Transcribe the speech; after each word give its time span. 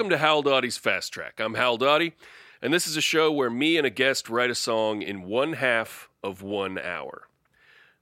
Welcome 0.00 0.16
to 0.16 0.24
Howell 0.24 0.44
Dawdy's 0.44 0.78
Fast 0.78 1.12
Track. 1.12 1.40
I'm 1.40 1.52
Howell 1.52 1.76
Dawdy, 1.76 2.14
and 2.62 2.72
this 2.72 2.86
is 2.86 2.96
a 2.96 3.02
show 3.02 3.30
where 3.30 3.50
me 3.50 3.76
and 3.76 3.86
a 3.86 3.90
guest 3.90 4.30
write 4.30 4.48
a 4.48 4.54
song 4.54 5.02
in 5.02 5.24
one 5.24 5.52
half 5.52 6.08
of 6.24 6.40
one 6.40 6.78
hour. 6.78 7.28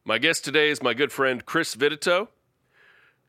My 0.05 0.19
guest 0.19 0.45
today 0.45 0.71
is 0.71 0.81
my 0.81 0.95
good 0.95 1.11
friend 1.11 1.45
Chris 1.45 1.75
Vititoe. 1.75 2.29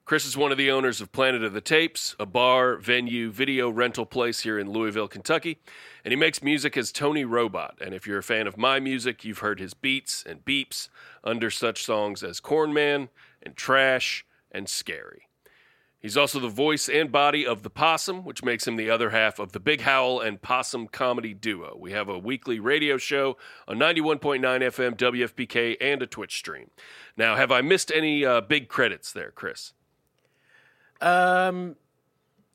Chris 0.05 0.23
is 0.23 0.37
one 0.37 0.51
of 0.51 0.59
the 0.59 0.69
owners 0.69 1.01
of 1.01 1.11
Planet 1.11 1.43
of 1.43 1.53
the 1.53 1.61
Tapes, 1.61 2.15
a 2.19 2.27
bar, 2.27 2.75
venue, 2.75 3.31
video 3.31 3.71
rental 3.71 4.05
place 4.05 4.41
here 4.41 4.59
in 4.59 4.69
Louisville, 4.69 5.07
Kentucky, 5.07 5.57
and 6.05 6.11
he 6.11 6.15
makes 6.15 6.43
music 6.43 6.77
as 6.77 6.91
Tony 6.91 7.25
Robot. 7.25 7.75
And 7.81 7.95
if 7.95 8.05
you're 8.05 8.19
a 8.19 8.23
fan 8.23 8.45
of 8.45 8.55
my 8.55 8.79
music, 8.79 9.25
you've 9.25 9.39
heard 9.39 9.59
his 9.59 9.73
beats 9.73 10.23
and 10.23 10.45
beeps 10.45 10.89
under 11.23 11.49
such 11.49 11.83
songs 11.83 12.21
as 12.21 12.39
Corn 12.39 12.71
Man 12.71 13.09
and 13.41 13.55
Trash 13.55 14.27
and 14.51 14.69
Scary. 14.69 15.28
He's 15.99 16.15
also 16.15 16.39
the 16.39 16.47
voice 16.47 16.87
and 16.87 17.11
body 17.11 17.45
of 17.45 17.63
The 17.63 17.69
Possum, 17.69 18.23
which 18.23 18.41
makes 18.41 18.65
him 18.65 18.77
the 18.77 18.89
other 18.89 19.09
half 19.09 19.37
of 19.37 19.51
the 19.51 19.59
Big 19.59 19.81
Howl 19.81 20.21
and 20.21 20.41
Possum 20.41 20.87
comedy 20.87 21.33
duo. 21.33 21.75
We 21.77 21.91
have 21.91 22.07
a 22.07 22.17
weekly 22.17 22.57
radio 22.57 22.97
show 22.97 23.35
on 23.67 23.77
91.9 23.77 24.39
FM, 24.39 24.95
WFPK, 24.95 25.75
and 25.81 26.01
a 26.01 26.07
Twitch 26.07 26.37
stream. 26.37 26.71
Now, 27.17 27.35
have 27.35 27.51
I 27.51 27.59
missed 27.59 27.91
any 27.91 28.23
uh, 28.23 28.39
big 28.39 28.69
credits 28.69 29.11
there, 29.11 29.31
Chris? 29.31 29.73
Um, 31.01 31.75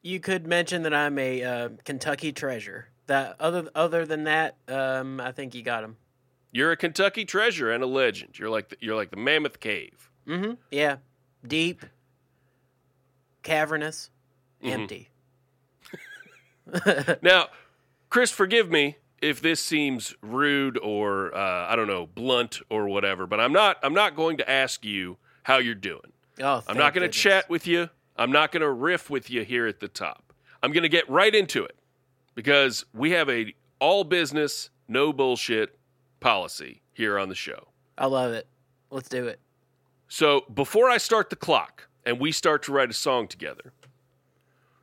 you 0.01 0.21
could 0.21 0.47
mention 0.47 0.83
that 0.85 0.95
I'm 0.95 1.19
a 1.19 1.43
uh, 1.43 1.69
Kentucky 1.85 2.33
treasure. 2.33 2.89
That 3.07 3.37
other 3.39 3.69
other 3.75 4.07
than 4.07 4.25
that, 4.25 4.57
um, 4.69 5.21
I 5.21 5.33
think 5.33 5.55
you 5.55 5.63
got 5.63 5.85
him. 5.85 5.99
You're 6.53 6.73
a 6.73 6.77
Kentucky 6.77 7.27
treasure 7.27 7.71
and 7.71 7.85
a 7.85 7.87
legend. 7.87 8.39
You're 8.39 8.49
like 8.49 8.71
the, 8.71 8.77
you're 8.81 8.97
like 8.97 9.11
the 9.11 9.19
Mammoth 9.19 9.61
Cave. 9.61 10.11
Mm-hmm. 10.27 10.53
Yeah, 10.71 10.97
deep, 11.47 11.85
cavernous, 13.45 14.11
Mhm. 14.63 14.71
empty. 14.73 15.09
Now, 17.23 17.49
Chris, 18.09 18.31
forgive 18.31 18.71
me 18.71 18.97
if 19.21 19.41
this 19.41 19.61
seems 19.63 20.15
rude 20.23 20.79
or 20.79 21.35
uh, 21.35 21.67
I 21.69 21.77
don't 21.77 21.87
know, 21.87 22.07
blunt 22.07 22.61
or 22.71 22.89
whatever, 22.89 23.27
but 23.27 23.39
I'm 23.41 23.53
not. 23.53 23.77
I'm 23.83 23.95
not 23.95 24.17
going 24.17 24.39
to 24.39 24.51
ask 24.51 24.85
you 24.85 25.19
how 25.43 25.59
you're 25.59 25.75
doing. 25.75 26.13
Oh, 26.41 26.63
I'm 26.67 26.77
not 26.79 26.95
going 26.95 27.07
to 27.09 27.13
chat 27.13 27.49
with 27.49 27.67
you. 27.67 27.91
I'm 28.17 28.33
not 28.33 28.51
going 28.51 28.63
to 28.63 28.71
riff 28.71 29.11
with 29.11 29.31
you 29.31 29.45
here 29.45 29.67
at 29.67 29.81
the 29.81 29.89
top. 29.89 30.33
I'm 30.63 30.73
going 30.73 30.83
to 30.83 30.89
get 30.89 31.09
right 31.09 31.35
into 31.35 31.65
it 31.65 31.77
because 32.35 32.85
we 32.95 33.11
have 33.11 33.29
a 33.29 33.55
all 33.79 34.03
business, 34.05 34.71
no 34.89 35.13
bullshit 35.13 35.79
policy 36.21 36.81
here 36.95 37.19
on 37.19 37.29
the 37.29 37.35
show. 37.35 37.69
I 37.99 38.07
love 38.07 38.33
it. 38.33 38.47
Let's 38.91 39.09
do 39.09 39.27
it. 39.27 39.39
So 40.09 40.45
before 40.55 40.89
I 40.89 40.97
start 40.97 41.29
the 41.31 41.37
clock 41.37 41.89
and 42.07 42.21
we 42.21 42.33
start 42.33 42.63
to 42.65 42.73
write 42.73 42.91
a 42.91 42.95
song 42.95 43.29
together, 43.29 43.73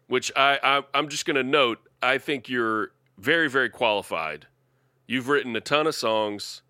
which 0.07 0.31
I, 0.35 0.59
I 0.63 0.83
I'm 0.93 1.07
just 1.09 1.25
going 1.25 1.35
to 1.35 1.43
note, 1.43 1.79
I 2.01 2.17
think 2.17 2.49
you're 2.49 2.91
very 3.17 3.49
very 3.49 3.69
qualified. 3.69 4.47
You've 5.07 5.27
written 5.29 5.55
a 5.55 5.61
ton 5.61 5.87
of 5.87 5.95
songs. 5.95 6.61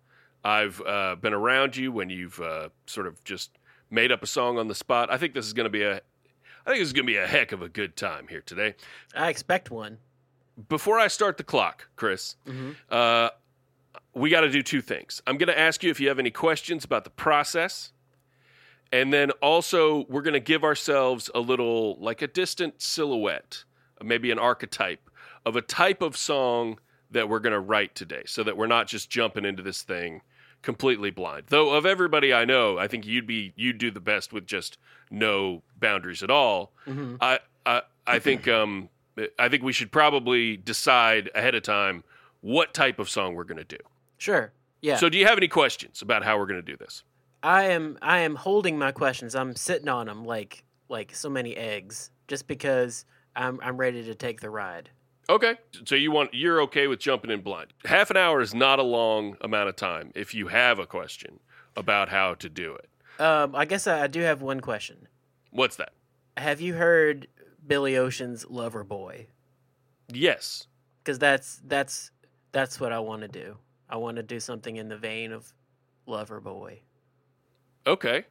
I've 0.44 0.80
uh, 0.84 1.14
been 1.14 1.32
around 1.32 1.76
you 1.76 1.92
when 1.92 2.10
you've 2.10 2.40
uh, 2.40 2.70
sort 2.86 3.06
of 3.06 3.22
just 3.24 3.50
made 3.90 4.10
up 4.10 4.22
a 4.22 4.26
song 4.26 4.58
on 4.58 4.66
the 4.66 4.74
spot. 4.74 5.10
I 5.12 5.16
think 5.16 5.34
this 5.34 5.46
is 5.46 5.52
going 5.52 5.64
to 5.66 5.70
be 5.70 5.82
a 5.82 5.96
I 6.64 6.70
think 6.70 6.78
this 6.80 6.88
is 6.88 6.92
going 6.92 7.06
to 7.06 7.12
be 7.12 7.16
a 7.16 7.26
heck 7.26 7.52
of 7.52 7.62
a 7.62 7.68
good 7.68 7.96
time 7.96 8.28
here 8.28 8.42
today. 8.42 8.74
I 9.16 9.28
expect 9.30 9.70
one. 9.70 9.98
Before 10.68 10.98
I 10.98 11.08
start 11.08 11.36
the 11.38 11.42
clock, 11.44 11.88
Chris, 11.96 12.36
Mhm. 12.46 12.76
uh, 12.90 13.30
we 14.14 14.30
got 14.30 14.42
to 14.42 14.50
do 14.50 14.62
two 14.62 14.80
things. 14.82 15.22
I'm 15.26 15.38
going 15.38 15.48
to 15.48 15.58
ask 15.58 15.82
you 15.82 15.90
if 15.90 15.98
you 15.98 16.08
have 16.08 16.18
any 16.18 16.30
questions 16.30 16.84
about 16.84 17.04
the 17.04 17.10
process. 17.10 17.92
And 18.92 19.12
then 19.12 19.30
also, 19.42 20.04
we're 20.08 20.22
going 20.22 20.34
to 20.34 20.40
give 20.40 20.64
ourselves 20.64 21.30
a 21.34 21.40
little, 21.40 21.96
like 21.98 22.20
a 22.20 22.26
distant 22.26 22.82
silhouette, 22.82 23.64
maybe 24.02 24.30
an 24.30 24.38
archetype 24.38 25.08
of 25.46 25.56
a 25.56 25.62
type 25.62 26.02
of 26.02 26.16
song 26.16 26.78
that 27.10 27.28
we're 27.28 27.40
going 27.40 27.52
to 27.54 27.60
write 27.60 27.94
today 27.94 28.22
so 28.26 28.42
that 28.42 28.56
we're 28.56 28.66
not 28.66 28.86
just 28.86 29.08
jumping 29.08 29.44
into 29.44 29.62
this 29.62 29.82
thing 29.82 30.20
completely 30.60 31.10
blind. 31.10 31.44
Though, 31.48 31.70
of 31.70 31.86
everybody 31.86 32.32
I 32.32 32.44
know, 32.44 32.78
I 32.78 32.86
think 32.86 33.06
you'd 33.06 33.26
be, 33.26 33.52
you'd 33.56 33.78
do 33.78 33.90
the 33.90 34.00
best 34.00 34.32
with 34.32 34.46
just 34.46 34.78
no 35.10 35.62
boundaries 35.80 36.22
at 36.22 36.30
all. 36.30 36.72
Mhm. 36.86 37.16
I, 37.20 37.40
I, 37.66 37.82
I 38.06 38.18
think, 38.18 38.46
um, 38.46 38.88
I 39.38 39.48
think 39.48 39.62
we 39.62 39.72
should 39.72 39.90
probably 39.90 40.56
decide 40.56 41.30
ahead 41.34 41.54
of 41.54 41.62
time 41.62 42.04
what 42.42 42.74
type 42.74 42.98
of 42.98 43.10
song 43.10 43.34
we're 43.34 43.44
going 43.44 43.58
to 43.58 43.64
do. 43.64 43.82
Sure. 44.18 44.52
Yeah. 44.80 44.96
So, 44.96 45.08
do 45.08 45.18
you 45.18 45.26
have 45.26 45.36
any 45.36 45.48
questions 45.48 46.02
about 46.02 46.24
how 46.24 46.38
we're 46.38 46.46
going 46.46 46.64
to 46.64 46.70
do 46.72 46.76
this? 46.76 47.04
I 47.42 47.64
am 47.64 47.98
I 48.00 48.18
am 48.20 48.36
holding 48.36 48.78
my 48.78 48.92
questions. 48.92 49.34
I'm 49.34 49.56
sitting 49.56 49.88
on 49.88 50.06
them 50.06 50.24
like 50.24 50.64
like 50.88 51.14
so 51.14 51.28
many 51.28 51.56
eggs, 51.56 52.10
just 52.28 52.46
because 52.46 53.04
I'm 53.34 53.58
I'm 53.62 53.76
ready 53.76 54.04
to 54.04 54.14
take 54.14 54.40
the 54.40 54.50
ride. 54.50 54.90
Okay. 55.28 55.56
So 55.84 55.94
you 55.94 56.10
want 56.10 56.34
you're 56.34 56.60
okay 56.62 56.86
with 56.86 57.00
jumping 57.00 57.30
in 57.30 57.40
blind. 57.40 57.72
Half 57.84 58.10
an 58.10 58.16
hour 58.16 58.40
is 58.40 58.54
not 58.54 58.78
a 58.78 58.82
long 58.82 59.36
amount 59.40 59.68
of 59.68 59.76
time 59.76 60.12
if 60.14 60.34
you 60.34 60.48
have 60.48 60.78
a 60.78 60.86
question 60.86 61.40
about 61.76 62.08
how 62.08 62.34
to 62.34 62.48
do 62.48 62.74
it. 62.74 62.88
Um, 63.20 63.54
I 63.54 63.64
guess 63.64 63.86
I, 63.86 64.04
I 64.04 64.06
do 64.06 64.20
have 64.20 64.42
one 64.42 64.60
question. 64.60 65.08
What's 65.50 65.76
that? 65.76 65.92
Have 66.36 66.60
you 66.60 66.74
heard 66.74 67.28
Billy 67.66 67.96
Ocean's 67.96 68.46
"Lover 68.48 68.84
Boy"? 68.84 69.26
Yes. 70.08 70.66
Because 71.02 71.18
that's 71.18 71.60
that's 71.66 72.10
that's 72.52 72.78
what 72.78 72.92
I 72.92 73.00
want 73.00 73.22
to 73.22 73.28
do. 73.28 73.56
I 73.88 73.96
want 73.96 74.16
to 74.16 74.22
do 74.22 74.38
something 74.38 74.76
in 74.76 74.88
the 74.88 74.96
vein 74.96 75.32
of 75.32 75.52
"Lover 76.06 76.40
Boy." 76.40 76.82
Okay. 77.86 78.24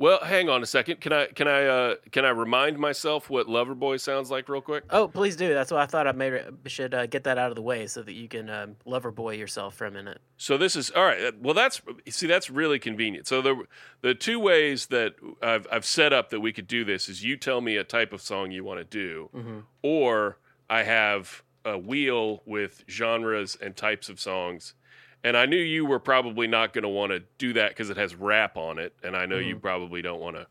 Well, 0.00 0.20
hang 0.22 0.48
on 0.48 0.62
a 0.62 0.66
second. 0.66 1.00
Can 1.00 1.12
I 1.12 1.26
can 1.26 1.48
I 1.48 1.64
uh 1.66 1.94
can 2.12 2.24
I 2.24 2.28
remind 2.28 2.78
myself 2.78 3.28
what 3.28 3.48
Loverboy 3.48 3.98
sounds 3.98 4.30
like 4.30 4.48
real 4.48 4.60
quick? 4.60 4.84
Oh, 4.90 5.08
please 5.08 5.34
do. 5.34 5.52
That's 5.52 5.72
why 5.72 5.82
I 5.82 5.86
thought 5.86 6.06
I 6.06 6.12
made 6.12 6.40
should 6.66 6.94
uh, 6.94 7.06
get 7.06 7.24
that 7.24 7.36
out 7.36 7.50
of 7.50 7.56
the 7.56 7.62
way 7.62 7.88
so 7.88 8.04
that 8.04 8.12
you 8.12 8.28
can 8.28 8.48
um, 8.48 8.76
"Lover 8.84 9.10
Boy" 9.10 9.34
yourself 9.34 9.74
for 9.74 9.86
a 9.86 9.90
minute. 9.90 10.20
So 10.36 10.56
this 10.56 10.76
is 10.76 10.90
all 10.92 11.02
right. 11.04 11.36
Well, 11.40 11.52
that's 11.54 11.82
see, 12.08 12.28
that's 12.28 12.48
really 12.48 12.78
convenient. 12.78 13.26
So 13.26 13.42
the 13.42 13.64
the 14.02 14.14
two 14.14 14.38
ways 14.38 14.86
that 14.86 15.14
I've 15.42 15.66
I've 15.72 15.84
set 15.84 16.12
up 16.12 16.30
that 16.30 16.38
we 16.38 16.52
could 16.52 16.68
do 16.68 16.84
this 16.84 17.08
is 17.08 17.24
you 17.24 17.36
tell 17.36 17.60
me 17.60 17.76
a 17.76 17.82
type 17.82 18.12
of 18.12 18.20
song 18.20 18.52
you 18.52 18.62
want 18.62 18.78
to 18.78 18.84
do, 18.84 19.30
Mhm. 19.34 19.62
or 19.82 20.38
I 20.70 20.84
have 20.84 21.42
a 21.64 21.76
wheel 21.76 22.44
with 22.46 22.84
genres 22.88 23.56
and 23.60 23.74
types 23.76 24.08
of 24.08 24.20
songs. 24.20 24.74
And 25.24 25.36
I 25.36 25.46
knew 25.46 25.56
you 25.56 25.84
were 25.84 25.98
probably 25.98 26.46
not 26.46 26.72
going 26.72 26.82
to 26.82 26.88
want 26.88 27.10
to 27.12 27.20
do 27.38 27.52
that 27.54 27.70
because 27.70 27.90
it 27.90 27.96
has 27.96 28.14
rap 28.14 28.56
on 28.56 28.78
it, 28.78 28.94
and 29.02 29.16
I 29.16 29.26
know 29.26 29.38
you 29.38 29.56
probably 29.56 30.00
don't 30.00 30.20
want 30.20 30.36
to 30.36 30.46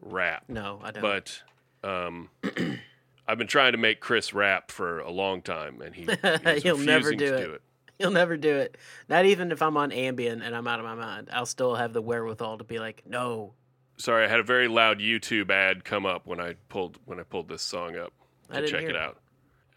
rap. 0.00 0.44
No, 0.48 0.80
I 0.82 0.90
don't. 0.90 1.02
But 1.02 1.42
um, 1.82 2.28
I've 3.26 3.38
been 3.38 3.46
trying 3.46 3.72
to 3.72 3.78
make 3.78 4.00
Chris 4.00 4.34
rap 4.34 4.70
for 4.70 5.00
a 5.00 5.10
long 5.10 5.40
time, 5.40 5.80
and 5.80 5.94
he 5.94 6.02
He'll 6.60 6.76
never 6.76 7.12
do 7.12 7.26
to 7.26 7.34
it. 7.36 7.44
do 7.44 7.52
it. 7.54 7.62
You'll 7.98 8.10
never 8.10 8.36
do 8.36 8.56
it. 8.56 8.76
Not 9.08 9.26
even 9.26 9.52
if 9.52 9.62
I'm 9.62 9.76
on 9.76 9.90
Ambien 9.92 10.42
and 10.44 10.56
I'm 10.56 10.66
out 10.66 10.80
of 10.80 10.84
my 10.84 10.94
mind. 10.96 11.28
I'll 11.32 11.46
still 11.46 11.76
have 11.76 11.92
the 11.92 12.02
wherewithal 12.02 12.58
to 12.58 12.64
be 12.64 12.78
like, 12.80 13.02
no, 13.06 13.54
Sorry, 13.96 14.24
I 14.24 14.28
had 14.28 14.40
a 14.40 14.44
very 14.44 14.66
loud 14.66 14.98
YouTube 14.98 15.50
ad 15.50 15.84
come 15.84 16.04
up 16.04 16.26
when 16.26 16.40
I 16.40 16.54
pulled 16.68 16.98
when 17.04 17.20
I 17.20 17.22
pulled 17.22 17.48
this 17.48 17.62
song 17.62 17.96
up 17.96 18.12
I 18.50 18.54
to 18.56 18.60
didn't 18.62 18.70
check 18.72 18.80
hear 18.80 18.90
it 18.90 18.96
it. 18.96 19.00
out. 19.02 19.18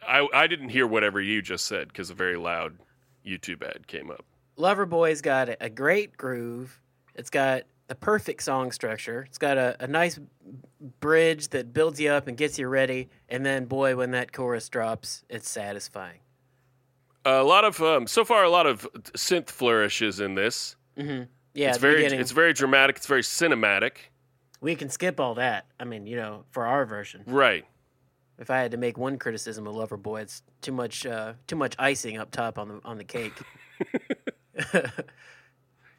I 0.07 0.27
I 0.33 0.47
didn't 0.47 0.69
hear 0.69 0.87
whatever 0.87 1.21
you 1.21 1.41
just 1.43 1.65
said 1.65 1.89
because 1.89 2.09
a 2.09 2.15
very 2.15 2.37
loud 2.37 2.77
YouTube 3.25 3.63
ad 3.63 3.87
came 3.87 4.11
up. 4.11 4.23
Loverboy's 4.57 5.21
got 5.21 5.49
a, 5.59 5.69
great 5.69 6.15
groove. 6.17 6.79
It's 7.15 7.29
got 7.29 7.63
the 7.87 7.95
perfect 7.95 8.43
song 8.43 8.71
structure. 8.71 9.25
It's 9.27 9.37
got 9.37 9.57
a, 9.57 9.75
a 9.79 9.87
nice 9.87 10.19
bridge 11.01 11.49
that 11.49 11.73
builds 11.73 11.99
you 11.99 12.09
up 12.11 12.27
and 12.27 12.37
gets 12.37 12.57
you 12.57 12.67
ready. 12.67 13.09
And 13.29 13.45
then, 13.45 13.65
boy, 13.65 13.95
when 13.95 14.11
that 14.11 14.31
chorus 14.31 14.69
drops, 14.69 15.23
it's 15.29 15.49
satisfying. 15.49 16.19
a 17.25 17.43
lot 17.43 17.65
of 17.65 17.81
um, 17.81 18.07
so 18.07 18.23
far 18.23 18.43
a 18.43 18.49
lot 18.49 18.65
of 18.67 18.87
synth 19.13 19.49
flourishes 19.49 20.19
in 20.19 20.35
this. 20.35 20.75
hmm 20.97 21.23
Yeah, 21.53 21.69
it's 21.69 21.77
very 21.77 21.95
beginning. 21.97 22.19
it's 22.19 22.31
very 22.31 22.53
dramatic. 22.53 22.97
It's 22.97 23.07
very 23.07 23.23
cinematic. 23.23 23.93
we 24.61 24.75
can 24.75 24.89
skip 24.89 25.19
all 25.19 25.35
that. 25.35 25.65
I 25.79 25.83
mean, 25.83 26.07
you 26.07 26.15
know, 26.15 26.43
for 26.51 26.65
our 26.65 26.85
version. 26.85 27.23
Right. 27.27 27.65
If 28.37 28.49
I 28.49 28.57
had 28.59 28.71
to 28.71 28.77
make 28.77 28.97
one 28.97 29.17
criticism 29.17 29.65
of 29.65 29.75
Loverboy, 29.75 30.23
it's 30.23 30.43
too 30.61 30.71
much, 30.73 31.05
uh, 31.05 31.33
too 31.47 31.55
much 31.55 31.75
icing 31.79 32.17
up 32.17 32.31
top 32.31 32.57
on 32.59 32.67
the 32.67 32.81
on 32.83 32.97
the 32.97 33.03
cake. 33.03 33.33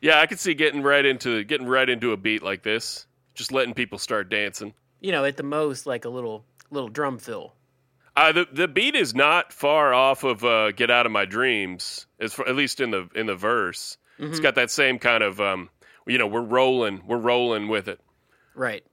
Yeah, 0.02 0.20
I 0.20 0.26
could 0.26 0.38
see 0.38 0.54
getting 0.54 0.82
right 0.82 1.04
into 1.04 1.42
getting 1.44 1.66
right 1.66 1.88
into 1.88 2.12
a 2.12 2.16
beat 2.16 2.42
like 2.42 2.62
this, 2.62 3.06
just 3.34 3.50
letting 3.50 3.72
people 3.74 3.98
start 3.98 4.28
dancing. 4.28 4.74
you 5.00 5.10
know, 5.10 5.24
at 5.24 5.36
the 5.36 5.42
most, 5.42 5.86
like 5.86 6.04
a 6.04 6.08
little 6.08 6.44
little 6.70 6.90
drum 6.90 7.18
fill. 7.18 7.54
Uh, 8.14 8.30
the 8.30 8.46
the 8.52 8.68
beat 8.68 8.94
is 8.94 9.14
not 9.14 9.52
far 9.52 9.94
off 9.94 10.22
of 10.22 10.44
uh, 10.44 10.72
"Get 10.72 10.90
Out 10.90 11.06
of 11.06 11.12
My 11.12 11.24
Dreams," 11.24 12.06
as 12.20 12.34
for, 12.34 12.46
at 12.46 12.54
least 12.54 12.80
in 12.80 12.90
the 12.90 13.08
in 13.14 13.26
the 13.26 13.34
verse. 13.34 13.96
It's 14.18 14.40
got 14.40 14.54
that 14.54 14.70
same 14.70 14.98
kind 14.98 15.22
of 15.22 15.40
um, 15.40 15.70
you 16.06 16.18
know 16.18 16.26
we're 16.26 16.40
rolling 16.42 17.02
we're 17.06 17.16
rolling 17.16 17.68
with 17.68 17.88
it. 17.88 17.98
Right. 18.54 18.84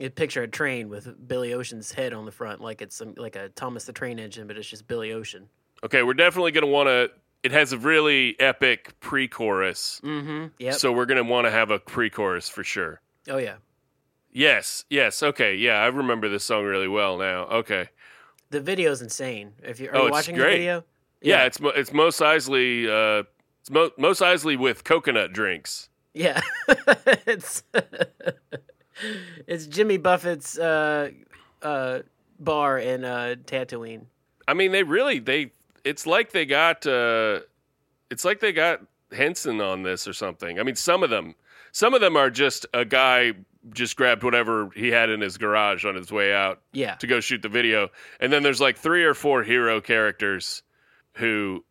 You 0.00 0.08
picture 0.10 0.42
a 0.42 0.48
train 0.48 0.88
with 0.88 1.28
Billy 1.28 1.52
Ocean's 1.52 1.92
head 1.92 2.12
on 2.14 2.24
the 2.24 2.32
front, 2.32 2.60
like 2.62 2.80
it's 2.80 2.96
some, 2.96 3.14
like 3.18 3.36
a 3.36 3.50
Thomas 3.50 3.84
the 3.84 3.92
Train 3.92 4.18
engine, 4.18 4.46
but 4.46 4.56
it's 4.56 4.66
just 4.68 4.88
Billy 4.88 5.12
Ocean. 5.12 5.48
Okay, 5.84 6.02
we're 6.02 6.14
definitely 6.14 6.52
gonna 6.52 6.66
want 6.66 6.86
to. 6.88 7.10
It 7.42 7.52
has 7.52 7.72
a 7.74 7.78
really 7.78 8.34
epic 8.40 8.98
pre-chorus, 9.00 10.00
Mm-hmm. 10.02 10.46
Yep. 10.58 10.74
so 10.74 10.90
we're 10.92 11.04
gonna 11.06 11.22
want 11.24 11.46
to 11.46 11.50
have 11.50 11.70
a 11.70 11.78
pre-chorus 11.78 12.48
for 12.48 12.64
sure. 12.64 13.00
oh 13.28 13.36
yeah. 13.36 13.56
Yes, 14.32 14.84
yes, 14.88 15.22
okay, 15.22 15.54
yeah, 15.56 15.74
I 15.82 15.86
remember 15.88 16.28
this 16.28 16.44
song 16.44 16.64
really 16.64 16.88
well 16.88 17.18
now. 17.18 17.42
Okay, 17.46 17.88
The 18.50 18.60
video's 18.60 19.02
insane. 19.02 19.52
If 19.62 19.80
you 19.80 19.90
are 19.90 19.96
Oh, 19.96 20.00
you 20.02 20.06
it's 20.06 20.12
watching 20.12 20.34
great. 20.36 20.50
the 20.52 20.56
video, 20.58 20.84
Yeah, 21.20 21.44
it's 21.44 21.60
mo- 21.60 21.72
it's 21.76 21.92
Mos 21.92 22.18
Eisley. 22.20 22.86
Uh, 22.88 23.24
it's 23.60 23.70
Mo- 23.70 23.90
Mos 23.98 24.20
Eisley 24.20 24.56
with 24.58 24.84
coconut 24.84 25.32
drinks. 25.34 25.88
yeah, 26.14 26.40
it's 27.26 27.62
it's 29.46 29.66
Jimmy 29.66 29.96
Buffett's 29.96 30.58
uh, 30.58 31.10
uh, 31.62 32.00
bar 32.38 32.78
in 32.78 33.04
uh, 33.04 33.36
Tatooine. 33.46 34.02
I 34.46 34.54
mean, 34.54 34.72
they 34.72 34.82
really 34.82 35.18
they. 35.18 35.52
It's 35.84 36.06
like 36.06 36.32
they 36.32 36.46
got. 36.46 36.86
Uh, 36.86 37.40
it's 38.10 38.24
like 38.24 38.40
they 38.40 38.52
got 38.52 38.80
Henson 39.12 39.60
on 39.60 39.82
this 39.82 40.08
or 40.08 40.12
something. 40.12 40.58
I 40.58 40.62
mean, 40.62 40.76
some 40.76 41.02
of 41.02 41.10
them, 41.10 41.34
some 41.72 41.94
of 41.94 42.00
them 42.00 42.16
are 42.16 42.30
just 42.30 42.66
a 42.74 42.84
guy 42.84 43.32
just 43.72 43.96
grabbed 43.96 44.22
whatever 44.22 44.70
he 44.74 44.88
had 44.88 45.10
in 45.10 45.20
his 45.20 45.36
garage 45.36 45.84
on 45.84 45.94
his 45.94 46.10
way 46.10 46.32
out 46.32 46.60
Yeah, 46.72 46.94
to 46.96 47.06
go 47.06 47.20
shoot 47.20 47.42
the 47.42 47.48
video, 47.48 47.90
and 48.18 48.32
then 48.32 48.42
there's 48.42 48.60
like 48.60 48.78
three 48.78 49.04
or 49.04 49.14
four 49.14 49.42
hero 49.42 49.80
characters 49.80 50.62
who 51.14 51.64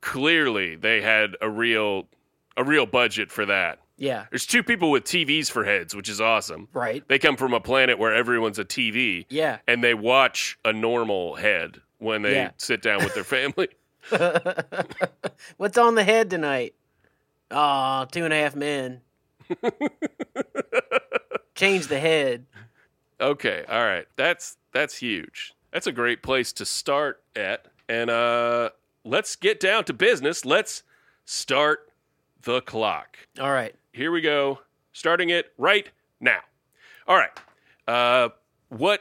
clearly 0.00 0.76
they 0.76 1.00
had 1.00 1.36
a 1.40 1.48
real 1.48 2.08
a 2.56 2.64
real 2.64 2.86
budget 2.86 3.30
for 3.30 3.46
that. 3.46 3.78
Yeah, 3.98 4.26
There's 4.30 4.46
two 4.46 4.62
people 4.62 4.90
with 4.90 5.04
TVs 5.04 5.50
for 5.50 5.64
heads, 5.64 5.94
which 5.96 6.08
is 6.08 6.20
awesome. 6.20 6.68
right. 6.72 7.02
They 7.08 7.18
come 7.18 7.36
from 7.36 7.54
a 7.54 7.60
planet 7.60 7.98
where 7.98 8.14
everyone's 8.14 8.58
a 8.58 8.64
TV 8.64 9.24
Yeah, 9.28 9.58
and 9.66 9.82
they 9.82 9.94
watch 9.94 10.58
a 10.64 10.72
normal 10.72 11.34
head 11.36 11.80
when 11.98 12.22
they 12.22 12.34
Yeah. 12.34 12.50
sit 12.58 12.82
down 12.82 13.02
with 13.04 13.14
their 13.14 13.24
family. 13.24 13.68
what's 15.56 15.78
on 15.78 15.94
the 15.94 16.04
head 16.04 16.30
tonight? 16.30 16.74
Oh, 17.50 18.06
two 18.10 18.24
and 18.24 18.32
a 18.32 18.36
half 18.36 18.54
men. 18.56 19.00
Change 21.54 21.86
the 21.86 21.98
head. 21.98 22.44
okay, 23.20 23.64
all 23.68 23.82
right. 23.84 24.06
That's 24.16 24.58
that's 24.72 24.96
huge. 24.98 25.54
That's 25.72 25.86
a 25.86 25.92
great 25.92 26.22
place 26.22 26.52
to 26.54 26.66
start 26.66 27.22
at. 27.34 27.66
And 27.88 28.10
uh 28.10 28.70
let's 29.04 29.36
get 29.36 29.58
down 29.58 29.84
to 29.84 29.92
business. 29.94 30.44
Let's 30.44 30.82
start 31.24 31.90
the 32.42 32.60
clock. 32.60 33.16
All 33.40 33.50
right. 33.52 33.74
Here 33.96 34.12
we 34.12 34.20
go. 34.20 34.60
Starting 34.92 35.30
it 35.30 35.52
right 35.58 35.90
now. 36.20 36.40
All 37.08 37.16
right. 37.16 37.30
Uh 37.88 38.28
what 38.68 39.00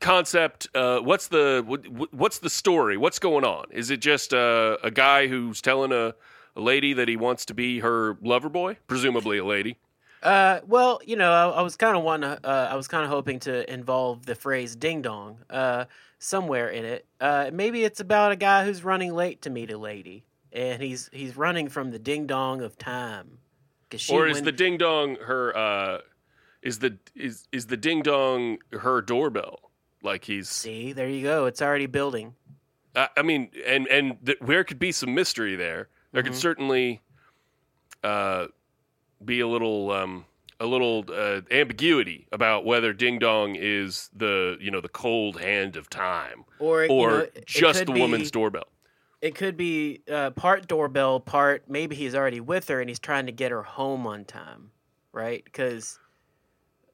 concept 0.00 0.68
uh 0.74 1.00
what's 1.00 1.28
the 1.28 1.62
what, 1.66 2.12
what's 2.14 2.38
the 2.38 2.50
story? 2.50 2.96
What's 2.96 3.18
going 3.18 3.44
on? 3.44 3.66
Is 3.70 3.90
it 3.90 4.00
just 4.00 4.32
uh, 4.32 4.78
a 4.82 4.90
guy 4.90 5.26
who's 5.26 5.60
telling 5.60 5.92
a 5.92 6.14
a 6.56 6.60
lady 6.60 6.92
that 6.94 7.08
he 7.08 7.16
wants 7.16 7.44
to 7.46 7.54
be 7.54 7.80
her 7.80 8.16
lover 8.22 8.48
boy, 8.48 8.76
presumably 8.86 9.38
a 9.38 9.44
lady. 9.44 9.76
Uh, 10.22 10.60
well, 10.66 11.00
you 11.06 11.16
know, 11.16 11.32
I, 11.32 11.62
was 11.62 11.76
kind 11.76 11.96
of 11.96 12.04
Uh, 12.04 12.68
I 12.70 12.74
was 12.74 12.88
kind 12.88 13.04
of 13.04 13.10
hoping 13.10 13.40
to 13.40 13.72
involve 13.72 14.26
the 14.26 14.34
phrase 14.34 14.76
"ding 14.76 15.00
dong" 15.00 15.38
uh, 15.48 15.86
somewhere 16.18 16.68
in 16.68 16.84
it. 16.84 17.06
Uh, 17.20 17.50
maybe 17.52 17.84
it's 17.84 18.00
about 18.00 18.32
a 18.32 18.36
guy 18.36 18.64
who's 18.64 18.84
running 18.84 19.14
late 19.14 19.40
to 19.42 19.50
meet 19.50 19.70
a 19.70 19.78
lady, 19.78 20.24
and 20.52 20.82
he's 20.82 21.08
he's 21.12 21.36
running 21.36 21.68
from 21.68 21.90
the 21.90 21.98
ding 21.98 22.26
dong 22.26 22.60
of 22.60 22.76
time. 22.76 23.38
Or 24.10 24.26
is 24.26 24.34
went- 24.34 24.44
the 24.46 24.52
ding 24.52 24.78
dong 24.78 25.16
her 25.16 25.56
uh 25.56 25.98
is 26.62 26.78
the 26.80 26.96
is 27.14 27.46
is 27.52 27.66
the 27.66 27.76
ding 27.76 28.02
dong 28.02 28.58
her 28.72 29.00
doorbell 29.00 29.70
like 30.02 30.24
he's 30.24 30.48
see? 30.48 30.92
There 30.92 31.08
you 31.08 31.22
go. 31.22 31.46
It's 31.46 31.60
already 31.62 31.86
building. 31.86 32.34
I, 32.94 33.08
I 33.16 33.22
mean 33.22 33.50
and 33.66 33.86
and 33.88 34.18
th- 34.24 34.38
there 34.40 34.64
could 34.64 34.78
be 34.78 34.92
some 34.92 35.14
mystery 35.14 35.56
there 35.56 35.88
there 36.12 36.22
could 36.22 36.32
Mhm. 36.32 36.36
certainly 36.36 37.00
uh 38.02 38.46
be 39.24 39.40
a 39.40 39.46
little 39.46 39.90
um 39.92 40.24
a 40.62 40.66
little 40.66 41.06
uh, 41.10 41.40
ambiguity 41.50 42.26
about 42.32 42.66
whether 42.66 42.92
ding 42.92 43.18
dong 43.18 43.54
is 43.56 44.10
the 44.14 44.58
you 44.60 44.70
know 44.70 44.80
the 44.82 44.88
cold 44.90 45.40
hand 45.40 45.74
of 45.76 45.88
time 45.88 46.44
Or 46.58 46.84
you 46.84 46.90
or 46.90 47.10
know, 47.10 47.16
it- 47.20 47.32
it 47.36 47.46
just 47.46 47.86
the 47.86 47.92
be- 47.92 48.00
woman's 48.00 48.30
doorbell 48.30 48.68
It 49.20 49.34
could 49.34 49.56
be 49.56 50.00
uh, 50.10 50.30
part 50.30 50.66
doorbell, 50.66 51.20
part 51.20 51.64
maybe 51.68 51.94
he's 51.94 52.14
already 52.14 52.40
with 52.40 52.68
her 52.68 52.80
and 52.80 52.88
he's 52.88 52.98
trying 52.98 53.26
to 53.26 53.32
get 53.32 53.50
her 53.50 53.62
home 53.62 54.06
on 54.06 54.24
time, 54.24 54.70
right? 55.12 55.44
Because, 55.44 55.98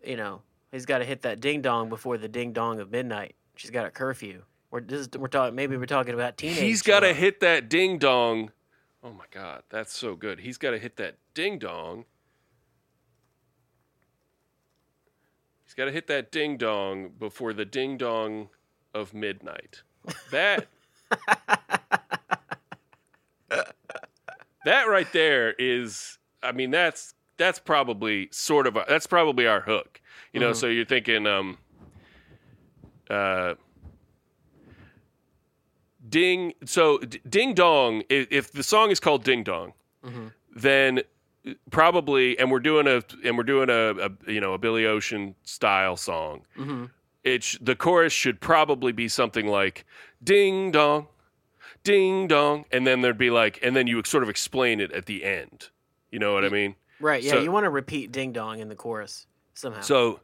you 0.04 0.16
know, 0.16 0.42
he's 0.72 0.86
got 0.86 0.98
to 0.98 1.04
hit 1.04 1.22
that 1.22 1.40
ding 1.40 1.62
dong 1.62 1.88
before 1.88 2.18
the 2.18 2.28
ding 2.28 2.52
dong 2.52 2.80
of 2.80 2.90
midnight. 2.90 3.36
She's 3.54 3.70
got 3.70 3.86
a 3.86 3.90
curfew. 3.90 4.42
We're 4.70 4.82
is, 4.88 5.08
we're 5.16 5.28
talking 5.28 5.54
maybe 5.54 5.76
we're 5.76 5.86
talking 5.86 6.14
about 6.14 6.36
teenage. 6.36 6.58
He's 6.58 6.82
got 6.82 7.00
to 7.00 7.14
hit 7.14 7.40
that 7.40 7.68
ding 7.68 7.98
dong. 7.98 8.50
Oh 9.04 9.12
my 9.12 9.24
god, 9.30 9.62
that's 9.68 9.96
so 9.96 10.16
good. 10.16 10.40
He's 10.40 10.58
got 10.58 10.72
to 10.72 10.78
hit 10.78 10.96
that 10.96 11.16
ding 11.32 11.60
dong. 11.60 12.04
He's 15.64 15.74
got 15.74 15.84
to 15.84 15.92
hit 15.92 16.08
that 16.08 16.32
ding 16.32 16.56
dong 16.56 17.10
before 17.18 17.52
the 17.52 17.64
ding 17.64 17.96
dong 17.96 18.48
of 18.92 19.14
midnight. 19.14 19.82
That 20.32 20.66
That 24.66 24.88
right 24.88 25.06
there 25.12 25.52
is 25.60 26.18
I 26.42 26.50
mean 26.52 26.72
that's 26.72 27.14
that's 27.36 27.58
probably 27.60 28.28
sort 28.32 28.66
of 28.66 28.74
a, 28.76 28.84
that's 28.88 29.06
probably 29.06 29.46
our 29.46 29.60
hook. 29.60 30.00
You 30.32 30.40
know, 30.40 30.50
Mhm. 30.50 30.56
so 30.56 30.66
you're 30.66 30.84
thinking 30.84 31.24
um 31.26 31.58
uh 33.08 33.54
Ding. 36.08 36.52
So 36.64 36.98
D- 36.98 37.20
Ding 37.28 37.54
Dong. 37.54 38.00
i- 38.10 38.26
If 38.30 38.52
the 38.52 38.62
song 38.62 38.90
is 38.90 39.00
called 39.00 39.24
Ding 39.24 39.42
Dong, 39.44 39.72
Mhm. 40.04 40.32
then 40.54 41.02
probably, 41.70 42.38
and 42.38 42.50
we're 42.50 42.60
doing 42.60 42.86
a 42.86 43.02
and 43.24 43.36
we're 43.36 43.44
doing 43.44 43.70
a, 43.70 43.94
a 44.06 44.32
you 44.32 44.40
know 44.40 44.52
a 44.54 44.58
Billy 44.58 44.84
Ocean 44.86 45.34
style 45.44 45.96
song. 45.96 46.44
Mhm. 46.56 46.90
It 47.24 47.42
sh- 47.44 47.58
the 47.60 47.74
chorus 47.76 48.12
should 48.12 48.40
probably 48.40 48.92
be 48.92 49.08
something 49.08 49.46
like 49.46 49.84
Ding 50.22 50.70
Dong, 50.70 51.08
Ding 51.86 52.26
Dong, 52.26 52.64
and 52.72 52.84
then 52.86 53.00
there'd 53.00 53.16
be 53.16 53.30
like, 53.30 53.60
and 53.62 53.76
then 53.76 53.86
you 53.86 53.94
would 53.94 54.08
sort 54.08 54.24
of 54.24 54.28
explain 54.28 54.80
it 54.80 54.90
at 54.92 55.06
the 55.06 55.22
end. 55.24 55.68
You 56.10 56.18
know 56.18 56.34
what 56.34 56.44
I 56.44 56.48
mean? 56.48 56.74
Right. 56.98 57.22
Yeah. 57.22 57.32
So- 57.32 57.42
you 57.42 57.52
want 57.52 57.64
to 57.64 57.70
repeat 57.70 58.10
ding 58.10 58.32
dong 58.32 58.58
in 58.58 58.68
the 58.68 58.74
chorus 58.74 59.26
somehow. 59.54 59.82
So, 59.82 60.20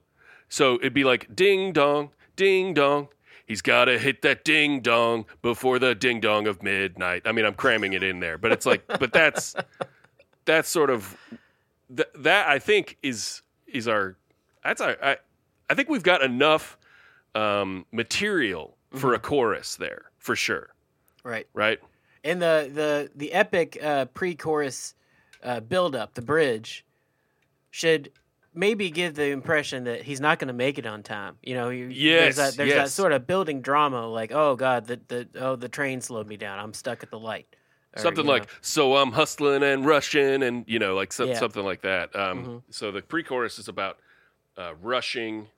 so 0.48 0.74
it'd 0.76 0.92
be 0.92 1.04
like 1.04 1.34
ding 1.36 1.72
dong, 1.72 2.10
ding 2.34 2.74
dong. 2.74 3.08
He's 3.46 3.62
got 3.62 3.84
to 3.86 3.98
hit 3.98 4.22
that 4.22 4.44
ding 4.44 4.80
dong 4.80 5.26
before 5.42 5.78
the 5.78 5.94
ding 5.94 6.20
dong 6.20 6.46
of 6.48 6.62
midnight. 6.62 7.22
I 7.26 7.32
mean, 7.32 7.44
I'm 7.44 7.54
cramming 7.54 7.92
it 7.92 8.02
in 8.02 8.18
there, 8.20 8.38
but 8.38 8.50
it's 8.52 8.66
like, 8.66 8.84
but 8.86 9.12
that's 9.12 9.54
that's 10.44 10.68
sort 10.68 10.90
of 10.90 11.16
th- 11.94 12.08
that 12.16 12.48
I 12.48 12.58
think 12.58 12.98
is 13.02 13.42
is 13.66 13.86
our 13.86 14.16
that's 14.64 14.80
our 14.80 14.96
I, 15.02 15.16
I 15.70 15.74
think 15.74 15.88
we've 15.88 16.02
got 16.02 16.22
enough 16.22 16.76
um, 17.34 17.86
material 17.92 18.76
for 18.94 19.14
a 19.14 19.18
chorus 19.18 19.76
there 19.76 20.10
for 20.18 20.36
sure, 20.36 20.68
right. 21.24 21.46
right? 21.54 21.78
And 22.24 22.40
the 22.40 22.70
the 22.72 23.10
the 23.14 23.32
epic 23.32 23.78
uh, 23.82 24.04
pre-chorus 24.06 24.94
uh, 25.42 25.60
build-up, 25.60 26.14
the 26.14 26.22
bridge, 26.22 26.84
should 27.70 28.12
maybe 28.54 28.90
give 28.90 29.14
the 29.14 29.26
impression 29.30 29.84
that 29.84 30.02
he's 30.02 30.20
not 30.20 30.38
going 30.38 30.48
to 30.48 30.54
make 30.54 30.78
it 30.78 30.86
on 30.86 31.02
time. 31.02 31.36
You 31.42 31.54
know, 31.54 31.70
you, 31.70 31.86
Yes, 31.86 32.36
there's 32.36 32.36
that 32.36 32.56
there's 32.56 32.74
that 32.74 32.90
sort 32.90 33.12
of 33.12 33.26
building 33.26 33.60
drama, 33.60 34.06
like 34.06 34.32
oh 34.32 34.54
god, 34.56 34.86
the 34.86 35.00
the 35.08 35.28
oh 35.36 35.56
the 35.56 35.68
train 35.68 36.00
slowed 36.00 36.28
me 36.28 36.36
down. 36.36 36.58
I'm 36.58 36.74
stuck 36.74 37.02
at 37.02 37.10
the 37.10 37.18
light. 37.18 37.46
Or, 37.94 38.00
something 38.00 38.24
you 38.24 38.30
know, 38.30 38.38
like 38.38 38.48
so 38.62 38.96
i'm 38.96 39.12
hustling 39.12 39.62
and 39.62 39.84
rushing 39.84 40.42
and 40.42 40.64
you 40.66 40.78
know 40.78 40.94
like 40.94 41.12
so, 41.12 41.26
Yeah. 41.26 41.38
something 41.38 41.62
like 41.62 41.82
that 41.82 42.16
um, 42.16 42.46
Mhm. 42.46 42.62
so 42.70 42.90
the 42.90 43.02
pre-chorus 43.02 43.58
is 43.58 43.68
about 43.68 43.98
uh, 44.56 44.72
rushing 44.80 45.48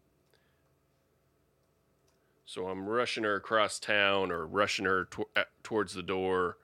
so 2.45 2.69
i'm 2.69 2.87
rushing 2.87 3.25
her 3.25 3.37
across 3.37 3.79
town 3.79 4.31
or 4.31 4.47
rushing 4.47 4.85
her 4.85 5.05
to- 5.07 5.29
uh, 5.37 5.45
towards 5.63 5.95
the 5.95 6.03
door. 6.03 6.59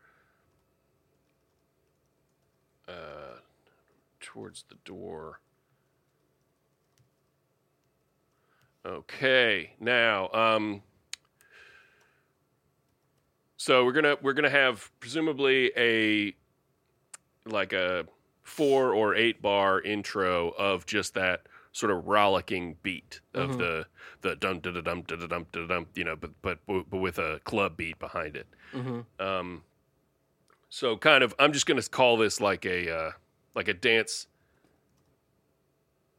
Uh, 2.88 3.38
towards 4.20 4.64
the 4.68 4.74
door. 4.84 5.40
Okay 8.84 9.74
now 9.78 10.28
um, 10.32 10.82
so 13.56 13.84
we're 13.84 13.92
gonna 13.92 14.16
we're 14.22 14.32
gonna 14.32 14.48
have 14.50 14.90
presumably 15.00 15.70
a 15.76 16.34
like 17.44 17.72
a 17.72 18.06
four 18.42 18.94
or 18.94 19.14
eight 19.14 19.40
bar 19.42 19.80
intro 19.82 20.48
of 20.50 20.86
just 20.86 21.14
that 21.14 21.42
sort 21.72 21.92
of 21.92 22.06
rollicking 22.06 22.76
beat 22.82 23.20
of 23.34 23.50
Mhm. 23.50 23.58
the 23.58 23.86
the 24.22 24.36
dum 24.36 24.58
da 24.60 24.70
da 24.72 24.80
dum 24.80 25.02
da 25.02 25.16
da 25.16 25.26
dum 25.26 25.46
da 25.52 25.66
dum 25.66 25.86
you 25.94 26.04
know 26.04 26.16
but 26.16 26.30
but 26.42 26.58
but 26.66 26.98
with 26.98 27.18
a 27.18 27.40
club 27.44 27.76
beat 27.76 27.98
behind 27.98 28.36
it. 28.36 28.46
mhm. 28.72 29.04
Um, 29.20 29.62
so 30.68 30.96
kind 30.96 31.22
of 31.24 31.34
I'm 31.38 31.52
just 31.52 31.66
gonna 31.66 31.82
call 31.82 32.16
this 32.16 32.40
like 32.40 32.64
a 32.66 32.90
uh, 32.90 33.10
like 33.54 33.68
a 33.68 33.74
dance 33.74 34.26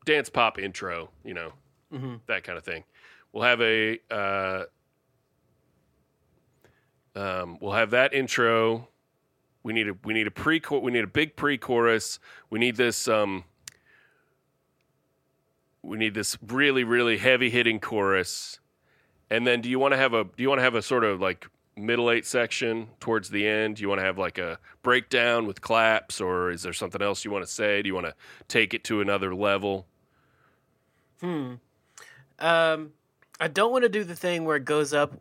dance 0.06 0.30
pop 0.30 0.58
intro, 0.58 1.10
you 1.24 1.34
know, 1.34 1.54
Mhm. 1.94 2.22
that 2.28 2.44
kind 2.44 2.58
of 2.58 2.64
thing. 2.64 2.84
We'll 3.32 3.44
have 3.44 3.62
a 3.62 4.00
uh, 4.10 4.66
um, 7.16 7.58
we'll 7.60 7.74
have 7.74 7.92
that 7.92 8.14
intro. 8.14 8.88
We 9.64 9.74
need 9.74 9.88
a 9.90 9.94
we 10.04 10.14
need 10.14 10.28
a 10.28 10.32
pre 10.32 10.62
we 10.82 10.92
need 10.92 11.04
a 11.04 11.08
big 11.08 11.36
pre 11.36 11.58
chorus. 11.58 12.20
We 12.50 12.60
need 12.60 12.78
this 12.78 13.08
um, 13.08 13.44
we 15.84 15.98
need 15.98 16.14
this 16.14 16.38
really 16.46 16.84
really 16.84 17.18
heavy 17.18 17.50
hitting 17.50 17.80
chorus, 17.80 18.60
And 19.30 19.48
then 19.48 19.62
do 19.62 19.70
you 19.70 19.80
want 19.80 19.94
to 19.94 19.98
have 19.98 20.14
a 20.14 20.24
do 20.26 20.44
you 20.44 20.50
want 20.50 20.60
to 20.60 20.64
have 20.64 20.76
a 20.76 20.82
sort 20.82 21.04
of 21.04 21.20
like 21.22 21.48
middle 21.76 22.12
eight 22.12 22.26
section 22.26 22.90
towards 23.00 23.30
the 23.30 23.48
end? 23.48 23.78
Do 23.78 23.82
you 23.82 23.90
want 23.90 24.00
to 24.00 24.06
have 24.06 24.18
like 24.18 24.38
a 24.38 24.60
breakdown 24.84 25.48
with 25.48 25.62
claps 25.62 26.20
or 26.22 26.52
is 26.52 26.64
there 26.64 26.74
something 26.74 27.02
else 27.02 27.26
you 27.26 27.32
want 27.32 27.46
to 27.46 27.52
say? 27.52 27.82
Do 27.82 27.88
you 27.88 27.96
want 27.96 28.08
to 28.08 28.16
take 28.48 28.74
it 28.74 28.84
to 28.86 29.02
another 29.02 29.34
level? 29.34 29.88
Hmm. 31.22 31.54
Um, 32.40 32.92
I 33.40 33.48
don't 33.48 33.72
want 33.72 33.84
to 33.84 33.90
do 33.90 34.04
the 34.04 34.16
thing 34.16 34.46
where 34.46 34.56
it 34.58 34.66
goes 34.66 34.94
up, 34.94 35.14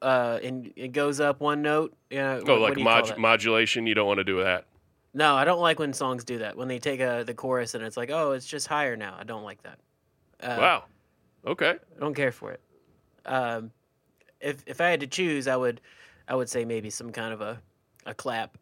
uh, 0.00 0.38
and 0.42 0.72
it 0.76 0.92
goes 0.92 1.20
up 1.20 1.40
one 1.40 1.62
note. 1.62 1.94
Yeah. 2.10 2.40
Oh, 2.46 2.54
like 2.54 2.78
mod- 2.78 3.18
modulation, 3.18 3.86
you 3.86 3.94
don't 3.94 4.06
want 4.06 4.18
to 4.18 4.24
do 4.24 4.42
that. 4.42 4.66
No, 5.14 5.34
I 5.34 5.44
don't 5.44 5.60
like 5.60 5.78
when 5.78 5.92
songs 5.92 6.24
do 6.24 6.38
that. 6.38 6.56
When 6.56 6.68
they 6.68 6.78
take 6.78 7.00
a 7.00 7.24
the 7.26 7.34
chorus 7.34 7.74
and 7.74 7.84
it's 7.84 7.96
like, 7.96 8.10
oh, 8.10 8.32
it's 8.32 8.46
just 8.46 8.66
higher 8.66 8.96
now. 8.96 9.16
I 9.18 9.24
don't 9.24 9.42
like 9.42 9.62
that. 9.64 9.78
Uh, 10.42 10.56
wow. 10.58 10.84
Okay. 11.46 11.76
I 11.96 12.00
don't 12.00 12.14
care 12.14 12.32
for 12.32 12.52
it. 12.52 12.60
Um, 13.26 13.70
if 14.40 14.62
if 14.66 14.80
I 14.80 14.88
had 14.88 15.00
to 15.00 15.06
choose, 15.06 15.46
I 15.46 15.56
would 15.56 15.80
I 16.28 16.34
would 16.34 16.48
say 16.48 16.64
maybe 16.64 16.90
some 16.90 17.12
kind 17.12 17.32
of 17.32 17.40
a 17.40 17.60
a 18.06 18.14
clap. 18.14 18.58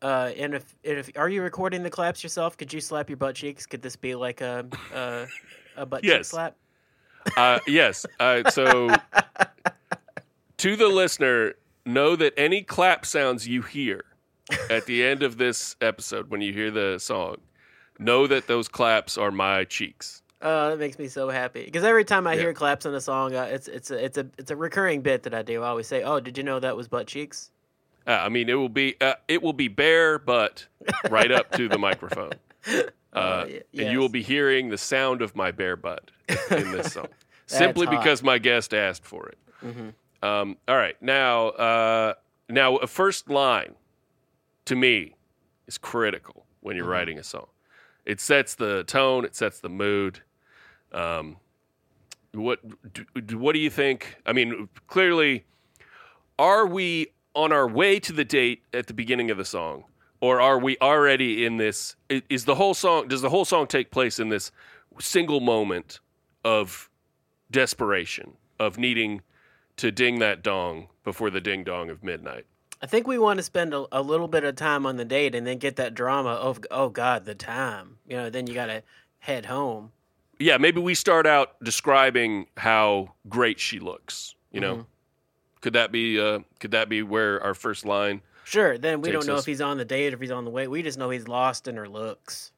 Uh, 0.00 0.32
and 0.36 0.54
if 0.54 0.74
and 0.84 0.98
if 0.98 1.10
are 1.16 1.28
you 1.28 1.42
recording 1.42 1.82
the 1.82 1.90
claps 1.90 2.22
yourself? 2.22 2.56
Could 2.56 2.72
you 2.72 2.80
slap 2.80 3.08
your 3.08 3.16
butt 3.16 3.34
cheeks? 3.34 3.66
Could 3.66 3.82
this 3.82 3.96
be 3.96 4.14
like 4.14 4.40
a 4.40 4.66
a, 4.94 5.26
a 5.76 5.86
butt 5.86 6.02
cheek 6.02 6.24
slap? 6.24 6.56
Uh, 7.36 7.60
yes. 7.66 8.04
Uh, 8.18 8.50
so, 8.50 8.88
to 10.56 10.76
the 10.76 10.88
listener, 10.88 11.54
know 11.86 12.16
that 12.16 12.34
any 12.36 12.62
clap 12.62 13.06
sounds 13.06 13.46
you 13.46 13.62
hear 13.62 14.04
at 14.70 14.86
the 14.86 15.04
end 15.04 15.22
of 15.22 15.38
this 15.38 15.76
episode 15.80 16.30
when 16.30 16.40
you 16.40 16.52
hear 16.52 16.70
the 16.70 16.98
song, 16.98 17.36
know 17.98 18.26
that 18.26 18.46
those 18.46 18.68
claps 18.68 19.16
are 19.16 19.30
my 19.30 19.64
cheeks. 19.64 20.21
Oh, 20.44 20.70
that 20.70 20.78
makes 20.78 20.98
me 20.98 21.06
so 21.08 21.30
happy 21.30 21.64
because 21.64 21.84
every 21.84 22.04
time 22.04 22.26
I 22.26 22.34
Yeah. 22.34 22.40
hear 22.40 22.52
claps 22.54 22.84
in 22.84 22.92
a 22.94 23.00
song, 23.00 23.34
uh, 23.34 23.44
it's 23.44 23.68
it's 23.68 23.90
a 23.90 24.04
it's 24.04 24.18
a 24.18 24.26
it's 24.38 24.50
a 24.50 24.56
recurring 24.56 25.00
bit 25.00 25.22
that 25.22 25.34
I 25.34 25.42
do. 25.42 25.62
I 25.62 25.68
always 25.68 25.86
say, 25.86 26.02
"Oh, 26.02 26.18
did 26.20 26.36
you 26.36 26.42
know 26.44 26.58
that 26.60 26.76
was 26.76 26.88
butt 26.88 27.06
cheeks?" 27.06 27.50
Uh, 28.06 28.10
I 28.10 28.28
mean, 28.28 28.48
it 28.48 28.54
will 28.54 28.68
be 28.68 28.96
uh, 29.00 29.14
it 29.28 29.42
will 29.42 29.52
be 29.52 29.68
bare 29.68 30.18
butt 30.18 30.66
right 31.08 31.30
up 31.30 31.52
to 31.52 31.68
the 31.68 31.78
microphone, 31.78 32.32
uh, 32.66 32.82
Uh, 33.14 33.44
y- 33.46 33.62
and 33.78 33.92
you 33.92 33.98
will 34.00 34.08
be 34.08 34.22
hearing 34.22 34.68
the 34.70 34.78
sound 34.78 35.22
of 35.22 35.36
my 35.36 35.52
bare 35.52 35.76
butt 35.76 36.10
in 36.50 36.72
this 36.72 36.92
song, 36.92 37.06
simply 37.46 37.86
hot. 37.86 38.00
because 38.00 38.22
my 38.24 38.38
guest 38.38 38.74
asked 38.74 39.04
for 39.04 39.28
it. 39.28 39.38
Mhm. 39.64 39.94
Um, 40.24 40.56
all 40.66 40.76
right, 40.76 41.00
now 41.00 41.48
uh, 41.50 42.14
now 42.48 42.76
a 42.76 42.86
first 42.88 43.30
line 43.30 43.74
to 44.64 44.74
me 44.74 45.14
is 45.68 45.78
critical 45.78 46.46
when 46.60 46.74
you're 46.76 46.86
writing 46.86 47.18
a 47.18 47.22
song. 47.24 47.46
It 48.04 48.20
sets 48.20 48.56
the 48.56 48.82
tone, 48.82 49.24
it 49.24 49.36
sets 49.36 49.60
the 49.60 49.68
mood. 49.68 50.20
Um, 50.92 51.36
what 52.32 52.60
do, 52.92 53.38
what 53.38 53.52
do 53.52 53.58
you 53.58 53.70
think? 53.70 54.16
I 54.24 54.32
mean, 54.32 54.68
clearly, 54.86 55.44
are 56.38 56.66
we 56.66 57.08
on 57.34 57.52
our 57.52 57.68
way 57.68 58.00
to 58.00 58.12
the 58.12 58.24
date 58.24 58.62
at 58.72 58.86
the 58.86 58.94
beginning 58.94 59.30
of 59.30 59.38
the 59.38 59.44
song, 59.44 59.84
or 60.20 60.40
are 60.40 60.58
we 60.58 60.76
already 60.80 61.44
in 61.44 61.56
this? 61.56 61.96
Is 62.08 62.44
the 62.44 62.54
whole 62.54 62.74
song? 62.74 63.08
Does 63.08 63.22
the 63.22 63.30
whole 63.30 63.44
song 63.44 63.66
take 63.66 63.90
place 63.90 64.18
in 64.18 64.28
this 64.28 64.50
single 65.00 65.40
moment 65.40 66.00
of 66.44 66.88
desperation 67.50 68.32
of 68.58 68.78
needing 68.78 69.20
to 69.76 69.90
ding 69.90 70.18
that 70.20 70.42
dong 70.42 70.88
before 71.04 71.30
the 71.30 71.40
ding 71.40 71.64
dong 71.64 71.90
of 71.90 72.02
midnight? 72.02 72.46
I 72.80 72.86
think 72.86 73.06
we 73.06 73.18
want 73.18 73.38
to 73.38 73.44
spend 73.44 73.74
a, 73.74 73.86
a 73.92 74.02
little 74.02 74.26
bit 74.26 74.42
of 74.42 74.56
time 74.56 74.86
on 74.86 74.96
the 74.96 75.04
date 75.04 75.34
and 75.34 75.46
then 75.46 75.58
get 75.58 75.76
that 75.76 75.94
drama 75.94 76.30
of 76.30 76.60
oh 76.70 76.88
god, 76.88 77.24
the 77.24 77.34
time. 77.34 77.98
You 78.08 78.16
know, 78.16 78.30
then 78.30 78.46
you 78.46 78.54
got 78.54 78.66
to 78.66 78.82
head 79.20 79.46
home. 79.46 79.92
Yeah, 80.38 80.56
maybe 80.58 80.80
we 80.80 80.94
start 80.94 81.26
out 81.26 81.62
describing 81.62 82.46
how 82.56 83.14
great 83.28 83.60
she 83.60 83.78
looks. 83.78 84.34
You 84.50 84.60
know, 84.60 84.76
Mhm. 84.76 84.86
could 85.60 85.72
that 85.74 85.92
be? 85.92 86.20
Uh, 86.20 86.40
could 86.60 86.72
that 86.72 86.88
be 86.88 87.02
where 87.02 87.40
our 87.42 87.54
first 87.54 87.84
line? 87.84 88.22
Sure. 88.44 88.76
Then 88.76 89.00
we 89.00 89.10
don't 89.12 89.26
know 89.26 89.34
us- 89.34 89.40
if 89.40 89.46
he's 89.46 89.60
on 89.60 89.78
the 89.78 89.84
date 89.84 90.12
or 90.12 90.16
if 90.16 90.20
he's 90.20 90.30
on 90.32 90.44
the 90.44 90.50
way. 90.50 90.66
We 90.66 90.82
just 90.82 90.98
know 90.98 91.10
he's 91.10 91.28
lost 91.28 91.68
in 91.68 91.76
her 91.76 91.88
looks. 91.88 92.52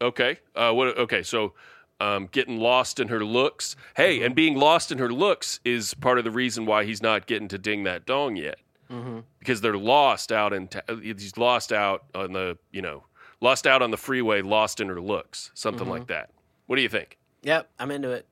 Okay. 0.00 0.38
Uh, 0.54 0.72
what? 0.72 0.96
Okay. 0.96 1.22
So, 1.22 1.52
um, 2.00 2.28
getting 2.32 2.58
lost 2.58 3.00
in 3.00 3.08
her 3.08 3.22
looks. 3.24 3.76
Hey, 3.96 4.22
and 4.22 4.34
being 4.34 4.56
lost 4.56 4.90
in 4.92 4.98
her 4.98 5.12
looks 5.12 5.60
is 5.64 5.92
part 5.94 6.16
of 6.18 6.24
the 6.24 6.30
reason 6.30 6.64
why 6.64 6.84
he's 6.84 7.02
not 7.02 7.26
getting 7.26 7.48
to 7.48 7.58
ding 7.58 7.82
that 7.84 8.06
dong 8.06 8.36
yet, 8.36 8.58
Mm-hmm. 8.90 9.20
because 9.40 9.60
they're 9.60 9.76
lost 9.76 10.32
out 10.32 10.52
in. 10.54 10.68
ta 10.68 10.80
he's 11.02 11.36
lost 11.36 11.72
out 11.72 12.04
on 12.14 12.32
the. 12.32 12.56
You 12.72 12.80
know, 12.82 13.04
lost 13.42 13.66
out 13.66 13.82
on 13.82 13.90
the 13.90 13.98
freeway, 13.98 14.40
lost 14.40 14.80
in 14.80 14.88
her 14.88 15.00
looks, 15.00 15.50
something 15.54 15.88
like 15.88 16.06
that. 16.06 16.30
What 16.70 16.76
do 16.76 16.82
you 16.82 16.88
think? 16.88 17.18
Yep, 17.42 17.68
I'm 17.80 17.90
into 17.90 18.10
it. 18.12 18.28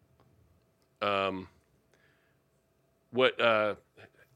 Um, 1.03 1.49
what? 3.11 3.41
Uh, 3.41 3.75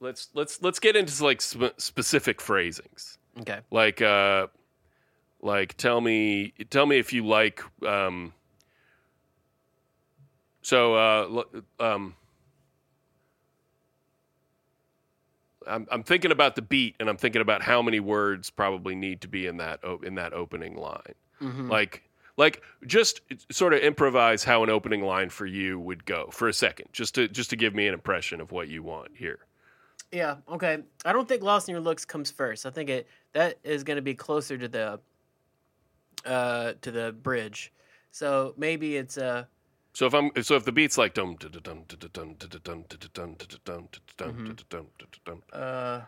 let's 0.01 0.29
let's 0.35 0.61
let's 0.61 0.81
get 0.81 0.97
into 0.97 1.23
like 1.25 1.41
sp- 1.41 1.79
specific 1.79 2.41
phrasings. 2.41 3.19
Okay. 3.43 3.61
like 3.71 4.03
uh 4.03 4.49
like 5.41 5.77
tell 5.77 6.01
me 6.01 6.53
tell 6.69 6.85
me 6.85 6.99
if 6.99 7.13
you 7.13 7.25
like 7.25 7.63
um 7.87 8.33
so 10.63 10.97
uh 10.97 11.23
l- 11.31 11.63
um 11.79 12.17
I'm, 15.65 15.87
I'm 15.93 16.03
thinking 16.03 16.33
about 16.33 16.57
the 16.57 16.63
beat 16.63 16.97
and 16.99 17.09
I'm 17.09 17.17
thinking 17.19 17.41
about 17.41 17.63
how 17.63 17.81
many 17.83 18.01
words 18.01 18.51
probably 18.51 18.97
need 18.97 19.21
to 19.21 19.29
be 19.29 19.47
in 19.47 19.59
that 19.59 19.79
in 20.03 20.17
that 20.17 20.33
opening 20.33 20.75
line. 20.75 21.15
Mhm. 21.41 21.71
Like 21.71 22.03
like 22.37 22.63
just 22.87 23.21
sort 23.51 23.75
of 23.75 23.81
improvise 23.81 24.45
how 24.45 24.63
an 24.63 24.71
opening 24.71 25.03
line 25.03 25.31
for 25.31 25.47
you 25.47 25.79
would 25.79 26.05
go 26.05 26.29
for 26.31 26.49
a 26.49 26.53
second 26.53 26.89
just 26.93 27.15
to 27.15 27.29
just 27.29 27.51
to 27.51 27.57
give 27.57 27.75
me 27.75 27.87
an 27.87 27.95
impression 27.95 28.41
of 28.41 28.53
what 28.53 28.69
you 28.69 28.83
want 28.83 29.11
here. 29.17 29.41
Yeah. 30.11 30.37
Okay. 30.51 30.79
I 31.05 31.13
don't 31.13 31.27
think 31.27 31.43
lost 31.43 31.69
in 31.69 31.73
your 31.73 31.81
looks 31.81 32.05
comes 32.05 32.31
first. 32.31 32.67
I 32.67 32.71
think 32.71 32.91
it 32.91 33.07
that 33.33 33.59
is 33.65 33.85
going 33.85 33.97
to 33.97 34.03
be 34.03 34.15
closer 34.15 34.59
to 34.59 34.69
the 34.69 35.01
uh 36.25 36.75
to 36.81 36.91
the 36.91 37.13
bridge. 37.13 37.73
So 38.11 38.55
maybe 38.57 38.97
it's 38.97 39.19
uh 39.19 39.45
So 39.93 40.07
if 40.07 40.15
I'm 40.15 40.31
so 40.43 40.57
if 40.57 40.65
the 40.65 40.73
beat's 40.73 40.99
like 40.99 41.15
dum 41.15 41.37
dum 41.37 41.51
dum 41.51 41.85
dum 41.89 42.05
dum 42.09 42.35
dum 42.39 42.39
dum 42.39 42.85
dum 42.89 43.37
dum 43.65 43.89
dum 44.17 44.57
dum 44.69 44.87
dum 44.99 45.09
dum 45.25 45.43
uh 45.53 46.01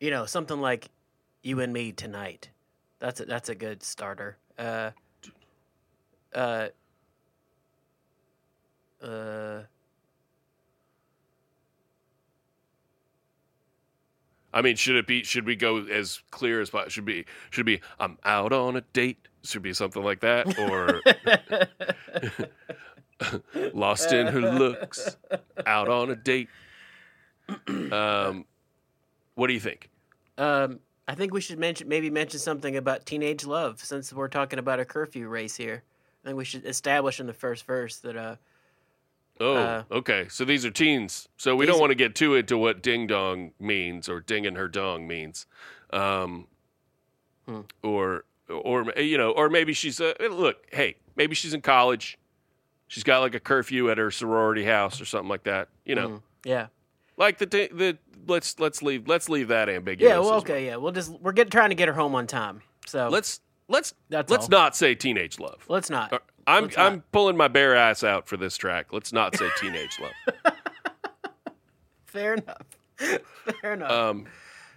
you 0.00 0.10
know 0.10 0.26
something 0.26 0.60
like 0.60 0.90
you 1.42 1.60
and 1.60 1.72
me 1.72 1.92
tonight 1.92 2.50
that's 2.98 3.20
a, 3.20 3.24
that's 3.24 3.48
a 3.48 3.54
good 3.54 3.82
starter 3.82 4.36
uh 4.58 4.90
uh 6.34 6.68
uh 9.02 9.62
I 14.54 14.62
mean, 14.62 14.76
should 14.76 14.94
it 14.94 15.08
be? 15.08 15.24
Should 15.24 15.46
we 15.46 15.56
go 15.56 15.78
as 15.84 16.22
clear 16.30 16.60
as 16.60 16.70
possible? 16.70 16.88
Should 16.88 17.04
be? 17.04 17.24
Should 17.50 17.66
be? 17.66 17.80
I'm 17.98 18.18
out 18.24 18.52
on 18.52 18.76
a 18.76 18.82
date. 18.82 19.18
Should 19.42 19.62
be 19.62 19.72
something 19.74 20.02
like 20.02 20.20
that, 20.20 20.56
or 20.56 21.00
lost 23.74 24.12
in 24.12 24.28
her 24.28 24.40
looks, 24.40 25.16
out 25.66 25.88
on 25.88 26.10
a 26.10 26.16
date. 26.16 26.48
Um, 27.92 28.46
what 29.34 29.48
do 29.48 29.52
you 29.52 29.60
think? 29.60 29.90
um 30.38 30.80
i 31.08 31.14
think 31.14 31.32
we 31.32 31.40
should 31.40 31.58
mention 31.58 31.88
maybe 31.88 32.10
mention 32.10 32.38
something 32.40 32.76
about 32.76 33.04
teenage 33.06 33.44
love 33.44 33.82
since 33.82 34.12
we're 34.12 34.28
talking 34.28 34.58
about 34.58 34.80
a 34.80 34.84
curfew 34.84 35.28
race 35.28 35.56
here 35.56 35.82
i 36.24 36.28
think 36.28 36.36
we 36.36 36.44
should 36.44 36.64
establish 36.66 37.20
in 37.20 37.26
the 37.26 37.32
first 37.32 37.66
verse 37.66 37.98
that 37.98 38.16
uh 38.16 38.36
Oh, 39.40 39.56
Uh, 39.56 39.82
okay. 39.90 40.28
So 40.28 40.44
these 40.44 40.64
are 40.64 40.70
teens. 40.70 41.28
So 41.38 41.56
we 41.56 41.66
don't 41.66 41.80
want 41.80 41.90
to 41.90 41.96
get 41.96 42.14
too 42.14 42.36
into 42.36 42.56
what 42.56 42.84
ding 42.84 43.08
dong 43.08 43.50
means 43.58 44.08
or 44.08 44.20
dinging 44.20 44.54
her 44.54 44.68
dong 44.68 45.08
means, 45.08 45.46
um, 45.92 46.46
Hmm. 47.44 47.62
or 47.82 48.26
or 48.48 48.92
you 48.96 49.18
know, 49.18 49.32
or 49.32 49.50
maybe 49.50 49.72
she's 49.72 50.00
uh, 50.00 50.14
look. 50.30 50.64
Hey, 50.72 50.94
maybe 51.16 51.34
she's 51.34 51.52
in 51.52 51.62
college. 51.62 52.16
She's 52.86 53.02
got 53.02 53.22
like 53.22 53.34
a 53.34 53.40
curfew 53.40 53.90
at 53.90 53.98
her 53.98 54.12
sorority 54.12 54.64
house 54.64 55.00
or 55.00 55.04
something 55.04 55.28
like 55.28 55.42
that. 55.42 55.66
You 55.84 55.96
know, 55.96 56.08
mm, 56.08 56.22
yeah 56.44 56.68
like 57.16 57.38
the 57.38 57.46
the 57.46 57.98
let's 58.26 58.58
let's 58.58 58.82
leave 58.82 59.06
let's 59.08 59.28
leave 59.28 59.48
that 59.48 59.68
ambiguous. 59.68 60.10
yeah 60.10 60.18
well 60.18 60.34
okay 60.34 60.66
yeah 60.66 60.76
we'll 60.76 60.92
just 60.92 61.10
we're 61.20 61.32
get 61.32 61.50
trying 61.50 61.68
to 61.70 61.74
get 61.74 61.88
her 61.88 61.94
home 61.94 62.14
on 62.14 62.26
time 62.26 62.60
so 62.86 63.08
Let's 63.08 63.40
let's 63.68 63.94
That's 64.10 64.30
let's 64.30 64.44
all. 64.44 64.50
not 64.50 64.76
say 64.76 64.94
teenage 64.94 65.38
love. 65.38 65.64
let's 65.68 65.88
not 65.90 66.12
Uh, 66.12 66.18
I'm 66.46 66.64
Let's. 66.64 66.76
I'm 66.78 67.00
pulling 67.12 67.36
my 67.36 67.48
bare 67.48 67.74
ass 67.74 68.04
out 68.04 68.28
for 68.28 68.36
this 68.36 68.56
track. 68.58 68.92
Let's 68.92 69.12
not 69.12 69.34
say 69.36 69.48
teenage 69.58 69.98
love. 70.00 70.54
fair 72.06 72.34
enough 72.34 72.66
fair 73.60 73.72
enough 73.74 73.90
Um, 73.90 74.26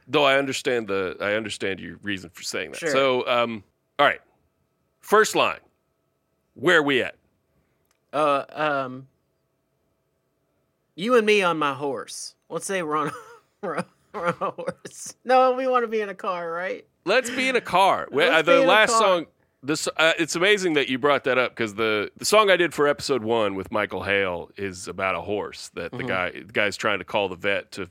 though 0.08 0.24
I 0.25 0.38
understand 0.38 0.88
the 0.88 1.17
I 1.20 1.34
understand 1.34 1.79
your 1.79 1.98
reason 2.01 2.29
for 2.29 2.44
saying 2.44 2.72
that. 2.72 2.79
Sure. 2.79 2.89
So, 2.91 3.27
um, 3.27 3.63
all 4.00 4.06
right, 4.06 4.22
first 5.01 5.36
line, 5.36 5.60
where 6.56 6.77
are 6.79 6.84
we 6.84 7.01
at? 7.03 7.15
Uh, 8.13 8.46
um, 8.51 9.08
you 10.98 11.16
and 11.16 11.25
me 11.25 11.42
on 11.44 11.58
my 11.58 11.74
horse. 11.74 12.36
Let's 12.50 12.66
say 12.66 12.82
we're 12.82 12.98
on, 12.98 13.12
we're 13.62 13.77
on, 13.77 13.86
we're 14.13 14.27
on 14.27 14.36
a 14.42 14.51
horse. 14.51 15.16
No, 15.24 15.54
we 15.54 15.68
want 15.68 15.84
to 15.84 15.88
be 15.88 16.01
in 16.01 16.10
a 16.10 16.16
car, 16.16 16.51
right? 16.51 16.86
Let's 17.06 17.30
be 17.30 17.48
in 17.48 17.56
a 17.56 17.62
car. 17.62 18.10
Let's 18.12 18.36
uh, 18.36 18.42
the 18.42 18.62
last 18.62 18.98
song, 18.98 19.27
this 19.63 19.88
uh, 19.96 20.13
it's 20.20 20.36
amazing 20.36 20.74
that 20.74 20.89
you 20.89 20.98
brought 20.98 21.24
that 21.24 21.38
up 21.38 21.51
because 21.51 21.75
the 21.75 22.12
the 22.18 22.25
song 22.25 22.50
I 22.50 22.58
did 22.58 22.74
for 22.74 22.88
episode 22.88 23.24
one 23.24 23.56
with 23.56 23.72
Michael 23.72 24.04
Hale 24.04 24.50
is 24.58 24.88
about 24.88 25.16
a 25.16 25.22
horse 25.22 25.70
that 25.75 25.92
the 25.92 26.04
guy 26.04 26.32
the 26.32 26.51
guy's 26.51 26.75
trying 26.75 27.00
to 27.00 27.06
call 27.06 27.30
the 27.30 27.36
vet 27.36 27.72
to 27.74 27.89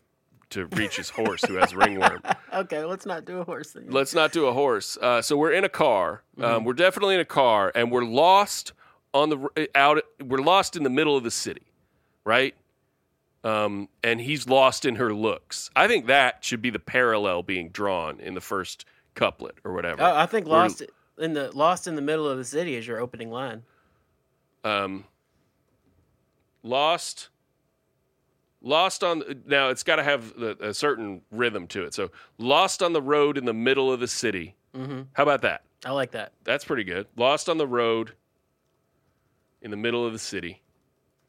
to 0.50 0.66
reach 0.66 0.96
his 0.96 1.10
horse 1.10 1.42
who 1.44 1.54
has 1.54 1.74
ringworm. 1.74 2.22
Okay, 2.54 2.84
let's 2.84 3.04
not 3.04 3.26
do 3.26 3.40
a 3.40 3.44
horse 3.44 3.72
thing. 3.72 3.90
Let's 3.90 4.14
not 4.14 4.32
do 4.32 4.46
a 4.46 4.52
horse. 4.52 4.96
Uh, 4.96 5.20
so 5.20 5.36
we're 5.36 5.52
in 5.52 5.64
a 5.64 5.68
car. 5.68 6.22
Um, 6.40 6.64
we're 6.64 6.72
definitely 6.72 7.14
in 7.16 7.20
a 7.20 7.24
car, 7.26 7.70
and 7.74 7.92
we're 7.92 8.04
lost 8.04 8.72
on 9.12 9.28
the 9.28 9.68
out. 9.74 10.02
We're 10.24 10.40
lost 10.40 10.74
in 10.74 10.82
the 10.82 10.88
middle 10.88 11.18
of 11.18 11.24
the 11.24 11.30
city, 11.30 11.66
right? 12.24 12.54
Um, 13.46 13.88
and 14.02 14.20
he's 14.20 14.48
lost 14.48 14.84
in 14.84 14.96
her 14.96 15.14
looks. 15.14 15.70
I 15.76 15.86
think 15.86 16.06
that 16.06 16.44
should 16.44 16.60
be 16.60 16.70
the 16.70 16.80
parallel 16.80 17.42
being 17.44 17.68
drawn 17.68 18.18
in 18.18 18.34
the 18.34 18.40
first 18.40 18.84
couplet 19.14 19.54
or 19.62 19.72
whatever. 19.72 20.02
Oh, 20.02 20.14
I 20.16 20.26
think 20.26 20.46
lost 20.48 20.82
in 21.18 21.32
the 21.32 21.50
lost 21.56 21.86
in 21.86 21.94
the 21.94 22.02
middle 22.02 22.28
of 22.28 22.38
the 22.38 22.44
city 22.44 22.74
is 22.74 22.86
your 22.86 22.98
opening 22.98 23.30
line. 23.30 23.62
um, 24.64 25.04
lost 26.62 27.28
lost 28.62 29.04
on 29.04 29.22
now 29.46 29.68
it's 29.68 29.82
got 29.84 29.96
to 29.96 30.02
have 30.02 30.32
a, 30.38 30.68
a 30.70 30.74
certain 30.74 31.20
rhythm 31.30 31.66
to 31.68 31.84
it 31.84 31.94
so 31.94 32.10
lost 32.38 32.82
on 32.82 32.92
the 32.92 33.02
road 33.02 33.38
in 33.38 33.44
the 33.44 33.52
middle 33.54 33.92
of 33.92 34.00
the 34.00 34.08
city 34.08 34.54
Mm-hmm. 34.74 35.02
how 35.14 35.22
about 35.22 35.40
that 35.42 35.62
I 35.86 35.92
like 35.92 36.10
that. 36.10 36.32
that's 36.44 36.64
pretty 36.64 36.84
good 36.84 37.06
lost 37.16 37.48
on 37.48 37.56
the 37.58 37.66
road 37.66 38.12
in 39.62 39.70
the 39.70 39.76
middle 39.76 40.04
of 40.04 40.12
the 40.12 40.18
city 40.18 40.60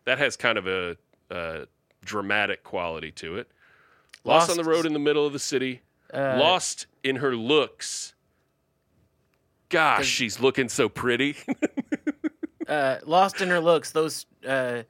that 0.06 0.18
has 0.18 0.36
kind 0.36 0.58
of 0.58 0.68
a, 0.68 0.98
a 1.30 1.68
dramatic 2.08 2.64
quality 2.64 3.12
to 3.12 3.38
it 3.38 3.48
lost, 4.24 4.50
on 4.50 4.58
the 4.58 4.64
road 4.64 4.86
in 4.86 4.94
the 4.94 5.00
middle 5.00 5.26
of 5.26 5.34
the 5.34 5.40
city 5.40 5.82
Uh, 6.14 6.38
lost 6.40 6.88
in 7.04 7.18
her 7.18 7.36
looks 7.36 8.14
gosh 9.70 10.06
she's 10.08 10.40
looking 10.40 10.70
so 10.70 10.88
pretty 10.90 11.36
uh, 12.68 12.98
lost 13.06 13.42
in 13.42 13.50
her 13.50 13.60
looks. 13.60 13.92
Those 13.92 14.26
uh, 14.48 14.84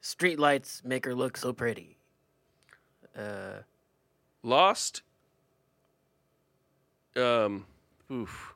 street 0.00 0.38
lights 0.38 0.82
make 0.84 1.04
her 1.04 1.14
look 1.14 1.36
so 1.36 1.52
pretty. 1.52 1.96
Uh, 3.16 3.62
Lost. 4.42 5.02
Um, 7.16 7.66
oof. 8.10 8.54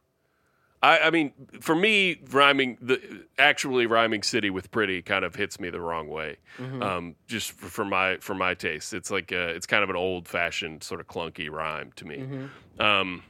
I, 0.82 0.98
I 0.98 1.10
mean, 1.10 1.32
for 1.60 1.76
me, 1.76 2.20
rhyming 2.32 2.76
the 2.80 3.00
actually 3.38 3.86
rhyming 3.86 4.22
city 4.24 4.50
with 4.50 4.70
pretty 4.72 5.00
kind 5.00 5.24
of 5.24 5.36
hits 5.36 5.60
me 5.60 5.70
the 5.70 5.80
wrong 5.80 6.08
way. 6.08 6.38
Um, 6.58 7.14
just 7.28 7.52
for, 7.52 7.68
for 7.68 7.84
my 7.84 8.16
for 8.18 8.34
my 8.34 8.54
taste, 8.54 8.92
it's 8.92 9.10
like 9.10 9.30
uh 9.32 9.36
it's 9.54 9.66
kind 9.66 9.84
of 9.84 9.90
an 9.90 9.96
old 9.96 10.26
fashioned 10.26 10.82
sort 10.82 11.00
of 11.00 11.06
clunky 11.06 11.48
rhyme 11.48 11.92
to 11.96 12.04
me. 12.04 12.48
Um, 12.80 13.22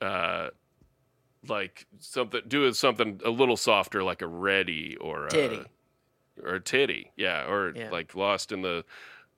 uh, 0.00 0.50
like 1.48 1.86
something 1.98 2.40
do 2.46 2.72
something 2.72 3.20
a 3.24 3.30
little 3.30 3.56
softer, 3.56 4.02
like 4.02 4.22
a 4.22 4.26
ready 4.26 4.96
or 5.00 5.26
a, 5.26 5.30
Titty. 5.30 5.62
or 6.42 6.54
a 6.54 6.60
titty, 6.60 7.10
yeah, 7.16 7.46
or 7.50 7.72
Yeah. 7.74 7.90
like 7.90 8.14
lost 8.14 8.52
in 8.52 8.62
the 8.62 8.84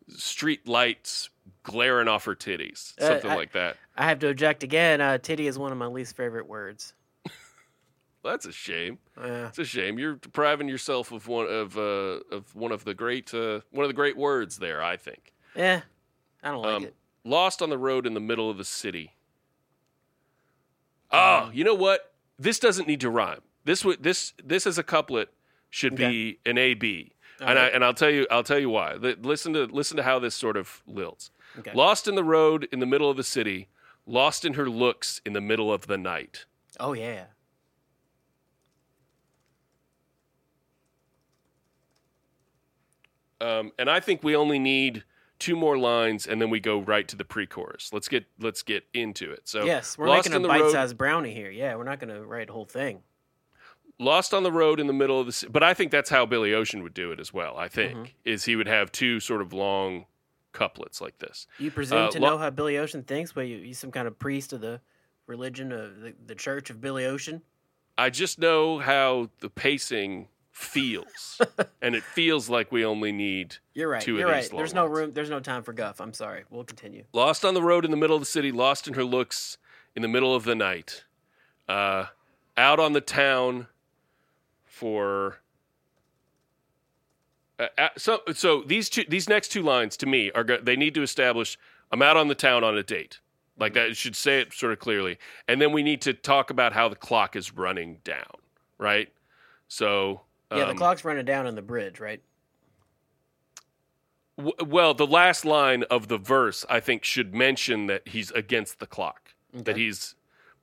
street 0.08 0.68
lights 0.68 1.30
glaring 1.62 2.08
off 2.08 2.24
her 2.26 2.34
titties, 2.36 2.96
Uh, 2.98 3.06
something 3.08 3.30
I- 3.30 3.36
like 3.36 3.52
that. 3.52 3.76
I 3.96 4.04
have 4.04 4.18
to 4.20 4.28
object 4.28 4.62
again. 4.62 5.00
Uh, 5.00 5.16
titty 5.18 5.46
is 5.46 5.58
one 5.58 5.72
of 5.72 5.78
my 5.78 5.86
least 5.86 6.14
favorite 6.16 6.46
words. 6.46 6.92
That's 8.26 8.44
a 8.46 8.52
shame. 8.52 8.98
Uh, 9.16 9.46
It's 9.48 9.58
a 9.58 9.64
shame. 9.64 9.98
You're 9.98 10.16
depriving 10.16 10.68
yourself 10.68 11.12
of 11.12 11.26
one 11.28 11.46
of 11.46 11.76
uh, 11.78 12.20
of 12.30 12.54
one 12.54 12.72
of 12.72 12.84
the 12.84 12.94
great 12.94 13.32
uh, 13.32 13.60
one 13.70 13.84
of 13.84 13.88
the 13.88 13.94
great 13.94 14.16
words 14.16 14.58
there. 14.58 14.82
I 14.82 14.96
think. 14.96 15.32
yeah, 15.54 15.82
I 16.42 16.50
don't 16.50 16.62
like 16.62 16.74
Um, 16.76 16.84
it. 16.84 16.94
lost 17.24 17.62
on 17.62 17.70
the 17.70 17.78
road 17.78 18.06
in 18.06 18.14
the 18.14 18.20
middle 18.20 18.50
of 18.50 18.58
the 18.58 18.64
city. 18.64 19.12
Oh, 21.10 21.50
you 21.54 21.64
know 21.64 21.74
what? 21.74 22.12
This 22.38 22.58
doesn't 22.58 22.88
need 22.88 23.00
to 23.00 23.10
rhyme. 23.10 23.40
This 23.64 23.84
would 23.84 24.02
this 24.02 24.32
this 24.44 24.66
as 24.66 24.78
a 24.78 24.82
couplet 24.82 25.32
should 25.70 25.94
be 25.96 26.38
an 26.44 26.58
A 26.58 26.74
B. 26.74 27.12
And 27.40 27.58
I 27.58 27.66
and 27.68 27.84
I'll 27.84 27.94
tell 27.94 28.10
you 28.10 28.26
I'll 28.30 28.42
tell 28.42 28.58
you 28.58 28.70
why. 28.70 28.94
Li- 28.94 29.16
Listen 29.20 29.52
to 29.54 29.64
listen 29.66 29.96
to 29.96 30.02
how 30.02 30.18
this 30.18 30.34
sort 30.34 30.56
of 30.56 30.82
lilts. 30.88 31.30
Okay. 31.58 31.72
Lost 31.74 32.06
in 32.08 32.14
the 32.16 32.24
road 32.24 32.68
in 32.72 32.80
the 32.80 32.86
middle 32.86 33.08
of 33.10 33.16
the 33.16 33.24
city, 33.24 33.68
lost 34.06 34.44
in 34.44 34.54
her 34.54 34.68
looks 34.68 35.20
in 35.24 35.32
the 35.32 35.40
middle 35.40 35.72
of 35.72 35.86
the 35.86 35.96
night. 35.98 36.44
Oh 36.78 36.92
yeah. 36.92 37.24
Um, 43.40 43.72
and 43.78 43.90
I 43.90 44.00
think 44.00 44.22
we 44.22 44.34
only 44.36 44.58
need 44.58 45.04
two 45.38 45.54
more 45.56 45.76
lines, 45.76 46.26
and 46.26 46.40
then 46.40 46.48
we 46.50 46.60
go 46.60 46.78
right 46.80 47.06
to 47.08 47.16
the 47.16 47.24
pre-chorus. 47.24 47.90
Let's 47.92 48.08
get 48.08 48.24
let's 48.40 48.62
get 48.62 48.84
into 48.94 49.30
it. 49.30 49.42
So 49.48 49.64
Yes, 49.64 49.98
we're 49.98 50.06
making 50.06 50.32
in 50.32 50.44
a 50.44 50.48
bite-sized 50.48 50.96
brownie 50.96 51.34
here. 51.34 51.50
Yeah, 51.50 51.74
we're 51.76 51.84
not 51.84 51.98
going 52.00 52.14
to 52.14 52.24
write 52.24 52.48
a 52.48 52.52
whole 52.52 52.64
thing. 52.64 53.02
lost 53.98 54.32
on 54.34 54.42
the 54.42 54.52
road 54.52 54.80
in 54.80 54.86
the 54.86 54.92
middle 54.92 55.20
of 55.20 55.26
the. 55.26 55.48
But 55.50 55.62
I 55.62 55.74
think 55.74 55.90
that's 55.90 56.10
how 56.10 56.24
Billy 56.26 56.54
Ocean 56.54 56.82
would 56.82 56.94
do 56.94 57.12
it 57.12 57.20
as 57.20 57.32
well. 57.32 57.56
I 57.56 57.68
think 57.68 57.92
Mm-hmm. 57.94 58.04
is 58.24 58.44
he 58.44 58.56
would 58.56 58.68
have 58.68 58.90
two 58.92 59.20
sort 59.20 59.42
of 59.42 59.52
long 59.52 60.06
couplets 60.52 61.00
like 61.02 61.18
this. 61.18 61.46
You 61.58 61.70
presume 61.70 61.98
Uh, 62.06 62.10
to 62.12 62.18
lo- 62.20 62.30
know 62.30 62.38
how 62.38 62.48
Billy 62.50 62.78
Ocean 62.78 63.02
thinks? 63.02 63.36
Well, 63.36 63.44
you, 63.44 63.58
you 63.58 63.74
some 63.74 63.90
kind 63.90 64.08
of 64.08 64.18
priest 64.18 64.52
of 64.54 64.60
the 64.62 64.80
religion 65.26 65.72
of 65.72 66.00
the, 66.00 66.14
the 66.26 66.34
Church 66.34 66.70
of 66.70 66.80
Billy 66.80 67.04
Ocean? 67.04 67.42
I 67.98 68.08
just 68.10 68.38
know 68.38 68.78
how 68.78 69.28
the 69.40 69.50
pacing 69.50 70.28
feels, 70.56 71.40
and 71.82 71.94
it 71.94 72.02
feels 72.02 72.48
like 72.48 72.72
we 72.72 72.84
only 72.84 73.12
need 73.12 73.56
You're 73.74 73.90
right. 73.90 74.00
two 74.00 74.14
of 74.14 74.20
You're 74.20 74.34
these 74.34 74.50
right. 74.50 74.56
There's 74.56 74.72
no 74.72 74.84
ones. 74.86 74.98
room. 74.98 75.12
There's 75.12 75.28
no 75.28 75.38
time 75.38 75.62
for 75.62 75.74
guff. 75.74 76.00
I'm 76.00 76.14
sorry. 76.14 76.44
We'll 76.48 76.64
continue. 76.64 77.04
Lost 77.12 77.44
on 77.44 77.52
the 77.54 77.62
road 77.62 77.84
in 77.84 77.90
the 77.90 77.96
middle 77.96 78.16
of 78.16 78.22
the 78.22 78.26
city, 78.26 78.50
lost 78.50 78.88
in 78.88 78.94
her 78.94 79.04
looks 79.04 79.58
in 79.94 80.00
the 80.00 80.08
middle 80.08 80.34
of 80.34 80.44
the 80.44 80.54
night. 80.54 81.04
Uh, 81.68 82.06
out 82.56 82.80
on 82.80 82.94
the 82.94 83.00
town 83.02 83.66
for. 84.64 85.40
Uh, 87.58 87.66
uh, 87.76 87.88
so, 87.98 88.20
so 88.32 88.62
these 88.62 88.88
two, 88.88 89.04
these 89.08 89.28
next 89.28 89.48
two 89.48 89.62
lines 89.62 89.96
to 89.98 90.06
me 90.06 90.30
are 90.32 90.44
they 90.44 90.76
need 90.76 90.94
to 90.94 91.02
establish 91.02 91.58
I'm 91.90 92.02
out 92.02 92.16
on 92.16 92.28
the 92.28 92.34
town 92.34 92.64
on 92.64 92.76
a 92.76 92.82
date, 92.82 93.20
like 93.58 93.74
that. 93.74 93.88
It 93.88 93.96
should 93.96 94.16
say 94.16 94.40
it 94.40 94.52
sort 94.52 94.72
of 94.72 94.78
clearly, 94.78 95.18
and 95.48 95.60
then 95.60 95.72
we 95.72 95.82
need 95.82 96.00
to 96.02 96.14
talk 96.14 96.50
about 96.50 96.72
how 96.72 96.88
the 96.88 96.96
clock 96.96 97.36
is 97.36 97.54
running 97.54 97.98
down, 98.04 98.36
right? 98.78 99.08
So, 99.68 100.22
Yeah, 100.50 100.64
the 100.64 100.70
um, 100.70 100.76
clock's 100.76 101.04
running 101.04 101.24
down 101.24 101.46
on 101.46 101.54
the 101.54 101.62
bridge, 101.62 101.98
right? 102.00 102.22
W- 104.38 104.54
well, 104.64 104.94
the 104.94 105.06
last 105.06 105.44
line 105.44 105.82
of 105.84 106.08
the 106.08 106.18
verse 106.18 106.64
I 106.68 106.80
think 106.80 107.04
should 107.04 107.34
mention 107.34 107.86
that 107.86 108.06
he's 108.06 108.30
against 108.32 108.78
the 108.78 108.86
clock. 108.86 109.32
That 109.52 109.76
he's 109.78 110.14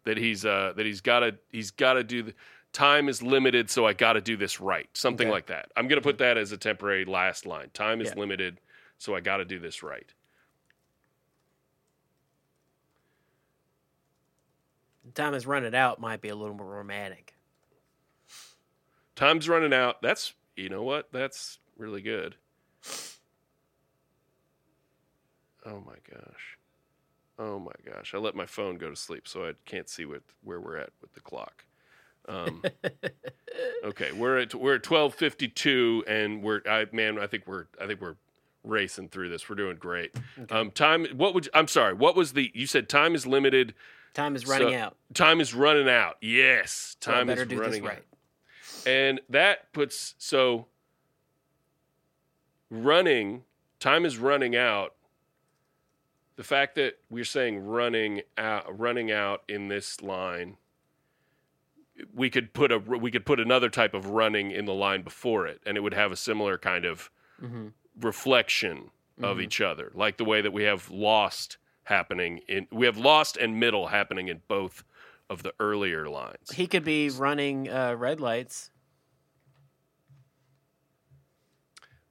that 0.04 0.17
he's 0.17 0.46
uh 0.46 0.74
that 0.76 0.86
he's 0.86 1.02
got 1.02 1.22
to 1.22 1.36
he's 1.50 1.72
got 1.72 1.93
to 1.93 2.04
do 2.04 2.22
the 2.22 2.34
time 2.74 3.10
is 3.10 3.24
limited 3.24 3.69
so 3.72 3.88
I 3.88 3.93
got 3.93 4.13
to 4.13 4.22
do 4.22 4.38
this 4.38 4.62
right. 4.62 4.88
Something 4.93 5.28
Okay. 5.28 5.34
like 5.34 5.48
that. 5.48 5.72
I'm 5.76 5.88
going 5.88 6.00
to 6.00 6.04
put 6.04 6.19
that 6.19 6.38
as 6.38 6.52
a 6.52 6.58
temporary 6.58 7.04
last 7.06 7.46
line. 7.48 7.72
Time 7.74 8.02
is 8.02 8.10
Yeah. 8.10 8.19
limited 8.19 8.60
so 9.00 9.15
I 9.15 9.19
got 9.22 9.38
to 9.38 9.46
do 9.46 9.58
this 9.58 9.82
right. 9.82 10.13
Time 15.15 15.34
is 15.34 15.46
running 15.48 15.76
out 15.76 16.00
might 16.00 16.22
be 16.22 16.30
a 16.30 16.36
little 16.36 16.56
more 16.56 16.67
romantic. 16.67 17.34
Time's 19.15 19.47
running 19.47 19.73
out. 19.73 20.02
That's 20.02 20.34
you 20.56 20.69
know 20.69 20.84
what? 20.84 21.10
That's 21.12 21.60
really 21.78 22.02
good. 22.02 22.36
Oh 25.65 25.82
my 25.86 25.95
gosh. 26.10 26.58
Oh 27.39 27.60
my 27.60 27.71
gosh. 27.86 28.13
I 28.13 28.17
let 28.17 28.36
my 28.36 28.45
phone 28.45 28.78
go 28.78 28.89
to 28.89 28.95
sleep 28.95 29.28
so 29.28 29.47
I 29.47 29.54
can't 29.65 29.89
see 29.89 30.06
what 30.06 30.21
where 30.43 30.60
we're 30.60 30.78
at 30.78 30.89
with 31.02 31.13
the 31.13 31.21
clock. 31.21 31.65
Um, 32.28 32.63
okay, 33.84 34.12
we're 34.13 34.39
at 34.39 34.56
we're 34.56 34.76
at 34.76 34.84
12:52 34.84 36.04
and 36.08 36.41
we're 36.43 36.62
I 36.69 36.86
man, 36.91 37.19
I 37.19 37.28
think 37.28 37.47
we're 37.47 37.65
I 37.82 37.88
think 37.88 38.02
we're 38.02 38.15
racing 38.63 39.10
through 39.10 39.30
this. 39.30 39.49
We're 39.49 39.56
doing 39.56 39.78
great. 39.78 40.15
Um, 40.49 40.71
time 40.71 41.06
what 41.15 41.34
would 41.34 41.49
I'm 41.54 41.67
sorry, 41.67 41.93
what 41.93 42.15
was 42.15 42.34
the 42.34 42.52
you 42.54 42.67
said 42.67 42.89
time 42.89 43.15
is 43.15 43.26
limited. 43.26 43.73
Time 44.13 44.36
is 44.36 44.45
running 44.47 44.69
So- 44.69 44.78
out. 44.78 44.97
Time 45.13 45.41
is 45.41 45.54
running 45.54 45.89
out. 45.89 46.17
Yes, 46.21 46.95
time 46.99 47.28
better 47.28 47.43
is 47.43 47.54
running 47.54 47.84
right. 47.84 47.97
out. 47.97 48.04
And 48.86 49.22
that 49.30 49.72
puts 49.74 50.15
so 50.17 50.67
running, 52.69 53.43
time 53.80 54.06
is 54.06 54.17
running 54.17 54.56
out. 54.56 54.93
The 56.36 56.43
fact 56.43 56.76
that 56.76 56.98
we're 57.10 57.26
saying 57.26 57.60
running 57.65 58.22
out, 58.38 58.78
running 58.80 59.12
out 59.12 59.43
in 59.48 59.67
this 59.67 60.02
line, 60.02 60.58
we 62.13 62.30
could 62.32 62.54
put 62.54 62.72
a 62.72 62.80
we 62.80 63.12
could 63.12 63.26
put 63.26 63.39
another 63.39 63.69
type 63.69 63.93
of 63.93 64.08
running 64.08 64.50
in 64.50 64.65
the 64.65 64.74
line 64.74 65.04
before 65.04 65.46
it, 65.46 65.62
and 65.65 65.78
it 65.78 65.82
would 65.82 65.93
have 65.93 66.12
a 66.12 66.15
similar 66.15 66.58
kind 66.58 66.86
of 66.86 67.10
hmm 67.39 67.67
reflection 68.02 68.89
of 69.22 69.38
Mhm. 69.38 69.43
each 69.43 69.62
other, 69.62 69.91
like 69.93 70.17
the 70.17 70.26
way 70.26 70.41
that 70.41 70.50
we 70.52 70.63
have 70.63 70.89
lost 70.89 71.58
happening 71.84 72.39
in 72.48 72.67
we 72.72 72.88
have 72.88 72.98
lost 72.98 73.38
and 73.38 73.60
middle 73.60 73.88
happening 73.89 74.28
in 74.30 74.41
both 74.48 74.84
of 75.30 75.43
the 75.43 75.54
earlier 75.60 76.10
lines. 76.10 76.50
He 76.56 76.65
could 76.65 76.84
be 76.84 77.12
running 77.12 77.69
uh, 77.69 77.93
red 77.93 78.19
lights. 78.19 78.72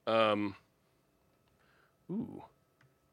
Um, 0.07 0.55
ooh, 2.11 2.43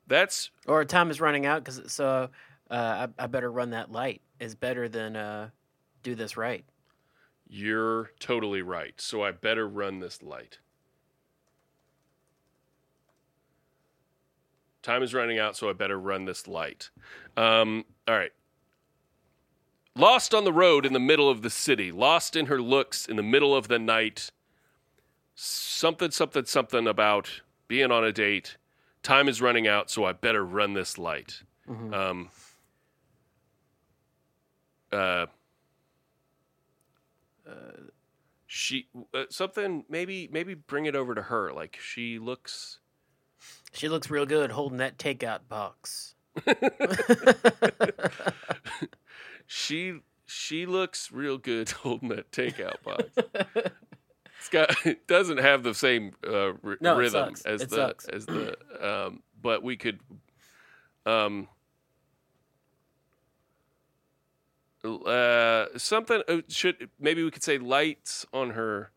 that's 0.07 0.49
Or 0.67 0.83
time 0.85 1.11
is 1.11 1.21
running 1.21 1.45
out 1.45 1.63
because 1.63 1.91
so 1.91 2.29
uh, 2.69 3.07
I, 3.19 3.23
I 3.23 3.27
better 3.27 3.51
run 3.51 3.71
that 3.71 3.91
light 3.91 4.21
is 4.39 4.55
better 4.55 4.89
than 4.89 5.15
uh, 5.15 5.49
do 6.03 6.15
this 6.15 6.37
right. 6.37 6.65
You're 7.47 8.11
totally 8.19 8.61
right. 8.61 8.99
So 9.01 9.23
I 9.23 9.31
better 9.31 9.67
run 9.67 9.99
this 9.99 10.21
light. 10.21 10.59
Time 14.81 15.03
is 15.03 15.13
running 15.13 15.39
out, 15.39 15.57
so 15.57 15.69
I 15.69 15.73
better 15.73 15.99
run 15.99 16.25
this 16.25 16.47
light. 16.47 16.89
Um, 17.35 17.85
all 18.07 18.15
right. 18.15 18.31
Lost 19.95 20.33
on 20.33 20.45
the 20.45 20.53
road 20.53 20.85
in 20.85 20.93
the 20.93 20.99
middle 20.99 21.29
of 21.29 21.41
the 21.41 21.49
city, 21.49 21.91
lost 21.91 22.35
in 22.35 22.45
her 22.45 22.61
looks 22.61 23.05
in 23.05 23.17
the 23.17 23.23
middle 23.23 23.55
of 23.55 23.67
the 23.67 23.79
night. 23.79 24.31
Something, 25.41 26.11
something, 26.11 26.45
something 26.45 26.87
about 26.87 27.41
being 27.67 27.91
on 27.91 28.03
a 28.03 28.11
date. 28.11 28.57
Time 29.03 29.29
is 29.29 29.41
running 29.41 29.67
out, 29.67 29.89
so 29.89 30.03
I 30.03 30.11
better 30.11 30.43
run 30.43 30.73
this 30.73 30.97
light. 30.97 31.43
Um, 31.69 32.29
uh, 34.91 35.27
she 38.47 38.87
uh, 39.13 39.25
something 39.29 39.85
maybe 39.87 40.27
maybe 40.31 40.55
bring 40.55 40.87
it 40.87 40.95
over 40.95 41.13
to 41.13 41.21
her. 41.21 41.53
Like 41.53 41.77
she 41.81 42.19
looks. 42.19 42.79
She 43.71 43.87
looks 43.87 44.09
real 44.09 44.25
good 44.25 44.51
holding 44.51 44.79
that 44.79 44.97
takeout 44.97 45.47
box. 45.47 46.15
She 49.51 50.01
she 50.27 50.67
looks 50.67 51.11
real 51.11 51.39
good 51.39 51.69
holding 51.71 52.09
that 52.09 52.31
takeout 52.31 52.83
box. 52.83 53.71
it's 54.39 54.49
got 54.49 54.69
it 54.85 55.07
doesn't 55.07 55.37
have 55.37 55.63
the 55.63 55.73
same 55.73 56.13
uh, 56.25 56.53
r- 56.63 56.77
No, 56.81 56.95
rhythm 56.95 57.35
sucks. 57.35 57.45
as 57.45 57.61
It 57.61 57.69
the 57.69 57.75
sucks. 57.75 58.05
as 58.05 58.25
the 58.25 58.55
um, 58.81 59.21
but 59.41 59.61
we 59.63 59.77
could 59.77 59.99
um 61.05 61.47
uh 64.83 65.65
something 65.75 66.21
uh, 66.29 66.37
should 66.47 66.89
maybe 66.99 67.21
we 67.23 67.29
could 67.31 67.43
say 67.43 67.57
lights 67.57 68.25
on 68.31 68.51
her 68.51 68.91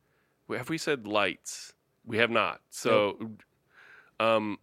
have 0.49 0.69
we 0.69 0.79
said 0.79 1.07
lights 1.09 1.73
we 2.07 2.19
have 2.19 2.31
not 2.31 2.61
so 2.71 3.19
um 4.21 4.59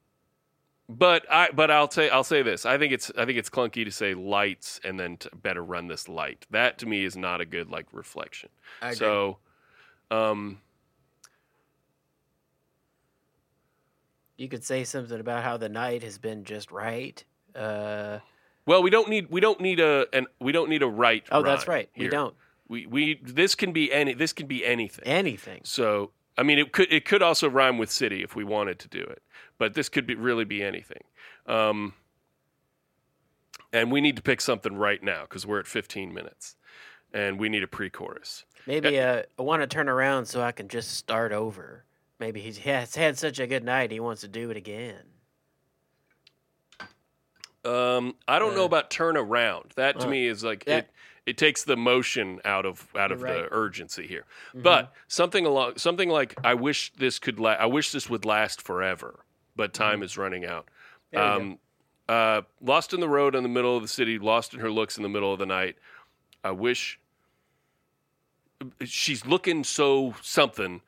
but 0.88 1.26
I 1.32 1.50
but 1.52 1.70
I'll 1.70 1.92
say 1.92 2.10
I'll 2.10 2.24
say 2.24 2.42
this. 2.42 2.66
I 2.66 2.80
think 2.80 2.92
it's 2.94 3.12
I 3.16 3.26
think 3.26 3.38
it's 3.38 3.50
clunky 3.50 3.86
to 3.86 3.92
say 3.92 4.16
lights 4.16 4.80
and 4.84 5.00
then 5.00 5.18
to 5.18 5.30
better 5.36 5.64
run 5.64 5.88
this 5.88 6.10
light. 6.10 6.48
That 6.50 6.80
to 6.80 6.88
me 6.88 7.06
is 7.06 7.16
not 7.16 7.42
a 7.42 7.46
good 7.46 7.70
like 7.70 7.86
reflection. 7.92 8.50
I 8.82 8.92
agree. 8.94 8.98
So 8.98 9.38
um 10.10 10.62
You 14.40 14.48
could 14.48 14.64
say 14.64 14.86
something 14.86 15.20
about 15.20 15.44
how 15.44 15.58
the 15.58 15.68
night 15.68 16.02
has 16.04 16.18
been 16.18 16.46
just 16.46 16.72
right. 16.72 17.22
Uh, 17.54 18.20
well 18.66 18.82
we 18.82 18.90
don't 18.90 19.10
need 19.10 19.30
we 19.30 19.42
don't 19.42 19.60
need 19.60 19.80
a 19.80 20.08
and 20.14 20.28
we 20.40 20.52
don't 20.52 20.70
need 20.70 20.84
a 20.84 20.88
right 20.88 21.24
oh, 21.32 21.44
that's 21.44 21.68
right. 21.68 21.90
We 21.98 22.08
don't. 22.08 22.34
We 22.68 22.86
we 22.86 23.20
this 23.24 23.56
can 23.56 23.74
be 23.74 23.92
any 23.92 24.14
this 24.14 24.32
can 24.32 24.48
be 24.48 24.66
anything. 24.66 25.06
Anything. 25.06 25.62
So 25.66 26.12
I 26.38 26.44
mean, 26.44 26.58
it 26.58 26.72
could 26.72 26.92
it 26.92 27.04
could 27.04 27.22
also 27.22 27.50
rhyme 27.50 27.78
with 27.78 27.92
city 27.92 28.24
if 28.24 28.34
we 28.34 28.46
wanted 28.46 28.80
to 28.80 28.88
do 28.88 29.02
it, 29.02 29.22
but 29.58 29.74
this 29.74 29.90
could 29.90 30.08
be 30.08 30.16
really 30.16 30.46
be 30.46 30.64
anything. 30.64 31.04
Um, 31.46 31.96
and 33.74 33.92
we 33.92 34.00
need 34.00 34.16
to 34.16 34.22
pick 34.22 34.40
something 34.40 34.78
right 34.78 35.04
now 35.04 35.24
because 35.24 35.46
we're 35.46 35.60
at 35.60 35.68
15 35.68 36.14
minutes, 36.14 36.56
and 37.14 37.40
we 37.40 37.50
need 37.50 37.62
a 37.62 37.68
pre-chorus. 37.68 38.46
Maybe 38.66 39.00
uh, 39.00 39.24
I 39.38 39.42
want 39.42 39.64
to 39.64 39.68
turn 39.68 39.90
around 39.90 40.28
so 40.28 40.42
I 40.42 40.54
can 40.54 40.70
just 40.70 40.92
start 40.92 41.34
over. 41.34 41.84
Maybe 42.20 42.42
he's 42.42 42.58
has 42.60 42.96
had 42.96 43.18
such 43.18 43.40
a 43.40 43.48
good 43.48 43.64
night, 43.64 43.92
he 43.92 44.00
wants 44.00 44.22
to 44.22 44.28
do 44.28 44.50
it 44.50 44.58
again. 44.58 45.04
Um, 47.66 48.16
I 48.28 48.40
don't 48.40 48.56
know 48.56 48.64
Uh, 48.64 48.68
about 48.68 48.90
turn 48.90 49.18
around. 49.18 49.74
That 49.76 50.00
to 50.00 50.08
uh, 50.08 50.10
me 50.10 50.28
is 50.28 50.44
like 50.44 50.66
that- 50.66 50.86
it. 50.86 50.90
It 51.26 51.38
takes 51.38 51.64
the 51.64 51.78
motion 51.78 52.42
out 52.44 52.66
of 52.66 52.88
out 52.96 53.12
of 53.12 53.20
You're 53.20 53.34
the 53.44 53.48
urgency 53.52 54.08
here. 54.08 54.26
Mm-hmm. 54.48 54.64
But 54.64 54.94
something 55.08 55.46
along 55.46 55.78
something 55.78 56.10
like 56.10 56.34
I 56.44 56.56
wish 56.56 56.92
this 56.94 57.20
could 57.20 57.40
la- 57.40 57.52
I 57.52 57.68
wish 57.68 57.92
this 57.92 58.10
would 58.10 58.26
last 58.26 58.64
forever, 58.64 59.20
but 59.56 59.72
time 59.72 60.02
is 60.02 60.18
running 60.18 60.44
out. 60.44 60.70
Mm-hmm. 61.14 61.42
Um, 61.42 61.60
uh, 62.08 62.42
lost 62.62 62.96
in 62.96 63.00
the 63.00 63.10
road 63.10 63.36
in 63.36 63.44
the 63.44 63.50
middle 63.50 63.76
of 63.76 63.84
the 63.84 63.88
city, 63.88 64.18
lost 64.18 64.56
in 64.56 64.60
her 64.62 64.72
looks 64.72 64.98
in 64.98 65.04
the 65.04 65.10
middle 65.10 65.32
of 65.32 65.38
the 65.38 65.46
night. 65.46 65.76
I 66.44 66.50
wish 66.50 67.00
she's 68.84 69.24
looking 69.24 69.64
so 69.64 70.16
something. 70.24 70.82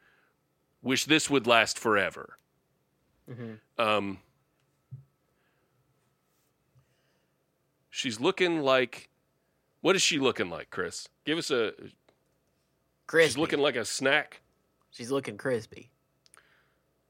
Wish 0.81 1.05
this 1.05 1.29
would 1.29 1.45
last 1.47 1.77
forever. 1.77 2.37
Mhm. 3.29 3.59
Um, 3.77 4.19
she's 7.89 8.19
looking 8.19 8.61
like. 8.61 9.09
What 9.81 9.95
is 9.95 10.01
she 10.01 10.19
looking 10.19 10.49
like, 10.49 10.69
Chris? 10.69 11.07
Give 11.25 11.37
us 11.37 11.49
a. 11.51 11.73
Crispy. 13.07 13.27
She's 13.29 13.37
looking 13.37 13.59
like 13.59 13.75
a 13.75 13.83
snack. 13.85 14.41
She's 14.91 15.11
looking 15.11 15.37
crispy. 15.37 15.89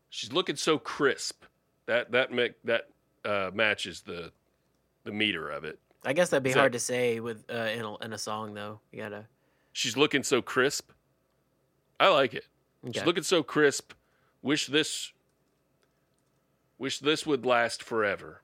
She's 0.10 0.32
looking 0.32 0.56
so 0.56 0.78
crisp. 0.78 1.44
That 1.86 2.12
that 2.12 2.32
make, 2.32 2.54
that 2.64 2.90
uh, 3.26 3.52
matches 3.54 4.02
the 4.02 4.32
the 5.04 5.12
meter 5.12 5.50
of 5.50 5.64
it. 5.64 5.80
I 6.04 6.14
guess 6.14 6.30
that'd 6.30 6.44
be 6.44 6.50
Is 6.50 6.56
that- 6.56 6.60
hard 6.62 6.74
to 6.74 6.80
say 6.80 7.20
with 7.20 7.44
uh, 7.50 7.54
in 7.74 7.82
a, 7.86 7.98
in 7.98 8.14
a 8.14 8.18
song 8.18 8.54
though. 8.54 8.80
You 8.92 9.00
gotta. 9.02 9.28
She's 9.74 9.96
looking 9.96 10.24
so 10.24 10.42
crisp. 10.42 10.92
I 12.00 12.10
like 12.10 12.34
it. 12.34 12.46
Okay. 12.88 13.00
She's 13.00 13.06
looking 13.06 13.24
so 13.24 13.44
crisp. 13.44 13.94
Wish 14.42 14.68
this. 14.68 15.12
Wish 16.80 17.00
this 17.00 17.26
would 17.28 17.46
last 17.46 17.84
forever. 17.84 18.42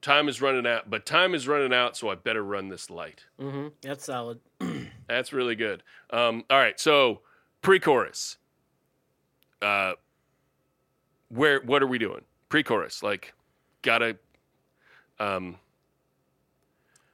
Time 0.00 0.28
is 0.28 0.42
running 0.42 0.66
out, 0.66 0.90
but 0.90 1.06
time 1.06 1.34
is 1.34 1.48
running 1.48 1.72
out, 1.72 1.96
so 1.96 2.10
I 2.10 2.14
better 2.14 2.42
run 2.44 2.68
this 2.68 2.90
light. 2.90 3.24
hmm 3.38 3.68
That's 3.80 4.04
solid. 4.04 4.38
That's 5.08 5.32
really 5.32 5.54
good. 5.56 5.82
Um, 6.10 6.44
all 6.50 6.58
right, 6.58 6.78
so 6.78 7.20
pre-chorus. 7.62 8.36
Uh, 9.62 9.94
where 11.30 11.60
what 11.62 11.82
are 11.82 11.86
we 11.86 11.98
doing? 11.98 12.20
Pre-chorus, 12.50 13.02
like, 13.02 13.32
gotta. 13.82 14.18
Um, 15.18 15.56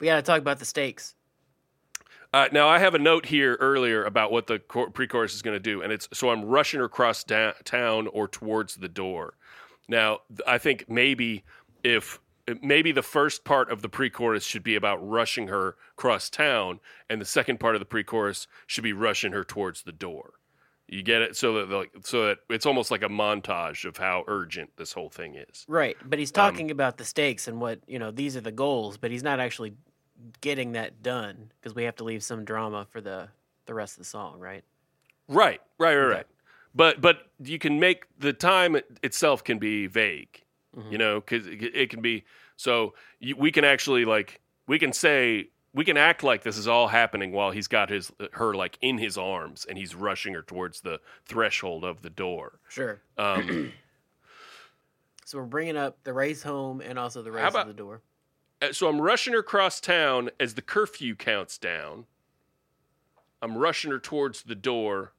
We 0.01 0.07
gotta 0.07 0.23
talk 0.23 0.41
about 0.41 0.59
the 0.59 0.65
stakes. 0.65 1.15
Uh, 2.33 2.49
now 2.53 2.69
I 2.69 2.79
have 2.79 2.95
a 2.95 2.99
note 2.99 3.27
here 3.27 3.57
earlier 3.59 4.05
about 4.05 4.31
what 4.31 4.47
the 4.47 4.61
cor- 4.61 4.91
pre-chorus 4.91 5.35
is 5.35 5.43
going 5.43 5.57
to 5.57 5.61
do, 5.61 5.83
and 5.83 5.93
it's 5.93 6.09
so 6.13 6.31
I'm 6.31 6.45
rushing 6.45 6.79
her 6.79 6.87
across 6.87 7.25
da- 7.25 7.53
town 7.65 8.07
or 8.07 8.29
towards 8.29 8.77
the 8.77 8.89
door. 8.89 9.35
Now 9.89 10.21
th- 10.29 10.41
I 10.47 10.59
think 10.59 10.89
maybe 10.89 11.43
if 11.83 12.21
maybe 12.63 12.93
the 12.93 13.03
first 13.03 13.45
part 13.45 13.71
of 13.71 13.83
the 13.83 13.89
pre-chorus 13.89 14.45
should 14.45 14.63
be 14.63 14.77
about 14.77 14.97
rushing 15.07 15.49
her 15.49 15.77
across 15.99 16.31
town, 16.31 16.79
and 17.09 17.21
the 17.21 17.25
second 17.25 17.59
part 17.59 17.75
of 17.75 17.81
the 17.81 17.85
pre-chorus 17.85 18.47
should 18.67 18.85
be 18.85 18.93
rushing 18.93 19.33
her 19.33 19.43
towards 19.45 19.83
the 19.83 19.93
door. 19.93 20.35
You 20.87 21.03
get 21.03 21.23
it? 21.23 21.37
So 21.37 21.55
that 21.55 21.75
like 21.75 21.91
so 22.03 22.27
that 22.27 22.39
it's 22.49 22.67
almost 22.67 22.93
like 22.93 23.03
a 23.03 23.09
montage 23.09 23.85
of 23.85 23.97
how 23.97 24.25
urgent 24.29 24.71
this 24.77 24.93
whole 24.93 25.09
thing 25.11 25.35
is. 25.35 25.65
Right, 25.69 25.97
but 26.05 26.17
Um, 26.17 26.19
he's 26.21 26.31
talking 26.33 26.71
about 26.71 26.97
the 26.97 27.05
stakes 27.05 27.49
and 27.49 27.61
what 27.61 27.81
you 27.89 27.99
know. 27.99 28.13
These 28.13 28.37
are 28.37 28.41
the 28.41 28.53
goals, 28.53 28.99
but 28.99 29.11
he's 29.11 29.23
not 29.25 29.41
actually 29.41 29.75
getting 30.41 30.73
that 30.73 31.03
done 31.03 31.53
because 31.61 31.75
we 31.75 31.85
have 31.85 31.97
to 31.97 32.05
leave 32.05 32.23
some 32.23 32.45
drama 32.45 32.87
for 32.91 33.01
the 33.01 33.29
the 33.67 33.75
rest 33.75 33.95
of 33.95 33.99
the 33.99 34.05
song, 34.05 34.39
right? 34.41 34.65
Right, 35.29 35.61
right, 35.79 35.95
right, 35.95 36.05
Okay. 36.05 36.15
right. 36.17 36.27
But 36.75 37.01
but 37.01 37.19
you 37.43 37.59
can 37.59 37.79
make 37.81 38.05
the 38.19 38.33
time 38.33 38.77
itself 39.03 39.43
can 39.45 39.59
be 39.59 39.87
vague, 39.87 40.43
Mhm. 40.77 40.93
you 40.93 40.99
know, 40.99 41.21
because 41.21 41.47
it, 41.47 41.63
it 41.75 41.91
can 41.91 42.01
be. 42.01 42.25
So 42.57 42.95
you, 43.19 43.37
we 43.37 43.51
can 43.53 43.65
actually 43.65 44.05
like 44.05 44.41
we 44.67 44.79
can 44.79 44.93
say 44.93 45.51
we 45.73 45.85
can 45.85 45.97
act 45.97 46.23
like 46.25 46.43
this 46.43 46.57
is 46.59 46.67
all 46.67 46.89
happening 46.89 47.31
while 47.33 47.51
he's 47.53 47.69
got 47.69 47.91
his 47.91 48.11
her 48.33 48.55
like 48.55 48.77
in 48.83 48.99
his 48.99 49.17
arms 49.17 49.65
and 49.69 49.79
he's 49.79 49.95
rushing 49.95 50.35
her 50.35 50.43
towards 50.43 50.81
the 50.81 51.01
threshold 51.27 51.85
of 51.85 52.03
the 52.03 52.11
door. 52.11 52.59
Sure. 52.69 53.01
Um, 53.19 53.73
So 55.25 55.39
we're 55.39 55.45
bringing 55.45 55.77
up 55.77 56.03
the 56.03 56.13
race 56.13 56.43
home 56.43 56.81
and 56.81 56.99
also 56.99 57.23
the 57.23 57.31
race 57.31 57.49
about- 57.49 57.69
of 57.69 57.69
the 57.69 57.75
door. 57.81 58.01
Uh, 58.63 58.73
so 58.73 58.89
I'm 58.89 59.01
rushing 59.01 59.33
her 59.33 59.41
across 59.41 59.81
town 59.81 60.31
as 60.39 60.55
the 60.55 60.63
curfew 60.63 61.15
counts 61.15 61.59
down. 61.59 62.07
I'm 63.43 63.57
rushing 63.57 63.91
her 63.91 63.99
towards 63.99 64.43
the 64.43 64.55
door. 64.55 65.13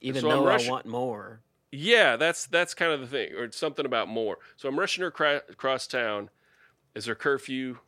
Even 0.00 0.22
so 0.22 0.28
though 0.28 0.46
rushing- 0.46 0.68
I 0.68 0.72
want 0.72 0.86
more. 0.86 1.40
Yeah, 1.70 2.16
that's 2.16 2.46
that's 2.46 2.72
kind 2.72 2.92
of 2.92 3.00
the 3.00 3.06
thing, 3.06 3.34
or 3.34 3.44
it's 3.44 3.56
something 3.58 3.84
about 3.84 4.08
more. 4.08 4.38
So 4.56 4.68
I'm 4.68 4.78
rushing 4.78 5.02
her 5.02 5.10
cra- 5.10 5.42
across 5.50 5.86
town. 5.86 6.30
Is 6.94 7.04
her 7.06 7.14
curfew 7.14 7.78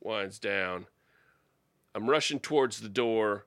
winds 0.00 0.38
down? 0.38 0.86
I'm 1.94 2.10
rushing 2.10 2.40
towards 2.40 2.80
the 2.80 2.88
door. 2.88 3.46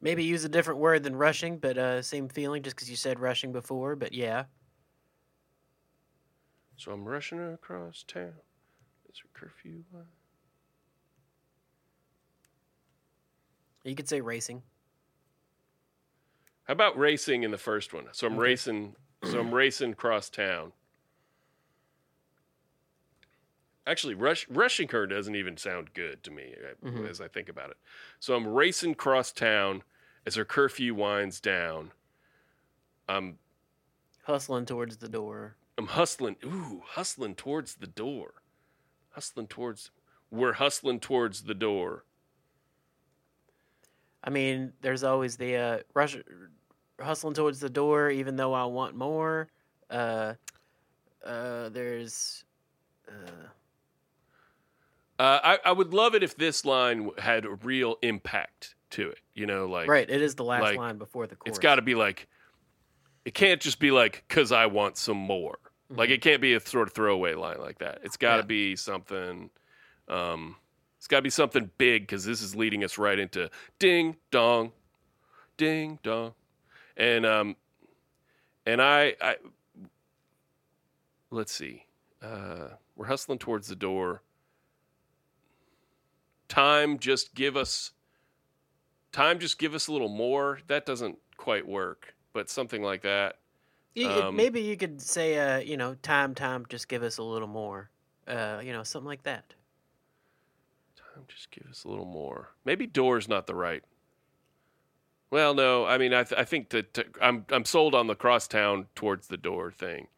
Maybe 0.00 0.24
use 0.24 0.44
a 0.44 0.48
different 0.48 0.80
word 0.80 1.02
than 1.02 1.14
rushing, 1.14 1.58
but 1.58 1.76
uh, 1.76 2.00
same 2.02 2.28
feeling 2.28 2.62
just 2.62 2.76
because 2.76 2.88
you 2.88 2.96
said 2.96 3.20
rushing 3.20 3.52
before. 3.52 3.96
But 3.96 4.14
yeah, 4.14 4.44
So 6.76 6.92
I'm 6.92 7.04
rushing 7.04 7.52
across 7.52 8.04
town. 8.08 8.32
Is 9.12 9.18
her 9.18 9.28
curfew? 9.34 9.82
you 13.84 13.94
could 13.94 14.08
say 14.08 14.22
racing. 14.22 14.62
How 16.64 16.72
about 16.72 16.96
racing 16.96 17.42
in 17.42 17.50
the 17.50 17.58
first 17.58 17.92
one? 17.92 18.06
So 18.12 18.26
I'm 18.28 18.34
Okay. 18.34 18.42
racing. 18.42 18.94
So 19.22 19.40
I'm 19.40 19.52
racing 19.54 19.94
cross 19.94 20.30
town. 20.30 20.72
Actually, 23.90 24.14
rush, 24.14 24.48
rushing 24.48 24.86
her 24.88 25.04
doesn't 25.04 25.34
even 25.34 25.56
sound 25.56 25.92
good 25.94 26.22
to 26.22 26.30
me 26.30 26.54
uh, 26.62 26.86
Mhm. 26.86 27.08
as 27.08 27.20
I 27.20 27.26
think 27.26 27.48
about 27.48 27.70
it. 27.70 27.76
So 28.20 28.36
I'm 28.36 28.46
racing 28.46 28.94
cross 28.94 29.32
town 29.32 29.82
as 30.24 30.36
her 30.36 30.44
curfew 30.44 30.94
winds 30.94 31.40
down. 31.40 31.90
I'm 33.08 33.40
Hustling 34.22 34.64
towards 34.64 34.98
the 34.98 35.08
door. 35.08 35.56
I'm 35.76 35.88
hustling. 35.88 36.36
Ooh, 36.44 36.82
hustling 36.86 37.34
towards 37.34 37.74
the 37.74 37.88
door. 37.88 38.42
Hustling 39.10 39.48
towards. 39.48 39.90
We're 40.30 40.52
hustling 40.52 41.00
towards 41.00 41.42
the 41.42 41.54
door. 41.54 42.04
I 44.22 44.30
mean, 44.30 44.72
there's 44.82 45.02
always 45.02 45.36
the 45.36 45.56
uh, 45.56 45.78
rush, 45.94 46.16
hustling 47.00 47.34
towards 47.34 47.58
the 47.58 47.70
door, 47.70 48.10
even 48.10 48.36
though 48.36 48.52
I 48.52 48.66
want 48.66 48.94
more. 48.94 49.48
Uh, 49.88 50.34
uh, 51.24 51.70
there's, 51.70 52.44
uh, 53.08 53.48
Uh, 55.20 55.38
I, 55.44 55.58
I 55.66 55.72
would 55.72 55.92
love 55.92 56.14
it 56.14 56.22
if 56.22 56.34
this 56.38 56.64
line 56.64 57.10
had 57.18 57.44
a 57.44 57.50
real 57.50 57.96
impact 58.00 58.74
to 58.92 59.10
it. 59.10 59.18
You 59.34 59.44
know, 59.44 59.66
like 59.66 59.86
right. 59.86 60.08
It 60.08 60.22
is 60.22 60.34
the 60.34 60.44
last 60.44 60.62
like, 60.62 60.78
line 60.78 60.96
before 60.96 61.26
the 61.26 61.36
chorus. 61.36 61.50
it's 61.50 61.58
got 61.58 61.74
to 61.74 61.82
be 61.82 61.94
like, 61.94 62.26
it 63.26 63.34
can't 63.34 63.60
just 63.60 63.78
be 63.80 63.90
like, 63.90 64.24
"Cause 64.30 64.50
I 64.50 64.64
want 64.64 64.96
some 64.96 65.18
more." 65.18 65.58
Like 65.90 66.08
it 66.08 66.22
can't 66.22 66.40
be 66.40 66.54
a 66.54 66.60
sort 66.60 66.88
of 66.88 66.94
throwaway 66.94 67.34
line 67.34 67.58
like 67.58 67.80
that. 67.80 67.98
It's 68.02 68.16
got 68.16 68.36
to 68.36 68.42
Yeah. 68.42 68.46
be 68.46 68.76
something. 68.76 69.50
Um, 70.08 70.56
it's 70.96 71.06
got 71.06 71.18
to 71.18 71.22
be 71.22 71.28
something 71.28 71.70
big 71.76 72.04
because 72.04 72.24
this 72.24 72.40
is 72.40 72.56
leading 72.56 72.82
us 72.82 72.96
right 72.96 73.18
into 73.18 73.50
ding 73.78 74.16
dong, 74.30 74.72
ding 75.58 75.98
dong, 76.02 76.32
and 76.96 77.26
um, 77.26 77.56
and 78.64 78.80
I, 78.80 79.16
I 79.20 79.36
let's 81.30 81.52
see, 81.52 81.84
uh, 82.22 82.68
we're 82.96 83.04
hustling 83.04 83.38
towards 83.38 83.68
the 83.68 83.76
door. 83.76 84.22
Time, 86.50 86.98
just 86.98 87.34
give 87.34 87.56
us. 87.56 87.92
Time, 89.12 89.38
just 89.38 89.58
give 89.58 89.72
us 89.74 89.86
a 89.86 89.92
little 89.92 90.08
more. 90.08 90.58
That 90.66 90.84
doesn't 90.84 91.16
quite 91.36 91.66
work, 91.66 92.14
but 92.32 92.50
something 92.50 92.82
like 92.82 93.02
that. 93.02 93.38
You 93.94 94.08
could- 94.08 94.24
um, 94.24 94.36
maybe 94.36 94.60
you 94.60 94.76
could 94.76 95.00
say, 95.00 95.38
uh, 95.38 95.58
you 95.60 95.76
know, 95.76 95.94
time, 95.94 96.34
time, 96.34 96.66
just 96.68 96.88
give 96.88 97.02
us 97.02 97.16
a 97.18 97.22
little 97.22 97.48
more. 97.48 97.90
Uh, 98.26 98.60
you 98.62 98.72
know, 98.72 98.82
something 98.82 99.06
like 99.08 99.22
that. 99.22 99.54
Time, 100.96 101.24
just 101.28 101.50
give 101.50 101.66
us 101.70 101.84
a 101.84 101.88
little 101.88 102.04
more. 102.04 102.50
Maybe 102.64 102.86
door's 102.86 103.28
not 103.28 103.46
the 103.46 103.54
right. 103.54 103.82
Well, 105.30 105.54
no, 105.54 105.86
I 105.86 105.98
mean, 105.98 106.12
I, 106.12 106.24
th- 106.24 106.38
I 106.40 106.44
think 106.44 106.70
that 106.70 106.98
uh, 106.98 107.02
I'm 107.22 107.46
I'm 107.50 107.64
sold 107.64 107.94
on 107.94 108.08
the 108.08 108.16
crosstown 108.16 108.88
towards 108.96 109.28
the 109.28 109.36
door 109.36 109.70
thing. 109.70 110.08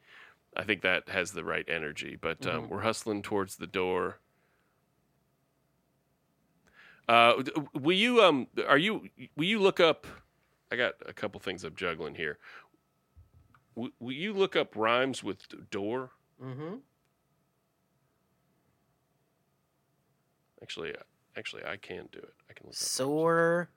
I 0.56 0.64
think 0.64 0.80
that 0.82 1.08
has 1.10 1.32
the 1.32 1.44
right 1.44 1.66
energy, 1.68 2.16
but 2.18 2.46
um, 2.46 2.64
Mhm. 2.64 2.68
we're 2.70 2.80
hustling 2.82 3.22
towards 3.22 3.56
the 3.56 3.66
door. 3.66 4.18
Uh, 7.08 7.42
will 7.74 7.96
you 7.96 8.22
um 8.22 8.46
are 8.66 8.78
you 8.78 9.08
will 9.36 9.44
you 9.44 9.58
look 9.58 9.80
up? 9.80 10.06
I 10.70 10.76
got 10.76 10.94
a 11.06 11.12
couple 11.12 11.40
things 11.40 11.64
I'm 11.64 11.74
juggling 11.74 12.14
here. 12.14 12.38
W- 13.74 13.92
will 13.98 14.12
you 14.12 14.32
look 14.32 14.56
up 14.56 14.74
rhymes 14.76 15.22
with 15.22 15.70
door? 15.70 16.10
Mm-hmm. 16.42 16.76
Actually, 20.62 20.94
actually, 21.36 21.64
I 21.64 21.76
can 21.76 22.08
do 22.12 22.18
it. 22.18 22.34
I 22.48 22.52
can 22.52 22.66
look 22.66 22.74
Sore. 22.74 23.68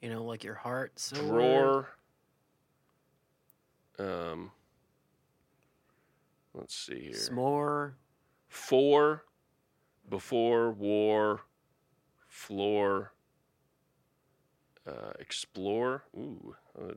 You 0.00 0.10
know, 0.10 0.24
like 0.24 0.42
your 0.42 0.54
heart. 0.54 0.98
Sore. 0.98 1.22
drawer. 1.22 1.88
Um, 4.32 4.50
let's 6.54 6.74
see 6.74 7.00
here. 7.00 7.12
S'more. 7.12 7.92
For, 8.48 9.24
before, 10.10 10.72
war, 10.72 11.42
floor, 12.32 13.12
uh, 14.86 15.12
explore. 15.20 16.02
Ooh, 16.16 16.56
uh, 16.80 16.94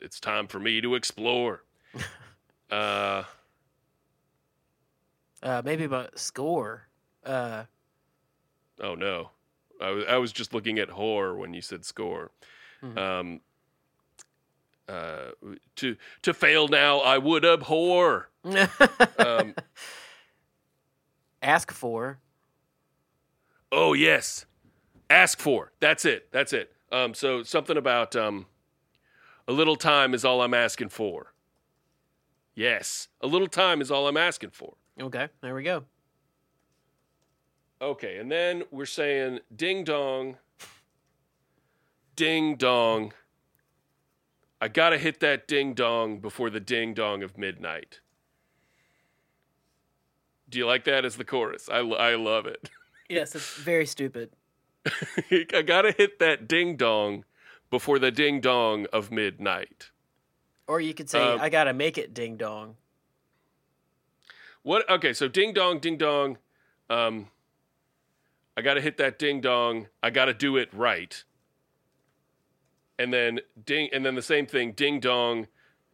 it's 0.00 0.18
time 0.20 0.48
for 0.48 0.58
me 0.58 0.80
to 0.80 0.94
explore. 0.96 1.62
uh, 2.70 3.22
Uh, 5.42 5.62
maybe 5.64 5.84
about 5.84 6.18
score. 6.18 6.88
Uh, 7.24 7.64
oh 8.80 8.94
no, 8.94 9.30
I 9.80 9.90
was 9.90 10.04
I 10.08 10.16
was 10.16 10.32
just 10.32 10.52
looking 10.52 10.78
at 10.78 10.88
whore 10.88 11.36
when 11.38 11.54
you 11.54 11.62
said 11.62 11.84
score. 11.84 12.30
Mhm. 12.82 12.98
Um, 12.98 13.40
uh, 14.88 15.30
to 15.76 15.96
to 16.22 16.34
fail 16.34 16.68
now, 16.68 16.98
I 16.98 17.18
would 17.18 17.44
abhor. 17.44 18.28
Um, 19.18 19.54
Ask 21.42 21.72
for. 21.72 22.18
Oh 23.70 23.92
yes, 23.92 24.46
ask 25.10 25.38
for. 25.38 25.72
That's 25.80 26.04
it. 26.04 26.28
That's 26.32 26.52
it. 26.52 26.72
Um, 26.92 27.14
so 27.14 27.42
something 27.42 27.76
about 27.76 28.14
um, 28.14 28.46
a 29.48 29.52
little 29.52 29.76
time 29.76 30.14
is 30.14 30.24
all 30.24 30.42
I'm 30.42 30.54
asking 30.54 30.90
for. 30.90 31.32
Yes, 32.54 33.08
a 33.20 33.26
little 33.26 33.48
time 33.48 33.80
is 33.80 33.90
all 33.90 34.06
I'm 34.06 34.16
asking 34.16 34.50
for. 34.50 34.74
Okay, 35.00 35.28
there 35.40 35.54
we 35.54 35.64
go. 35.64 35.84
Okay, 37.82 38.18
and 38.18 38.30
then 38.30 38.62
we're 38.70 38.86
saying 38.86 39.40
ding 39.54 39.82
dong, 39.84 40.36
ding 42.14 42.54
dong. 42.56 43.12
I 44.60 44.68
gotta 44.68 44.98
hit 44.98 45.20
that 45.20 45.48
ding 45.48 45.74
dong 45.74 46.20
before 46.20 46.48
the 46.48 46.60
ding 46.60 46.94
dong 46.94 47.22
of 47.22 47.36
midnight. 47.36 48.00
Do 50.48 50.58
you 50.58 50.66
like 50.66 50.84
that 50.84 51.04
as 51.04 51.16
the 51.16 51.24
chorus? 51.24 51.68
I, 51.68 51.78
I 51.78 52.14
love 52.14 52.46
it. 52.46 52.70
Yes, 53.06 53.34
it's 53.34 53.56
very 53.58 53.84
stupid. 53.84 54.30
I 55.30 55.62
gotta 55.62 55.92
hit 55.92 56.18
that 56.18 56.46
ding 56.46 56.76
dong 56.76 57.24
before 57.70 57.98
the 57.98 58.10
ding 58.10 58.40
dong 58.40 58.86
of 58.92 59.10
midnight. 59.10 59.90
Or 60.66 60.80
you 60.80 60.94
could 60.94 61.10
say, 61.10 61.20
Um, 61.20 61.40
I 61.40 61.48
gotta 61.48 61.72
make 61.72 61.98
it 61.98 62.14
ding 62.14 62.36
dong. 62.36 62.76
What? 64.62 64.88
Okay, 64.88 65.12
so 65.12 65.28
ding 65.28 65.52
dong, 65.52 65.78
ding 65.78 65.98
dong. 65.98 66.38
Um, 66.88 67.28
I 68.56 68.62
gotta 68.62 68.80
hit 68.80 68.96
that 68.98 69.18
ding 69.18 69.40
dong. 69.40 69.88
I 70.02 70.10
gotta 70.10 70.34
do 70.34 70.56
it 70.56 70.72
right. 70.72 71.22
And 72.98 73.12
then 73.12 73.40
ding, 73.64 73.88
and 73.92 74.06
then 74.06 74.14
the 74.14 74.22
same 74.22 74.46
thing, 74.46 74.72
ding 74.72 75.00
dong, 75.00 75.48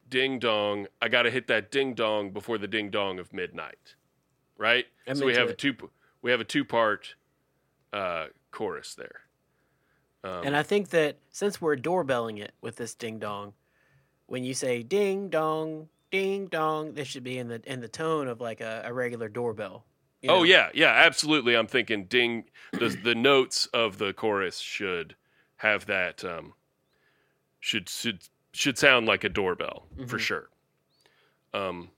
ding 0.08 0.38
dong. 0.38 0.86
I 1.00 1.08
gotta 1.08 1.30
hit 1.30 1.46
that 1.48 1.70
ding 1.70 1.94
dong 1.94 2.30
before 2.30 2.58
the 2.58 2.68
ding 2.68 2.90
dong 2.90 3.18
of 3.18 3.32
midnight. 3.32 3.94
Right. 4.58 4.86
I'm 5.06 5.16
so 5.16 5.24
we 5.24 5.34
have 5.34 5.48
a 5.48 5.54
two. 5.54 5.74
We 6.22 6.30
have 6.30 6.40
a 6.40 6.44
two 6.44 6.64
part 6.64 7.14
uh, 7.92 8.26
chorus 8.50 8.94
there. 8.94 9.22
Um, 10.24 10.32
And 10.42 10.56
I 10.56 10.62
think 10.62 10.90
that 10.90 11.18
since 11.30 11.60
we're 11.60 11.76
doorbelling 11.76 12.38
it 12.38 12.52
with 12.60 12.76
this 12.76 12.94
ding 12.94 13.18
dong, 13.18 13.54
when 14.26 14.44
you 14.44 14.54
say 14.54 14.82
ding 14.82 15.30
dong, 15.30 15.90
ding 16.10 16.48
dong, 16.48 16.94
this 16.94 17.08
should 17.08 17.24
be 17.24 17.38
in 17.38 17.48
the 17.48 17.62
in 17.70 17.80
the 17.80 17.88
tone 17.88 18.28
of 18.28 18.40
like 18.40 18.60
a, 18.60 18.82
a 18.86 18.92
regular 18.94 19.28
doorbell. 19.28 19.86
you 20.22 20.28
Oh 20.28 20.44
yeah, 20.44 20.70
yeah, 20.74 20.92
absolutely. 20.92 21.54
I'm 21.56 21.66
thinking 21.66 22.04
ding 22.06 22.50
the 22.78 22.88
the 22.90 23.14
notes 23.14 23.66
of 23.66 23.98
the 23.98 24.12
chorus 24.12 24.58
should 24.58 25.16
have 25.56 25.86
that 25.86 26.24
um 26.24 26.54
should 27.60 27.88
should 27.88 28.22
should 28.52 28.76
sound 28.78 29.06
like 29.06 29.24
a 29.24 29.28
doorbell 29.28 29.86
for 30.04 30.18
Mhm. 30.18 30.18
sure. 30.18 30.50
Um 31.52 31.90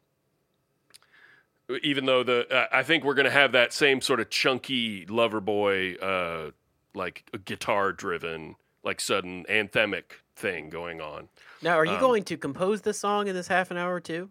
even 1.82 2.04
though 2.06 2.22
the 2.22 2.46
uh, 2.54 2.66
I 2.72 2.82
think 2.82 3.04
we're 3.04 3.14
going 3.14 3.24
to 3.26 3.30
have 3.30 3.52
that 3.52 3.72
same 3.72 4.00
sort 4.00 4.20
of 4.20 4.30
chunky 4.30 5.06
lover 5.06 5.40
boy 5.40 5.94
uh 5.94 6.50
like 6.94 7.24
a 7.32 7.38
guitar 7.38 7.92
driven 7.92 8.56
like 8.84 9.00
sudden 9.00 9.44
anthemic 9.48 10.04
thing 10.36 10.68
going 10.70 11.00
on. 11.00 11.28
Now, 11.62 11.76
are 11.78 11.84
you 11.84 11.92
Um, 11.94 12.00
going 12.00 12.24
to 12.24 12.36
compose 12.36 12.82
the 12.82 12.92
song 12.92 13.28
in 13.28 13.34
this 13.34 13.48
half 13.48 13.70
an 13.70 13.76
hour 13.76 13.94
or 13.94 14.00
two? 14.00 14.30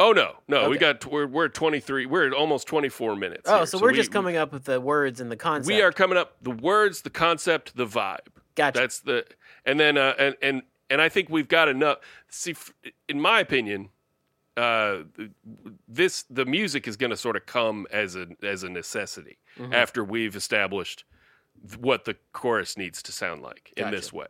Oh 0.00 0.10
no, 0.12 0.38
no, 0.48 0.68
we 0.68 0.76
got 0.76 1.06
we're 1.06 1.26
we're 1.26 1.44
at 1.46 1.54
23 1.54 2.06
we're 2.06 2.26
at 2.26 2.32
almost 2.32 2.66
24 2.66 3.14
minutes. 3.14 3.42
Oh, 3.46 3.58
here. 3.58 3.66
so 3.66 3.78
we're 3.78 3.92
we- 3.92 3.96
just 3.96 4.10
coming 4.10 4.36
up 4.36 4.52
with 4.52 4.64
the 4.64 4.80
words 4.80 5.20
and 5.20 5.30
the 5.30 5.36
concept. 5.36 5.68
We 5.72 5.82
are 5.82 5.92
coming 5.92 6.18
up 6.18 6.36
the 6.42 6.50
words, 6.50 7.02
the 7.02 7.10
concept, 7.10 7.76
the 7.76 7.86
vibe. 7.86 8.18
Gotcha. 8.56 8.80
That's 8.80 9.00
the 9.00 9.24
and 9.64 9.78
then 9.78 9.96
uh, 9.96 10.14
and 10.18 10.34
and 10.42 10.62
and 10.90 11.00
I 11.00 11.08
think 11.08 11.28
we've 11.30 11.46
got 11.48 11.68
enough. 11.68 11.98
See, 12.28 12.54
in 13.08 13.20
my 13.20 13.38
opinion, 13.40 13.90
uh, 14.56 14.98
this 15.88 16.22
the 16.30 16.44
music 16.44 16.86
is 16.86 16.96
going 16.96 17.10
to 17.10 17.16
sort 17.16 17.36
of 17.36 17.46
come 17.46 17.86
as 17.90 18.16
a 18.16 18.26
as 18.42 18.62
a 18.62 18.68
necessity 18.68 19.38
Mhm. 19.58 19.72
after 19.74 20.04
we've 20.04 20.36
established 20.36 21.04
what 21.78 22.04
the 22.04 22.16
chorus 22.32 22.76
needs 22.76 23.02
to 23.02 23.12
sound 23.12 23.42
like 23.42 23.72
in 23.76 23.90
this 23.90 24.12
way. 24.12 24.26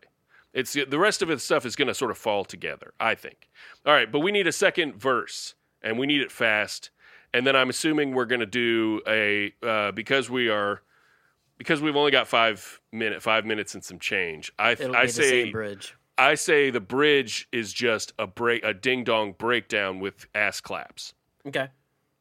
It's 0.52 0.72
the 0.74 0.98
rest 0.98 1.20
of 1.22 1.28
the 1.28 1.38
stuff 1.38 1.66
is 1.66 1.74
going 1.76 1.88
to 1.88 1.94
sort 1.94 2.10
of 2.10 2.18
fall 2.18 2.44
together. 2.44 2.94
I 3.00 3.14
think. 3.14 3.48
All 3.84 3.92
right, 3.92 4.10
but 4.10 4.20
we 4.20 4.30
need 4.32 4.46
a 4.46 4.52
second 4.52 4.94
verse, 4.94 5.54
and 5.82 5.98
we 5.98 6.06
need 6.06 6.20
it 6.20 6.30
fast. 6.30 6.90
And 7.32 7.44
then 7.46 7.56
I'm 7.56 7.68
assuming 7.68 8.14
we're 8.14 8.26
going 8.26 8.40
to 8.40 8.46
do 8.46 9.02
a 9.08 9.52
uh, 9.62 9.90
because 9.92 10.30
we 10.30 10.48
are 10.48 10.82
because 11.58 11.80
we've 11.82 11.96
only 11.96 12.12
got 12.12 12.28
five 12.28 12.80
minute 12.92 13.22
five 13.22 13.44
minutes 13.44 13.74
and 13.74 13.82
some 13.84 13.98
change. 13.98 14.52
I 14.58 14.72
It'll 14.72 14.94
I 14.94 15.06
say 15.06 15.50
bridge. 15.50 15.94
I 16.16 16.34
say 16.36 16.70
the 16.70 16.80
bridge 16.80 17.48
is 17.52 17.72
just 17.72 18.12
a 18.18 18.26
break, 18.26 18.64
a 18.64 18.72
ding 18.74 19.04
dong 19.04 19.34
breakdown 19.36 20.00
with 20.00 20.26
ass 20.34 20.60
claps, 20.60 21.12
Okay, 21.46 21.68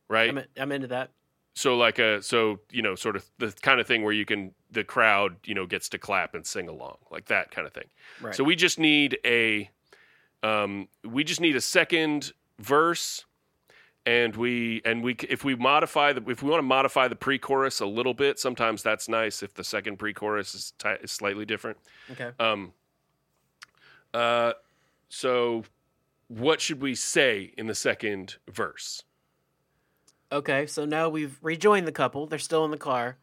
right? 0.10 0.30
I'm 0.30 0.44
I'm 0.58 0.72
into 0.72 0.88
that. 0.88 1.12
so 1.54 1.78
like 1.78 2.00
a 2.00 2.22
so 2.24 2.60
you 2.72 2.82
know 2.82 2.96
sort 2.96 3.16
of 3.16 3.24
the 3.38 3.54
kind 3.62 3.80
of 3.80 3.86
thing 3.88 4.04
where 4.04 4.14
you 4.14 4.26
can 4.26 4.54
the 4.72 4.84
crowd 4.84 5.36
you 5.46 5.54
know 5.54 5.68
gets 5.68 5.88
to 5.90 5.98
clap 6.00 6.34
and 6.34 6.46
sing 6.46 6.68
along 6.68 6.98
like 7.12 7.26
that 7.26 7.52
kind 7.52 7.68
of 7.68 7.74
thing. 7.74 7.88
Right. 8.22 8.34
So 8.34 8.44
we 8.44 8.56
just 8.56 8.80
need 8.80 9.20
a 9.26 9.70
um, 10.42 10.88
we 11.06 11.24
just 11.24 11.40
need 11.40 11.56
a 11.56 11.62
second 11.62 12.34
verse, 12.60 13.26
and 14.06 14.36
we 14.36 14.82
and 14.84 15.04
we 15.04 15.16
if 15.30 15.44
we 15.44 15.56
modify 15.56 16.14
the 16.14 16.24
if 16.30 16.42
we 16.44 16.50
want 16.50 16.60
to 16.60 16.68
modify 16.68 17.08
the 17.08 17.16
pre-chorus 17.16 17.80
a 17.80 17.86
little 17.86 18.14
bit, 18.16 18.40
sometimes 18.40 18.82
that's 18.84 19.08
nice 19.08 19.44
if 19.44 19.54
the 19.54 19.64
second 19.64 19.98
pre-chorus 20.00 20.54
is, 20.56 20.74
ti 20.80 20.90
is 21.04 21.12
slightly 21.12 21.46
different. 21.46 21.78
okay. 22.12 22.32
Um, 22.40 22.74
uh, 24.14 24.54
so 25.10 25.64
what 26.28 26.62
should 26.62 26.82
we 26.82 26.96
say 26.96 27.54
in 27.58 27.68
the 27.68 27.76
second 27.76 28.38
verse? 28.48 29.04
Okay, 30.32 30.66
so 30.66 30.86
now 30.86 31.10
we've 31.10 31.38
rejoined 31.44 31.88
the 31.88 31.92
couple. 31.92 32.26
They're 32.26 32.40
still 32.40 32.66
in 32.66 32.72
the 32.72 32.78
car, 32.78 33.18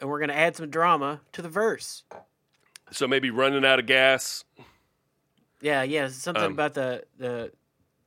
and 0.00 0.08
we're 0.10 0.18
gonna 0.20 0.32
add 0.32 0.56
some 0.56 0.68
drama 0.70 1.20
to 1.32 1.42
the 1.42 1.48
verse. 1.48 2.02
So 2.90 3.06
maybe 3.06 3.30
running 3.30 3.64
out 3.64 3.78
of 3.78 3.86
gas. 3.86 4.44
Yeah, 5.60 5.82
yeah. 5.82 6.08
Something 6.08 6.44
Um, 6.44 6.52
about 6.52 6.74
the 6.74 7.04
the 7.18 7.52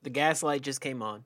the 0.01 0.09
gas 0.09 0.43
light 0.43 0.61
just 0.61 0.81
came 0.81 1.01
on. 1.01 1.23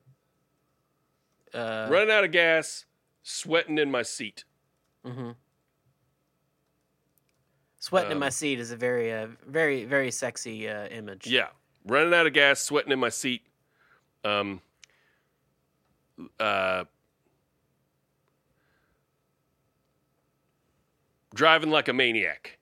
Uh, 1.52 1.88
running 1.90 2.10
out 2.12 2.22
of 2.24 2.30
gas, 2.30 2.84
sweating 3.22 3.78
in 3.78 3.90
my 3.90 4.02
seat. 4.02 4.44
mhm. 5.04 5.34
Sweating 7.88 8.10
in 8.10 8.16
Um, 8.18 8.20
my 8.20 8.28
seat 8.28 8.60
is 8.60 8.70
a 8.70 8.76
very, 8.76 9.10
uh, 9.10 9.28
very, 9.46 9.84
very 9.86 10.10
sexy 10.10 10.68
uh, 10.68 10.88
image. 10.88 11.26
Yeah, 11.26 11.46
running 11.86 12.12
out 12.12 12.26
of 12.26 12.34
gas, 12.34 12.60
sweating 12.60 12.92
in 12.92 12.98
my 12.98 13.08
seat. 13.08 13.40
Um, 14.24 14.60
uh, 16.38 16.84
driving 21.34 21.70
like 21.70 21.88
a 21.88 21.94
maniac. 21.94 22.58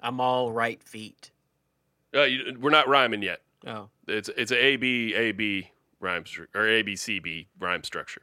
I'm 0.00 0.20
all 0.20 0.50
right 0.50 0.82
feet. 0.82 1.30
Uh, 2.12 2.22
you, 2.22 2.56
we're 2.58 2.70
not 2.70 2.88
rhyming 2.88 3.22
yet. 3.22 3.42
Oh, 3.64 3.90
It's 4.08 4.28
it's 4.36 4.50
a 4.50 4.56
A 4.56 4.76
B 4.76 5.14
A 5.14 5.30
B 5.30 5.70
rhyme 6.00 6.24
stru- 6.24 6.48
or 6.52 6.66
A 6.66 6.82
B 6.82 6.96
C 6.96 7.20
B 7.20 7.46
rhyme 7.60 7.84
structure. 7.84 8.22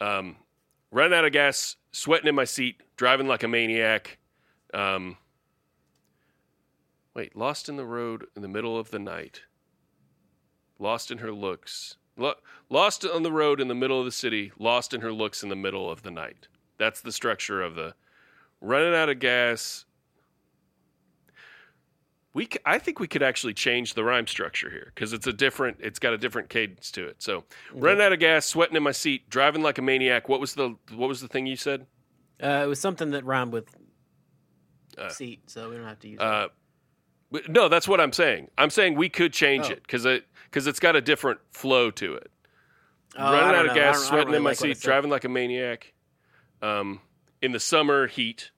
Um, 0.00 0.36
running 0.92 1.18
out 1.18 1.24
of 1.24 1.32
gas, 1.32 1.76
sweating 1.90 2.28
in 2.28 2.34
my 2.36 2.44
seat, 2.44 2.80
driving 2.96 3.26
like 3.26 3.42
a 3.42 3.48
maniac. 3.48 4.18
Um, 4.72 5.16
wait, 7.14 7.34
lost 7.34 7.68
in 7.68 7.76
the 7.76 7.84
road 7.84 8.26
in 8.36 8.42
the 8.42 8.48
middle 8.48 8.78
of 8.78 8.90
the 8.90 9.00
night. 9.00 9.40
Lost 10.78 11.10
in 11.10 11.18
her 11.18 11.32
looks. 11.32 11.96
Lo- 12.16 12.34
lost 12.68 13.04
on 13.04 13.22
the 13.22 13.32
road 13.32 13.60
in 13.60 13.68
the 13.68 13.74
middle 13.74 13.98
of 13.98 14.04
the 14.04 14.12
city. 14.12 14.52
Lost 14.58 14.92
in 14.92 15.00
her 15.00 15.12
looks 15.12 15.42
in 15.42 15.48
the 15.48 15.56
middle 15.56 15.90
of 15.90 16.02
the 16.02 16.10
night. 16.10 16.46
That's 16.78 17.00
the 17.00 17.12
structure 17.12 17.62
of 17.62 17.74
the 17.74 17.94
running 18.60 18.94
out 18.94 19.08
of 19.08 19.18
gas. 19.18 19.86
We, 22.34 22.44
c- 22.46 22.58
I 22.64 22.78
think 22.78 22.98
we 22.98 23.08
could 23.08 23.22
actually 23.22 23.52
change 23.54 23.92
the 23.94 24.02
rhyme 24.04 24.26
structure 24.26 24.70
here 24.70 24.90
because 24.94 25.12
it's 25.12 25.26
a 25.26 25.32
different. 25.34 25.78
It's 25.80 25.98
got 25.98 26.14
a 26.14 26.18
different 26.18 26.48
cadence 26.48 26.90
to 26.92 27.06
it. 27.06 27.16
So, 27.22 27.44
running 27.74 28.00
out 28.02 28.12
of 28.14 28.20
gas, 28.20 28.46
sweating 28.46 28.74
in 28.76 28.82
my 28.82 28.92
seat, 28.92 29.28
driving 29.28 29.62
like 29.62 29.76
a 29.78 29.82
maniac. 29.82 30.28
What 30.30 30.40
was 30.40 30.54
the 30.54 30.76
What 30.94 31.08
was 31.08 31.20
the 31.20 31.28
thing 31.28 31.46
you 31.46 31.56
said? 31.56 31.86
uh, 32.42 32.62
it 32.64 32.66
was 32.66 32.80
something 32.80 33.10
that 33.10 33.24
rhymed 33.24 33.52
with 33.52 33.68
Uh, 34.96 35.08
seat, 35.10 35.40
so 35.50 35.68
we 35.70 35.76
don't 35.76 35.86
have 35.86 36.00
to 36.00 36.08
use 36.08 36.20
it. 36.20 36.22
Uh, 36.22 36.48
w- 37.32 37.52
no, 37.52 37.68
that's 37.68 37.86
what 37.86 38.00
I'm 38.00 38.12
saying. 38.12 38.50
I'm 38.58 38.70
saying 38.70 38.94
we 38.94 39.08
could 39.10 39.32
change 39.32 39.66
Oh. 39.68 39.72
it 39.72 39.82
because 39.82 40.04
it 40.06 40.24
because 40.44 40.66
it's 40.66 40.80
got 40.80 40.96
a 40.96 41.00
different 41.02 41.40
flow 41.50 41.90
to 41.92 42.14
it. 42.14 42.30
Oh, 43.16 43.24
running 43.30 43.56
out 43.56 43.64
know. 43.66 43.70
of 43.72 43.76
gas, 43.76 43.76
don't- 43.76 43.84
I 43.84 43.92
don't 43.92 44.04
sweating 44.06 44.26
really 44.28 44.36
in 44.38 44.42
my 44.42 44.50
like 44.50 44.56
seat, 44.58 44.80
driving 44.80 45.10
like 45.10 45.24
a 45.24 45.28
maniac. 45.28 45.92
Um, 46.62 47.00
in 47.42 47.52
the 47.52 47.60
summer 47.60 48.06
heat. 48.06 48.52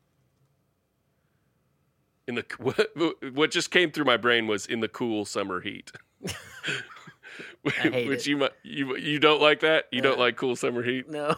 In 2.27 2.37
the 2.37 2.45
what, 2.59 3.35
what 3.35 3.51
just 3.51 3.71
came 3.71 3.91
through 3.91 4.05
my 4.07 4.17
brain 4.17 4.47
was 4.47 4.67
in 4.67 4.81
the 4.81 4.89
cool 4.89 5.25
summer 5.25 5.61
heat. 5.61 5.93
Which 7.63 7.75
it. 7.85 8.27
you 8.27 8.37
might 8.37 8.53
you 8.63 8.97
you 8.97 9.19
don't 9.19 9.41
like 9.43 9.61
that? 9.61 9.87
You 9.91 10.01
don't 10.03 10.19
Uh, 10.19 10.23
like 10.23 10.37
cool 10.37 10.55
summer 10.57 10.83
heat? 10.83 11.09
No. 11.11 11.35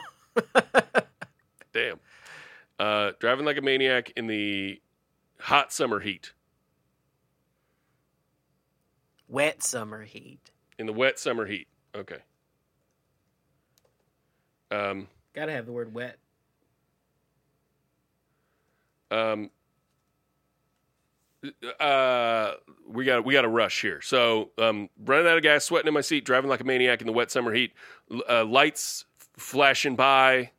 Damn. 1.72 1.98
Uh, 2.78 3.12
driving 3.20 3.44
like 3.46 3.56
a 3.56 3.62
maniac 3.62 4.12
in 4.16 4.26
the 4.26 4.80
hot 5.40 5.72
summer 5.72 6.00
heat. 6.00 6.32
Wet 9.28 9.62
summer 9.62 10.02
heat. 10.02 10.50
In 10.78 10.86
the 10.86 10.92
wet 10.92 11.18
summer 11.18 11.46
heat. 11.46 11.68
Okay. 11.94 12.18
Um, 14.70 15.08
Gotta 15.34 15.52
have 15.52 15.64
the 15.66 15.72
word 15.72 15.94
wet. 15.94 16.18
um, 19.10 19.50
uh, 21.80 22.54
we 22.86 23.04
got 23.04 23.24
we 23.24 23.34
got 23.34 23.42
to 23.42 23.48
rush 23.48 23.82
here. 23.82 24.00
So, 24.00 24.50
um, 24.58 24.88
running 25.04 25.26
out 25.26 25.36
of 25.36 25.42
gas, 25.42 25.64
sweating 25.64 25.88
in 25.88 25.94
my 25.94 26.00
seat, 26.00 26.24
driving 26.24 26.50
like 26.50 26.60
a 26.60 26.64
maniac 26.64 27.00
in 27.00 27.06
the 27.06 27.12
wet 27.12 27.30
summer 27.30 27.52
heat, 27.52 27.72
uh, 28.28 28.44
lights 28.44 29.04
flashing 29.36 29.96
by, 29.96 30.50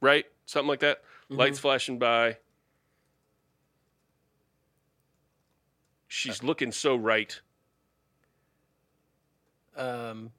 right? 0.00 0.24
Something 0.46 0.68
like 0.68 0.80
that. 0.80 1.02
Lights 1.30 1.58
flashing 1.58 1.98
by. 1.98 2.38
She's 6.08 6.42
looking 6.42 6.72
so 6.72 6.96
right, 6.96 7.38
Um, 9.76 10.32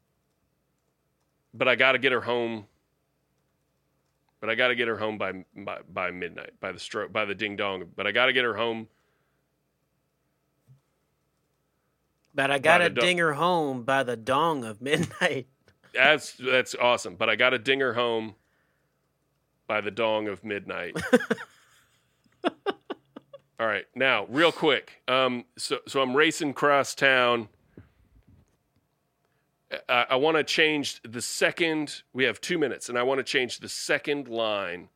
but 1.53 1.67
I 1.67 1.75
got 1.75 1.93
to 1.93 1.97
get 1.99 2.11
her 2.11 2.21
home. 2.21 2.65
But 4.41 4.49
I 4.49 4.55
got 4.55 4.69
to 4.69 4.75
get 4.75 4.87
her 4.87 4.97
home 4.97 5.17
by, 5.17 5.45
by 5.55 5.79
by 5.91 6.11
midnight, 6.11 6.51
by 6.59 6.71
the 6.71 6.79
stroke, 6.79 7.11
by 7.11 7.25
the 7.25 7.35
ding 7.35 7.55
dong. 7.55 7.83
But 7.95 8.07
I 8.07 8.11
got 8.11 8.27
to 8.27 8.33
get 8.33 8.43
her 8.43 8.55
home. 8.55 8.87
But 12.39 12.51
I 12.51 12.57
got 12.57 12.79
a 12.81 12.85
the 12.85 12.89
do- 12.91 13.01
ding 13.01 13.17
home 13.33 13.83
by 13.83 14.03
the 14.03 14.15
dong 14.15 14.63
of 14.63 14.81
midnight. 14.81 15.47
That's 15.93 16.33
that's 16.33 16.73
awesome. 16.73 17.15
But 17.15 17.29
I 17.29 17.35
got 17.35 17.53
a 17.53 17.59
dinger 17.59 17.91
home 17.93 18.35
by 19.67 19.81
the 19.81 19.91
dong 19.91 20.29
of 20.29 20.45
midnight. 20.45 20.95
All 22.45 23.67
right, 23.67 23.85
now 23.93 24.25
real 24.29 24.53
quick. 24.53 25.01
Um, 25.09 25.43
so 25.57 25.79
so 25.85 26.01
I'm 26.01 26.15
racing 26.15 26.53
cross 26.53 26.95
town. 26.95 27.49
I, 29.89 30.05
I 30.11 30.15
want 30.15 30.37
to 30.37 30.43
change 30.45 31.01
the 31.03 31.21
second. 31.21 32.03
We 32.13 32.23
have 32.23 32.39
two 32.39 32.57
minutes, 32.57 32.87
and 32.87 32.97
I 32.97 33.03
want 33.03 33.17
to 33.17 33.23
change 33.25 33.59
the 33.59 33.67
second 33.67 34.29
line 34.29 34.87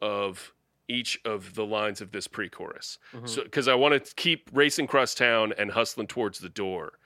of 0.00 0.54
each 0.90 1.20
of 1.24 1.54
the 1.54 1.64
lines 1.64 2.00
of 2.00 2.10
this 2.10 2.26
pre-chorus. 2.26 2.98
So 3.24 3.44
because 3.44 3.68
I 3.68 3.74
want 3.74 4.04
to 4.04 4.14
keep 4.16 4.50
racing 4.52 4.86
cross 4.88 5.14
town 5.14 5.54
and 5.56 5.70
hustling 5.70 6.08
towards 6.08 6.40
the 6.40 6.48
door, 6.48 6.98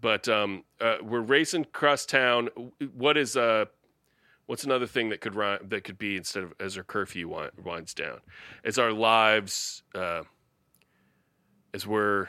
but 0.00 0.28
um, 0.28 0.64
uh, 0.80 0.96
we're 1.02 1.20
racing 1.20 1.66
cross 1.72 2.06
town. 2.06 2.48
What 2.94 3.16
is 3.16 3.36
uh, 3.36 3.66
what's 4.46 4.64
another 4.64 4.86
thing 4.86 5.10
that 5.10 5.20
could 5.20 5.34
rhyme, 5.34 5.60
that 5.68 5.84
could 5.84 5.98
be 5.98 6.16
instead 6.16 6.42
of 6.42 6.54
as 6.58 6.76
our 6.76 6.84
curfew 6.84 7.28
wi- 7.28 7.50
winds 7.62 7.94
down? 7.94 8.20
As 8.64 8.78
our 8.78 8.92
lives, 8.92 9.82
uh, 9.94 10.22
as 11.74 11.86
we're 11.86 12.28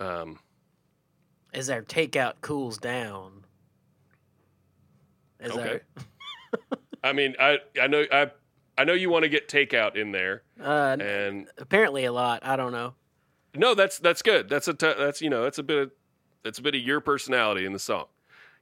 um, 0.00 0.38
As 1.52 1.70
our 1.70 1.82
takeout 1.82 2.34
cools 2.40 2.78
down. 2.78 3.44
As 5.40 5.52
Okay. 5.52 5.80
I 7.04 7.12
mean, 7.12 7.34
I 7.38 7.58
I 7.80 7.86
know 7.86 8.04
I 8.10 8.30
I 8.76 8.84
know 8.84 8.92
you 8.92 9.10
want 9.10 9.22
to 9.24 9.28
get 9.28 9.48
takeout 9.48 9.96
in 9.96 10.12
there, 10.12 10.42
uh, 10.60 10.96
and 11.00 11.46
apparently 11.58 12.04
a 12.04 12.12
lot. 12.12 12.44
I 12.44 12.56
don't 12.56 12.72
know. 12.72 12.94
no, 13.54 13.74
that's 13.74 13.98
that's 13.98 14.22
good. 14.22 14.48
That's 14.48 14.68
a 14.68 14.74
t- 14.74 14.94
that's 14.98 15.20
you 15.22 15.30
know 15.30 15.44
that's 15.44 15.58
a 15.58 15.62
bit 15.62 15.78
of 15.78 15.90
that's 16.42 16.58
a 16.58 16.62
bit 16.62 16.74
of 16.74 16.80
your 16.80 17.00
personality 17.00 17.64
in 17.64 17.72
the 17.72 17.78
song 17.78 18.06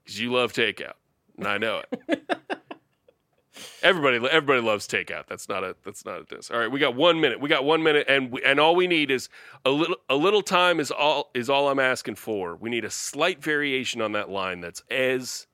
because 0.02 0.20
you 0.20 0.32
love 0.32 0.52
takeout, 0.52 0.94
and 1.38 1.46
I 1.46 1.58
know 1.58 1.82
it. 1.90 2.22
everybody 3.82 4.16
everybody 4.30 4.60
loves 4.60 4.86
takeout. 4.86 5.26
That's 5.26 5.48
not 5.48 5.64
a 5.64 5.76
that's 5.84 6.04
not 6.04 6.20
a 6.20 6.24
diss. 6.24 6.50
All 6.50 6.58
right, 6.58 6.70
we 6.70 6.78
got 6.80 6.94
one 6.94 7.20
minute. 7.20 7.40
We 7.40 7.48
got 7.48 7.64
one 7.64 7.82
minute, 7.82 8.06
and 8.08 8.30
we, 8.32 8.42
and 8.42 8.58
all 8.60 8.74
we 8.74 8.86
need 8.86 9.10
is 9.10 9.28
a 9.64 9.70
little 9.70 9.96
a 10.08 10.16
little 10.16 10.42
time 10.42 10.80
is 10.80 10.90
all 10.90 11.30
is 11.34 11.50
all 11.50 11.68
I'm 11.68 11.78
asking 11.78 12.16
for. 12.16 12.56
We 12.56 12.70
need 12.70 12.84
a 12.84 12.90
slight 12.90 13.42
variation 13.42 14.00
on 14.00 14.12
that 14.12 14.30
line 14.30 14.60
that's 14.60 14.82
as 14.90 15.46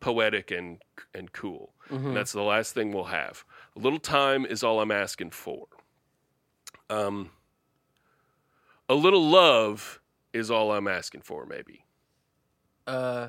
poetic 0.00 0.50
and 0.50 0.82
and 1.14 1.32
cool. 1.32 1.74
And 1.90 2.14
that's 2.14 2.32
the 2.32 2.42
last 2.42 2.74
thing 2.74 2.92
we'll 2.92 3.04
have. 3.04 3.46
A 3.78 3.80
little 3.80 4.00
time 4.00 4.44
is 4.44 4.64
all 4.64 4.80
I'm 4.80 4.90
asking 4.90 5.30
for. 5.30 5.68
Um, 6.90 7.30
a 8.88 8.94
little 8.94 9.22
love 9.22 10.00
is 10.32 10.50
all 10.50 10.72
I'm 10.72 10.88
asking 10.88 11.20
for, 11.20 11.46
maybe. 11.46 11.84
Uh, 12.88 13.28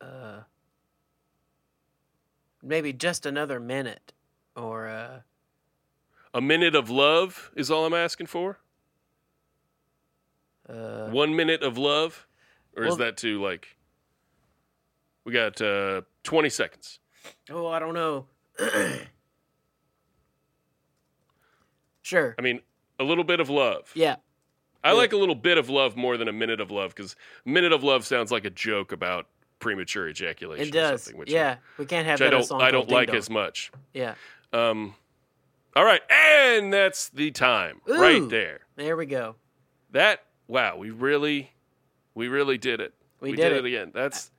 uh, 0.00 0.42
maybe 2.62 2.92
just 2.92 3.26
another 3.26 3.58
minute, 3.58 4.12
or 4.54 4.86
uh, 4.86 5.20
A 6.34 6.40
minute 6.40 6.76
of 6.76 6.88
love 6.88 7.50
is 7.56 7.68
all 7.68 7.84
I'm 7.84 7.94
asking 7.94 8.28
for. 8.28 8.60
Uh, 10.68 11.08
One 11.08 11.34
minute 11.34 11.64
of 11.64 11.76
love, 11.76 12.28
or 12.76 12.84
is 12.84 12.96
that 12.98 13.16
too 13.16 13.42
like? 13.42 13.76
We 15.24 15.32
got 15.32 15.60
uh, 15.60 16.02
20 16.28 16.50
seconds. 16.50 16.98
oh, 17.50 17.66
I 17.68 17.78
don't 17.78 17.94
know. 17.94 18.26
sure. 22.02 22.34
I 22.38 22.42
mean, 22.42 22.60
a 23.00 23.04
little 23.04 23.24
bit 23.24 23.40
of 23.40 23.48
love. 23.48 23.90
Yeah. 23.94 24.16
I 24.84 24.90
Yeah. 24.90 24.98
like 24.98 25.14
a 25.14 25.16
little 25.16 25.34
bit 25.34 25.56
of 25.56 25.70
love 25.70 25.96
more 25.96 26.18
than 26.18 26.28
a 26.28 26.32
minute 26.32 26.60
of 26.60 26.70
love 26.70 26.94
because 26.94 27.16
minute 27.46 27.72
of 27.72 27.82
love 27.82 28.04
sounds 28.04 28.30
like 28.30 28.44
a 28.44 28.50
joke 28.50 28.92
about 28.92 29.26
premature 29.58 30.06
ejaculation. 30.06 30.66
It 30.66 30.68
or 30.68 30.72
does. 30.72 31.02
something, 31.04 31.18
which 31.18 31.30
Yeah. 31.30 31.56
We 31.78 31.86
can't 31.86 32.06
have 32.06 32.20
which 32.20 32.26
I 32.26 32.30
that 32.30 32.34
a 32.34 32.38
don't. 32.40 32.46
song 32.46 32.60
I 32.60 32.70
don't 32.70 32.90
like 32.90 33.08
Dong. 33.08 33.16
as 33.16 33.30
much. 33.30 33.72
Yeah. 33.94 34.14
Um, 34.52 34.94
all 35.76 35.84
right, 35.84 36.02
and 36.10 36.70
that's 36.72 37.08
the 37.08 37.30
time 37.30 37.80
right 37.86 38.28
there. 38.28 38.60
There 38.76 38.96
we 38.98 39.06
go. 39.06 39.36
That 39.92 40.24
wow, 40.46 40.76
we 40.76 40.90
really, 40.90 41.52
we 42.14 42.28
really 42.28 42.58
did 42.58 42.80
it. 42.80 42.92
We 43.20 43.30
did, 43.30 43.36
did 43.36 43.52
it. 43.52 43.58
it. 43.58 43.64
again. 43.66 43.92
That's 43.94 44.30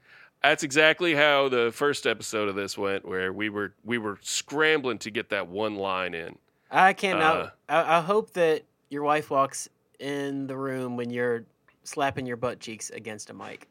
that's 0.44 0.64
exactly 0.64 1.16
how 1.16 1.50
the 1.50 1.72
first 1.74 2.08
episode 2.08 2.50
of 2.50 2.56
this 2.56 2.78
went, 2.78 3.06
where 3.06 3.34
we 3.34 3.50
were 3.50 3.74
we 3.84 3.98
were 3.98 4.18
scrambling 4.22 4.98
to 5.00 5.12
get 5.12 5.30
that 5.30 5.48
one 5.48 5.76
line 5.76 6.14
in. 6.14 6.38
I 6.72 6.94
cannot. 6.94 7.38
Uh, 7.38 7.50
I, 7.68 7.98
I 7.98 8.02
hope 8.02 8.32
that 8.34 8.64
your 8.90 9.04
wife 9.04 9.30
walks 9.30 9.70
in 10.00 10.48
the 10.48 10.56
room 10.56 10.96
when 10.98 11.10
you're 11.10 11.46
slapping 11.84 12.26
your 12.26 12.38
butt 12.38 12.60
cheeks 12.60 12.90
against 12.90 13.30
a 13.30 13.34
mic. 13.34 13.68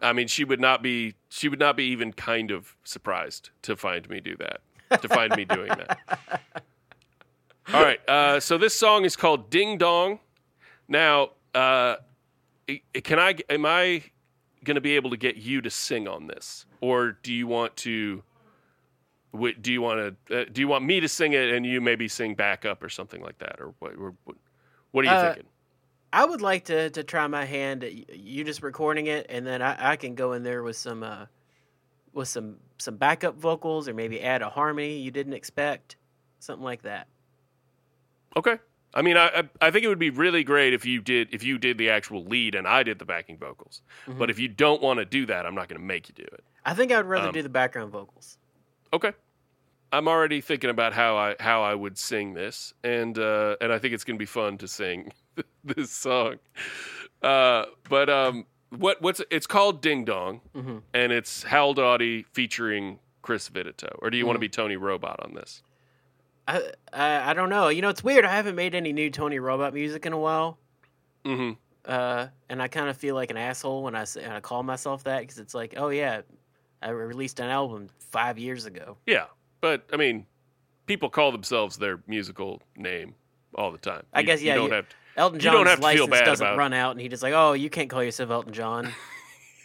I 0.00 0.12
mean, 0.12 0.28
she 0.28 0.44
would 0.44 0.60
not 0.60 0.82
be 0.82 1.14
she 1.28 1.48
would 1.48 1.58
not 1.58 1.76
be 1.76 1.84
even 1.84 2.12
kind 2.12 2.50
of 2.50 2.74
surprised 2.84 3.50
to 3.62 3.76
find 3.76 4.08
me 4.08 4.20
do 4.20 4.36
that. 4.36 4.60
To 5.02 5.08
find 5.08 5.34
me 5.34 5.44
doing 5.44 5.68
that. 5.68 5.98
All 7.74 7.82
right. 7.82 7.98
Uh, 8.08 8.38
so 8.38 8.56
this 8.56 8.74
song 8.74 9.04
is 9.04 9.16
called 9.16 9.50
"Ding 9.50 9.78
Dong." 9.78 10.20
Now, 10.88 11.30
uh, 11.54 11.96
can 13.02 13.18
I? 13.18 13.34
Am 13.50 13.66
I 13.66 14.04
going 14.66 14.74
to 14.74 14.80
be 14.82 14.96
able 14.96 15.08
to 15.10 15.16
get 15.16 15.36
you 15.36 15.62
to 15.62 15.70
sing 15.70 16.06
on 16.06 16.26
this, 16.26 16.66
or 16.82 17.12
do 17.22 17.32
you 17.32 17.46
want 17.46 17.74
to? 17.78 18.22
Do 19.60 19.72
you 19.72 19.80
want 19.82 20.16
to? 20.28 20.40
Uh, 20.42 20.44
do 20.50 20.60
you 20.60 20.68
want 20.68 20.84
me 20.84 21.00
to 21.00 21.08
sing 21.08 21.32
it 21.32 21.50
and 21.50 21.64
you 21.64 21.80
maybe 21.80 22.08
sing 22.08 22.34
back 22.34 22.64
up 22.64 22.82
or 22.82 22.88
something 22.88 23.22
like 23.22 23.38
that, 23.38 23.60
or 23.60 23.74
what? 23.78 23.92
Or, 23.92 24.14
what- 24.24 24.36
what 24.92 25.04
are 25.04 25.08
you 25.08 25.14
Uh, 25.14 25.34
thinking? 25.34 25.50
I 26.12 26.24
would 26.24 26.40
like 26.40 26.64
to 26.66 26.88
to 26.90 27.02
try 27.04 27.26
my 27.26 27.44
hand 27.44 27.84
at 27.84 27.92
you 28.16 28.44
just 28.44 28.62
recording 28.62 29.06
it, 29.08 29.26
and 29.28 29.46
then 29.46 29.60
I, 29.60 29.92
I 29.92 29.96
can 29.96 30.14
go 30.14 30.32
in 30.32 30.42
there 30.42 30.62
with 30.62 30.76
some 30.76 31.02
uh, 31.02 31.26
with 32.14 32.28
some 32.28 32.56
some 32.78 32.96
backup 32.96 33.36
vocals, 33.36 33.88
or 33.88 33.94
maybe 33.94 34.20
add 34.22 34.40
a 34.42 34.48
harmony 34.48 34.98
you 34.98 35.10
didn't 35.10 35.34
expect, 35.34 35.96
something 36.38 36.64
like 36.64 36.82
that. 36.82 37.08
Okay. 38.36 38.58
I 38.96 39.02
mean, 39.02 39.16
I 39.16 39.44
I 39.60 39.70
think 39.70 39.84
it 39.84 39.88
would 39.88 39.98
be 39.98 40.10
really 40.10 40.42
great 40.42 40.72
if 40.72 40.84
you 40.86 41.00
did 41.00 41.28
if 41.32 41.44
you 41.44 41.58
did 41.58 41.76
the 41.78 41.90
actual 41.90 42.24
lead 42.24 42.54
and 42.56 42.66
I 42.66 42.82
did 42.82 42.98
the 42.98 43.04
backing 43.04 43.36
vocals. 43.38 43.82
Mm-hmm. 44.06 44.18
But 44.18 44.30
if 44.30 44.38
you 44.38 44.48
don't 44.48 44.80
want 44.82 44.98
to 44.98 45.04
do 45.04 45.26
that, 45.26 45.44
I'm 45.46 45.54
not 45.54 45.68
going 45.68 45.80
to 45.80 45.86
make 45.86 46.08
you 46.08 46.14
do 46.14 46.22
it. 46.24 46.42
I 46.64 46.72
think 46.74 46.90
I 46.90 46.96
would 46.96 47.06
rather 47.06 47.28
Um, 47.28 47.32
do 47.34 47.42
the 47.42 47.48
background 47.50 47.92
vocals. 47.92 48.38
Okay. 48.92 49.12
I'm 49.92 50.08
already 50.08 50.40
thinking 50.40 50.70
about 50.70 50.94
how 50.94 51.16
I 51.16 51.36
how 51.38 51.62
I 51.62 51.74
would 51.74 51.96
sing 51.98 52.34
this, 52.34 52.74
and 52.82 53.16
uh, 53.18 53.56
and 53.60 53.70
I 53.72 53.78
think 53.78 53.94
it's 53.94 54.02
going 54.02 54.16
to 54.16 54.18
be 54.18 54.26
fun 54.26 54.58
to 54.58 54.66
sing 54.66 55.12
this 55.64 55.92
song. 55.92 56.36
Uh, 57.22 57.66
but 57.88 58.08
um, 58.10 58.46
what 58.70 59.00
what's 59.02 59.20
it's 59.30 59.46
called 59.46 59.80
Ding 59.82 60.04
Dong, 60.04 60.40
Mhm. 60.56 60.82
and 60.92 61.12
it's 61.12 61.44
Howell 61.44 61.74
Dawdy 61.74 62.24
featuring 62.32 62.98
Chris 63.22 63.48
Vititoe, 63.48 63.96
or 64.00 64.10
do 64.10 64.16
you 64.16 64.22
Mm-hmm. 64.22 64.26
want 64.28 64.36
to 64.36 64.40
be 64.40 64.48
Tony 64.48 64.76
Robot 64.76 65.20
on 65.24 65.34
this? 65.34 65.62
I, 66.48 66.62
I 66.92 67.30
I 67.30 67.34
don't 67.34 67.48
know. 67.50 67.68
You 67.68 67.82
know, 67.82 67.88
it's 67.88 68.04
weird. 68.04 68.24
I 68.24 68.34
haven't 68.34 68.54
made 68.56 68.74
any 68.74 68.92
new 68.92 69.10
Tony 69.10 69.38
Robot 69.38 69.74
music 69.74 70.06
in 70.06 70.12
a 70.12 70.18
while. 70.18 70.58
hmm 71.24 71.52
uh, 71.84 72.26
and 72.48 72.60
I 72.60 72.66
kind 72.66 72.88
of 72.88 72.96
feel 72.96 73.14
like 73.14 73.30
an 73.30 73.36
asshole 73.36 73.84
when 73.84 73.94
I 73.94 74.04
when 74.16 74.30
I 74.32 74.40
call 74.40 74.62
myself 74.64 75.04
that 75.04 75.20
because 75.20 75.38
it's 75.38 75.54
like, 75.54 75.74
oh 75.76 75.88
yeah, 75.90 76.22
I 76.82 76.88
released 76.90 77.38
an 77.38 77.46
album 77.48 77.88
five 78.00 78.38
years 78.38 78.66
ago. 78.66 78.96
Yeah, 79.06 79.26
but 79.60 79.84
I 79.92 79.96
mean, 79.96 80.26
people 80.86 81.08
call 81.10 81.30
themselves 81.30 81.76
their 81.76 82.00
musical 82.08 82.60
name 82.76 83.14
all 83.54 83.70
the 83.70 83.78
time. 83.78 84.02
I 84.12 84.20
You- 84.20 84.26
guess, 84.26 84.40
you 84.40 84.48
yeah, 84.48 84.54
don't 84.56 84.68
you- 84.68 84.74
have 84.74 84.86
Elton 85.16 85.38
You 85.40 85.44
don't 85.44 85.54
John's 85.64 85.68
have 85.70 85.80
to 85.80 85.82
feel 85.96 86.06
license 86.06 86.10
bad 86.10 86.24
doesn't 86.26 86.56
run 86.58 86.72
out, 86.72 86.90
and 86.90 87.00
he 87.00 87.08
just 87.08 87.22
like, 87.22 87.34
oh, 87.34 87.52
you 87.52 87.70
can't 87.70 87.88
call 87.88 88.02
yourself 88.02 88.30
Elton 88.30 88.52
John. 88.52 88.92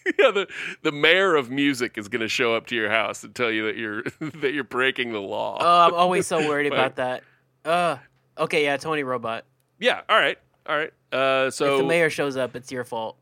yeah, 0.19 0.31
the 0.31 0.47
the 0.81 0.91
mayor 0.91 1.35
of 1.35 1.49
music 1.49 1.97
is 1.97 2.07
going 2.07 2.21
to 2.21 2.27
show 2.27 2.55
up 2.55 2.67
to 2.67 2.75
your 2.75 2.89
house 2.89 3.23
and 3.23 3.33
tell 3.35 3.51
you 3.51 3.65
that 3.65 3.77
you're 3.77 4.03
that 4.41 4.53
you're 4.53 4.63
breaking 4.63 5.11
the 5.13 5.21
law. 5.21 5.57
oh, 5.59 5.87
I'm 5.87 5.93
always 5.93 6.27
so 6.27 6.47
worried 6.47 6.67
about 6.73 6.95
that. 6.95 7.23
Uh, 7.63 7.97
okay, 8.37 8.63
yeah, 8.63 8.77
Tony 8.77 9.03
Robot. 9.03 9.45
yeah, 9.79 10.01
all 10.09 10.17
right, 10.19 10.37
all 10.67 10.77
right. 10.77 10.93
Uh, 11.11 11.47
if 11.47 11.57
the 11.57 11.83
mayor 11.83 12.09
shows 12.09 12.37
up, 12.37 12.55
it's 12.55 12.71
your 12.71 12.83
fault. 12.83 13.17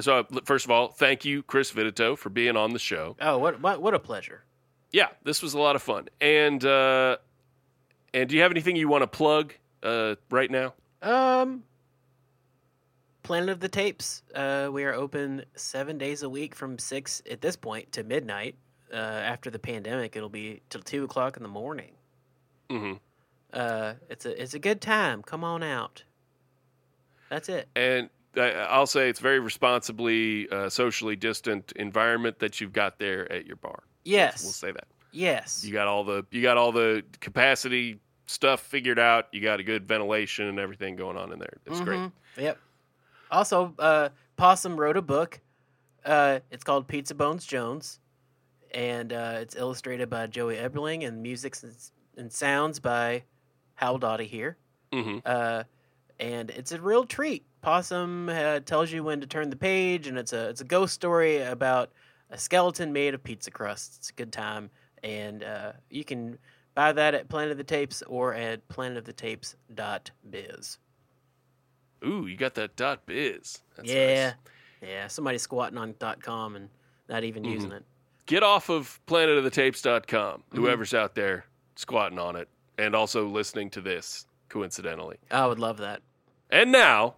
so 0.00 0.18
uh, 0.20 0.40
first 0.44 0.64
of 0.64 0.70
all, 0.70 0.88
thank 0.88 1.24
you, 1.24 1.42
Chris 1.42 1.72
Vititoe, 1.72 2.18
for 2.18 2.30
being 2.30 2.56
on 2.56 2.72
the 2.72 2.78
show. 2.78 3.16
Oh, 3.20 3.38
what 3.38 3.60
what 3.60 3.80
what 3.80 3.94
a 3.94 3.98
pleasure. 3.98 4.44
Yeah, 4.92 5.08
this 5.24 5.42
was 5.42 5.54
a 5.54 5.58
lot 5.58 5.74
of 5.74 5.82
fun. 5.82 6.08
And 6.20 6.62
uh, 6.64 7.16
and 8.12 8.28
do 8.28 8.36
you 8.36 8.42
have 8.42 8.50
anything 8.50 8.76
you 8.76 8.88
want 8.88 9.02
to 9.02 9.06
plug 9.06 9.54
uh, 9.82 10.16
right 10.30 10.50
now? 10.50 10.74
Um, 11.00 11.64
Planet 13.22 13.50
of 13.50 13.60
the 13.60 13.68
Tapes. 13.68 14.22
Uh, 14.34 14.68
we 14.72 14.84
are 14.84 14.92
open 14.92 15.44
seven 15.54 15.96
days 15.98 16.22
a 16.22 16.28
week 16.28 16.54
from 16.54 16.78
six 16.78 17.22
at 17.30 17.40
this 17.40 17.56
point 17.56 17.92
to 17.92 18.02
midnight. 18.02 18.56
Uh, 18.92 18.96
after 18.96 19.48
the 19.50 19.58
pandemic, 19.58 20.16
it'll 20.16 20.28
be 20.28 20.60
till 20.68 20.82
two 20.82 21.04
o'clock 21.04 21.36
in 21.36 21.42
the 21.42 21.48
morning. 21.48 21.92
hmm 22.68 22.94
Uh, 23.52 23.94
it's 24.10 24.26
a 24.26 24.42
it's 24.42 24.54
a 24.54 24.58
good 24.58 24.80
time. 24.80 25.22
Come 25.22 25.44
on 25.44 25.62
out. 25.62 26.02
That's 27.30 27.48
it. 27.48 27.68
And 27.76 28.10
I'll 28.36 28.86
say 28.86 29.08
it's 29.08 29.20
very 29.20 29.40
responsibly, 29.40 30.48
uh, 30.50 30.68
socially 30.68 31.16
distant 31.16 31.72
environment 31.76 32.38
that 32.40 32.60
you've 32.60 32.72
got 32.72 32.98
there 32.98 33.30
at 33.32 33.46
your 33.46 33.56
bar. 33.56 33.82
Yes. 34.04 34.42
We'll 34.42 34.52
say 34.52 34.72
that. 34.72 34.86
yes. 35.12 35.64
You 35.64 35.72
got 35.72 35.86
all 35.86 36.04
the 36.04 36.26
you 36.30 36.42
got 36.42 36.56
all 36.58 36.72
the 36.72 37.02
capacity 37.20 37.98
stuff 38.26 38.60
figured 38.60 38.98
out. 38.98 39.28
You 39.32 39.40
got 39.40 39.60
a 39.60 39.62
good 39.62 39.86
ventilation 39.88 40.48
and 40.48 40.58
everything 40.58 40.96
going 40.96 41.16
on 41.16 41.32
in 41.32 41.38
there. 41.38 41.58
It's 41.66 41.80
great. 41.80 42.00
Mhm. 42.00 42.12
Yep. 42.36 42.58
Also, 43.32 43.74
uh, 43.78 44.10
Possum 44.36 44.78
wrote 44.78 44.96
a 44.96 45.02
book. 45.02 45.40
Uh, 46.04 46.40
it's 46.50 46.64
called 46.64 46.86
Pizza 46.86 47.14
Bones 47.14 47.46
Jones, 47.46 48.00
and 48.72 49.12
uh, 49.12 49.38
it's 49.40 49.56
illustrated 49.56 50.10
by 50.10 50.26
Joey 50.26 50.56
Eberling 50.56 51.06
and 51.06 51.22
music 51.22 51.56
and, 52.16 52.32
sounds 52.32 52.80
by 52.80 53.24
Howell 53.74 53.98
Dawdy 53.98 54.26
here. 54.26 54.56
hmm 54.92 55.18
Uh, 55.24 55.64
and 56.20 56.50
it's 56.50 56.72
a 56.72 56.80
real 56.80 57.04
treat. 57.04 57.44
Possum 57.62 58.28
uh, 58.28 58.60
tells 58.60 58.92
you 58.92 59.02
when 59.02 59.20
to 59.20 59.26
turn 59.26 59.50
the 59.50 59.56
page, 59.56 60.06
and 60.06 60.18
it's 60.18 60.32
a 60.32 60.48
it's 60.50 60.60
a 60.60 60.64
ghost 60.64 60.94
story 60.94 61.40
about 61.40 61.90
a 62.30 62.38
skeleton 62.38 62.92
made 62.92 63.14
of 63.14 63.22
pizza 63.24 63.50
crust. 63.50 63.96
It's 63.98 64.10
a 64.10 64.14
good 64.14 64.32
time, 64.32 64.70
and 65.02 65.42
uh, 65.42 65.72
you 65.90 66.04
can 66.04 66.38
buy 66.74 66.92
that 66.92 67.14
at 67.14 67.28
Planet 67.28 67.52
of 67.52 67.58
the 67.58 67.64
Tapes 67.64 68.02
or 68.02 68.34
at 68.34 68.66
planetofthetapes.biz. 68.68 70.78
Ooh, 72.04 72.26
you 72.26 72.36
got 72.36 72.54
that 72.54 72.76
dot 72.76 73.06
biz. 73.06 73.60
That's 73.76 73.88
yeah, 73.90 74.24
nice. 74.24 74.34
yeah. 74.82 75.06
Somebody 75.06 75.38
squatting 75.38 75.78
on 75.78 75.94
dot 75.98 76.22
.com 76.22 76.56
and 76.56 76.68
not 77.08 77.24
even 77.24 77.42
Mm-hmm. 77.42 77.52
using 77.52 77.72
it. 77.72 77.84
Get 78.26 78.42
off 78.42 78.68
of 78.70 79.00
planetofthetapes.com. 79.06 80.40
Mm-hmm. 80.40 80.56
Whoever's 80.56 80.94
out 80.94 81.14
there 81.14 81.44
squatting 81.76 82.18
on 82.18 82.36
it 82.36 82.48
and 82.78 82.94
also 82.94 83.26
listening 83.26 83.70
to 83.70 83.80
this, 83.80 84.26
coincidentally. 84.48 85.16
I 85.30 85.46
would 85.46 85.58
love 85.58 85.78
that. 85.78 86.00
And 86.50 86.70
now, 86.72 87.14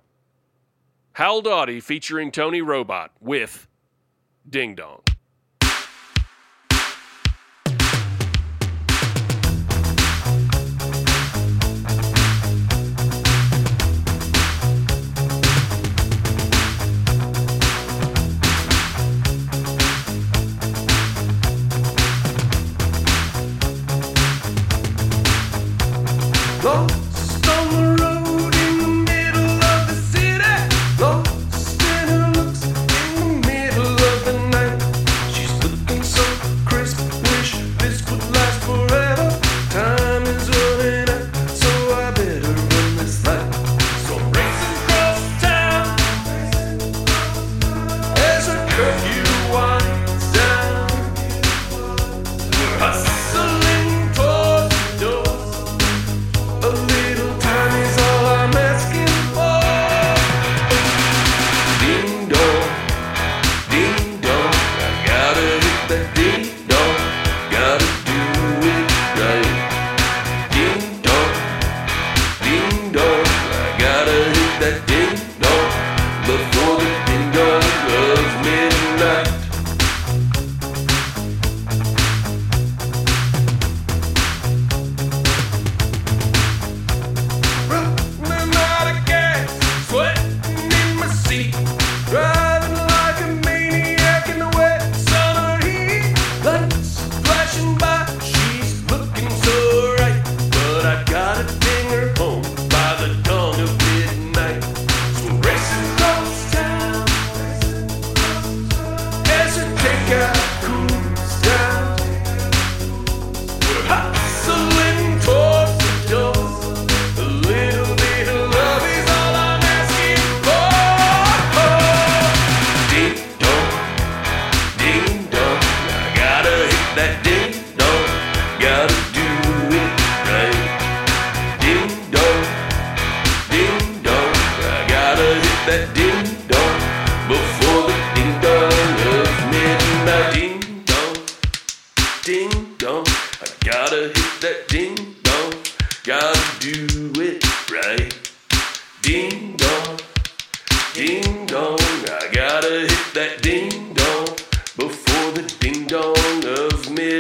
Howell 1.13 1.43
Dawdy 1.43 1.81
featuring 1.81 2.31
Tony 2.33 2.61
Robot 2.63 3.11
with 3.21 3.69
Ding 4.49 4.75
Dong. 4.75 5.03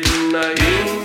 Midnight. 0.00 1.03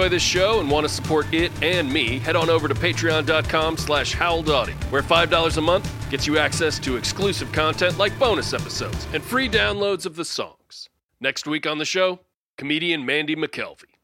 Enjoy 0.00 0.08
this 0.08 0.22
show 0.22 0.60
and 0.60 0.70
want 0.70 0.86
to 0.86 0.88
support 0.88 1.26
it 1.30 1.52
and 1.62 1.92
me, 1.92 2.20
head 2.20 2.34
on 2.34 2.48
over 2.48 2.66
to 2.68 2.74
patreon.com 2.74 3.76
slash 3.76 4.16
HowellDawdy, 4.16 4.72
where 4.90 5.02
$5 5.02 5.58
a 5.58 5.60
month 5.60 6.10
gets 6.10 6.26
you 6.26 6.38
access 6.38 6.78
to 6.78 6.96
exclusive 6.96 7.52
content 7.52 7.98
like 7.98 8.18
bonus 8.18 8.54
episodes 8.54 9.06
and 9.12 9.22
free 9.22 9.46
downloads 9.46 10.06
of 10.06 10.16
the 10.16 10.24
songs. 10.24 10.88
Next 11.20 11.46
week 11.46 11.66
on 11.66 11.76
the 11.76 11.84
show, 11.84 12.20
comedian 12.56 13.04
Mandy 13.04 13.36
McKelvey. 13.36 13.99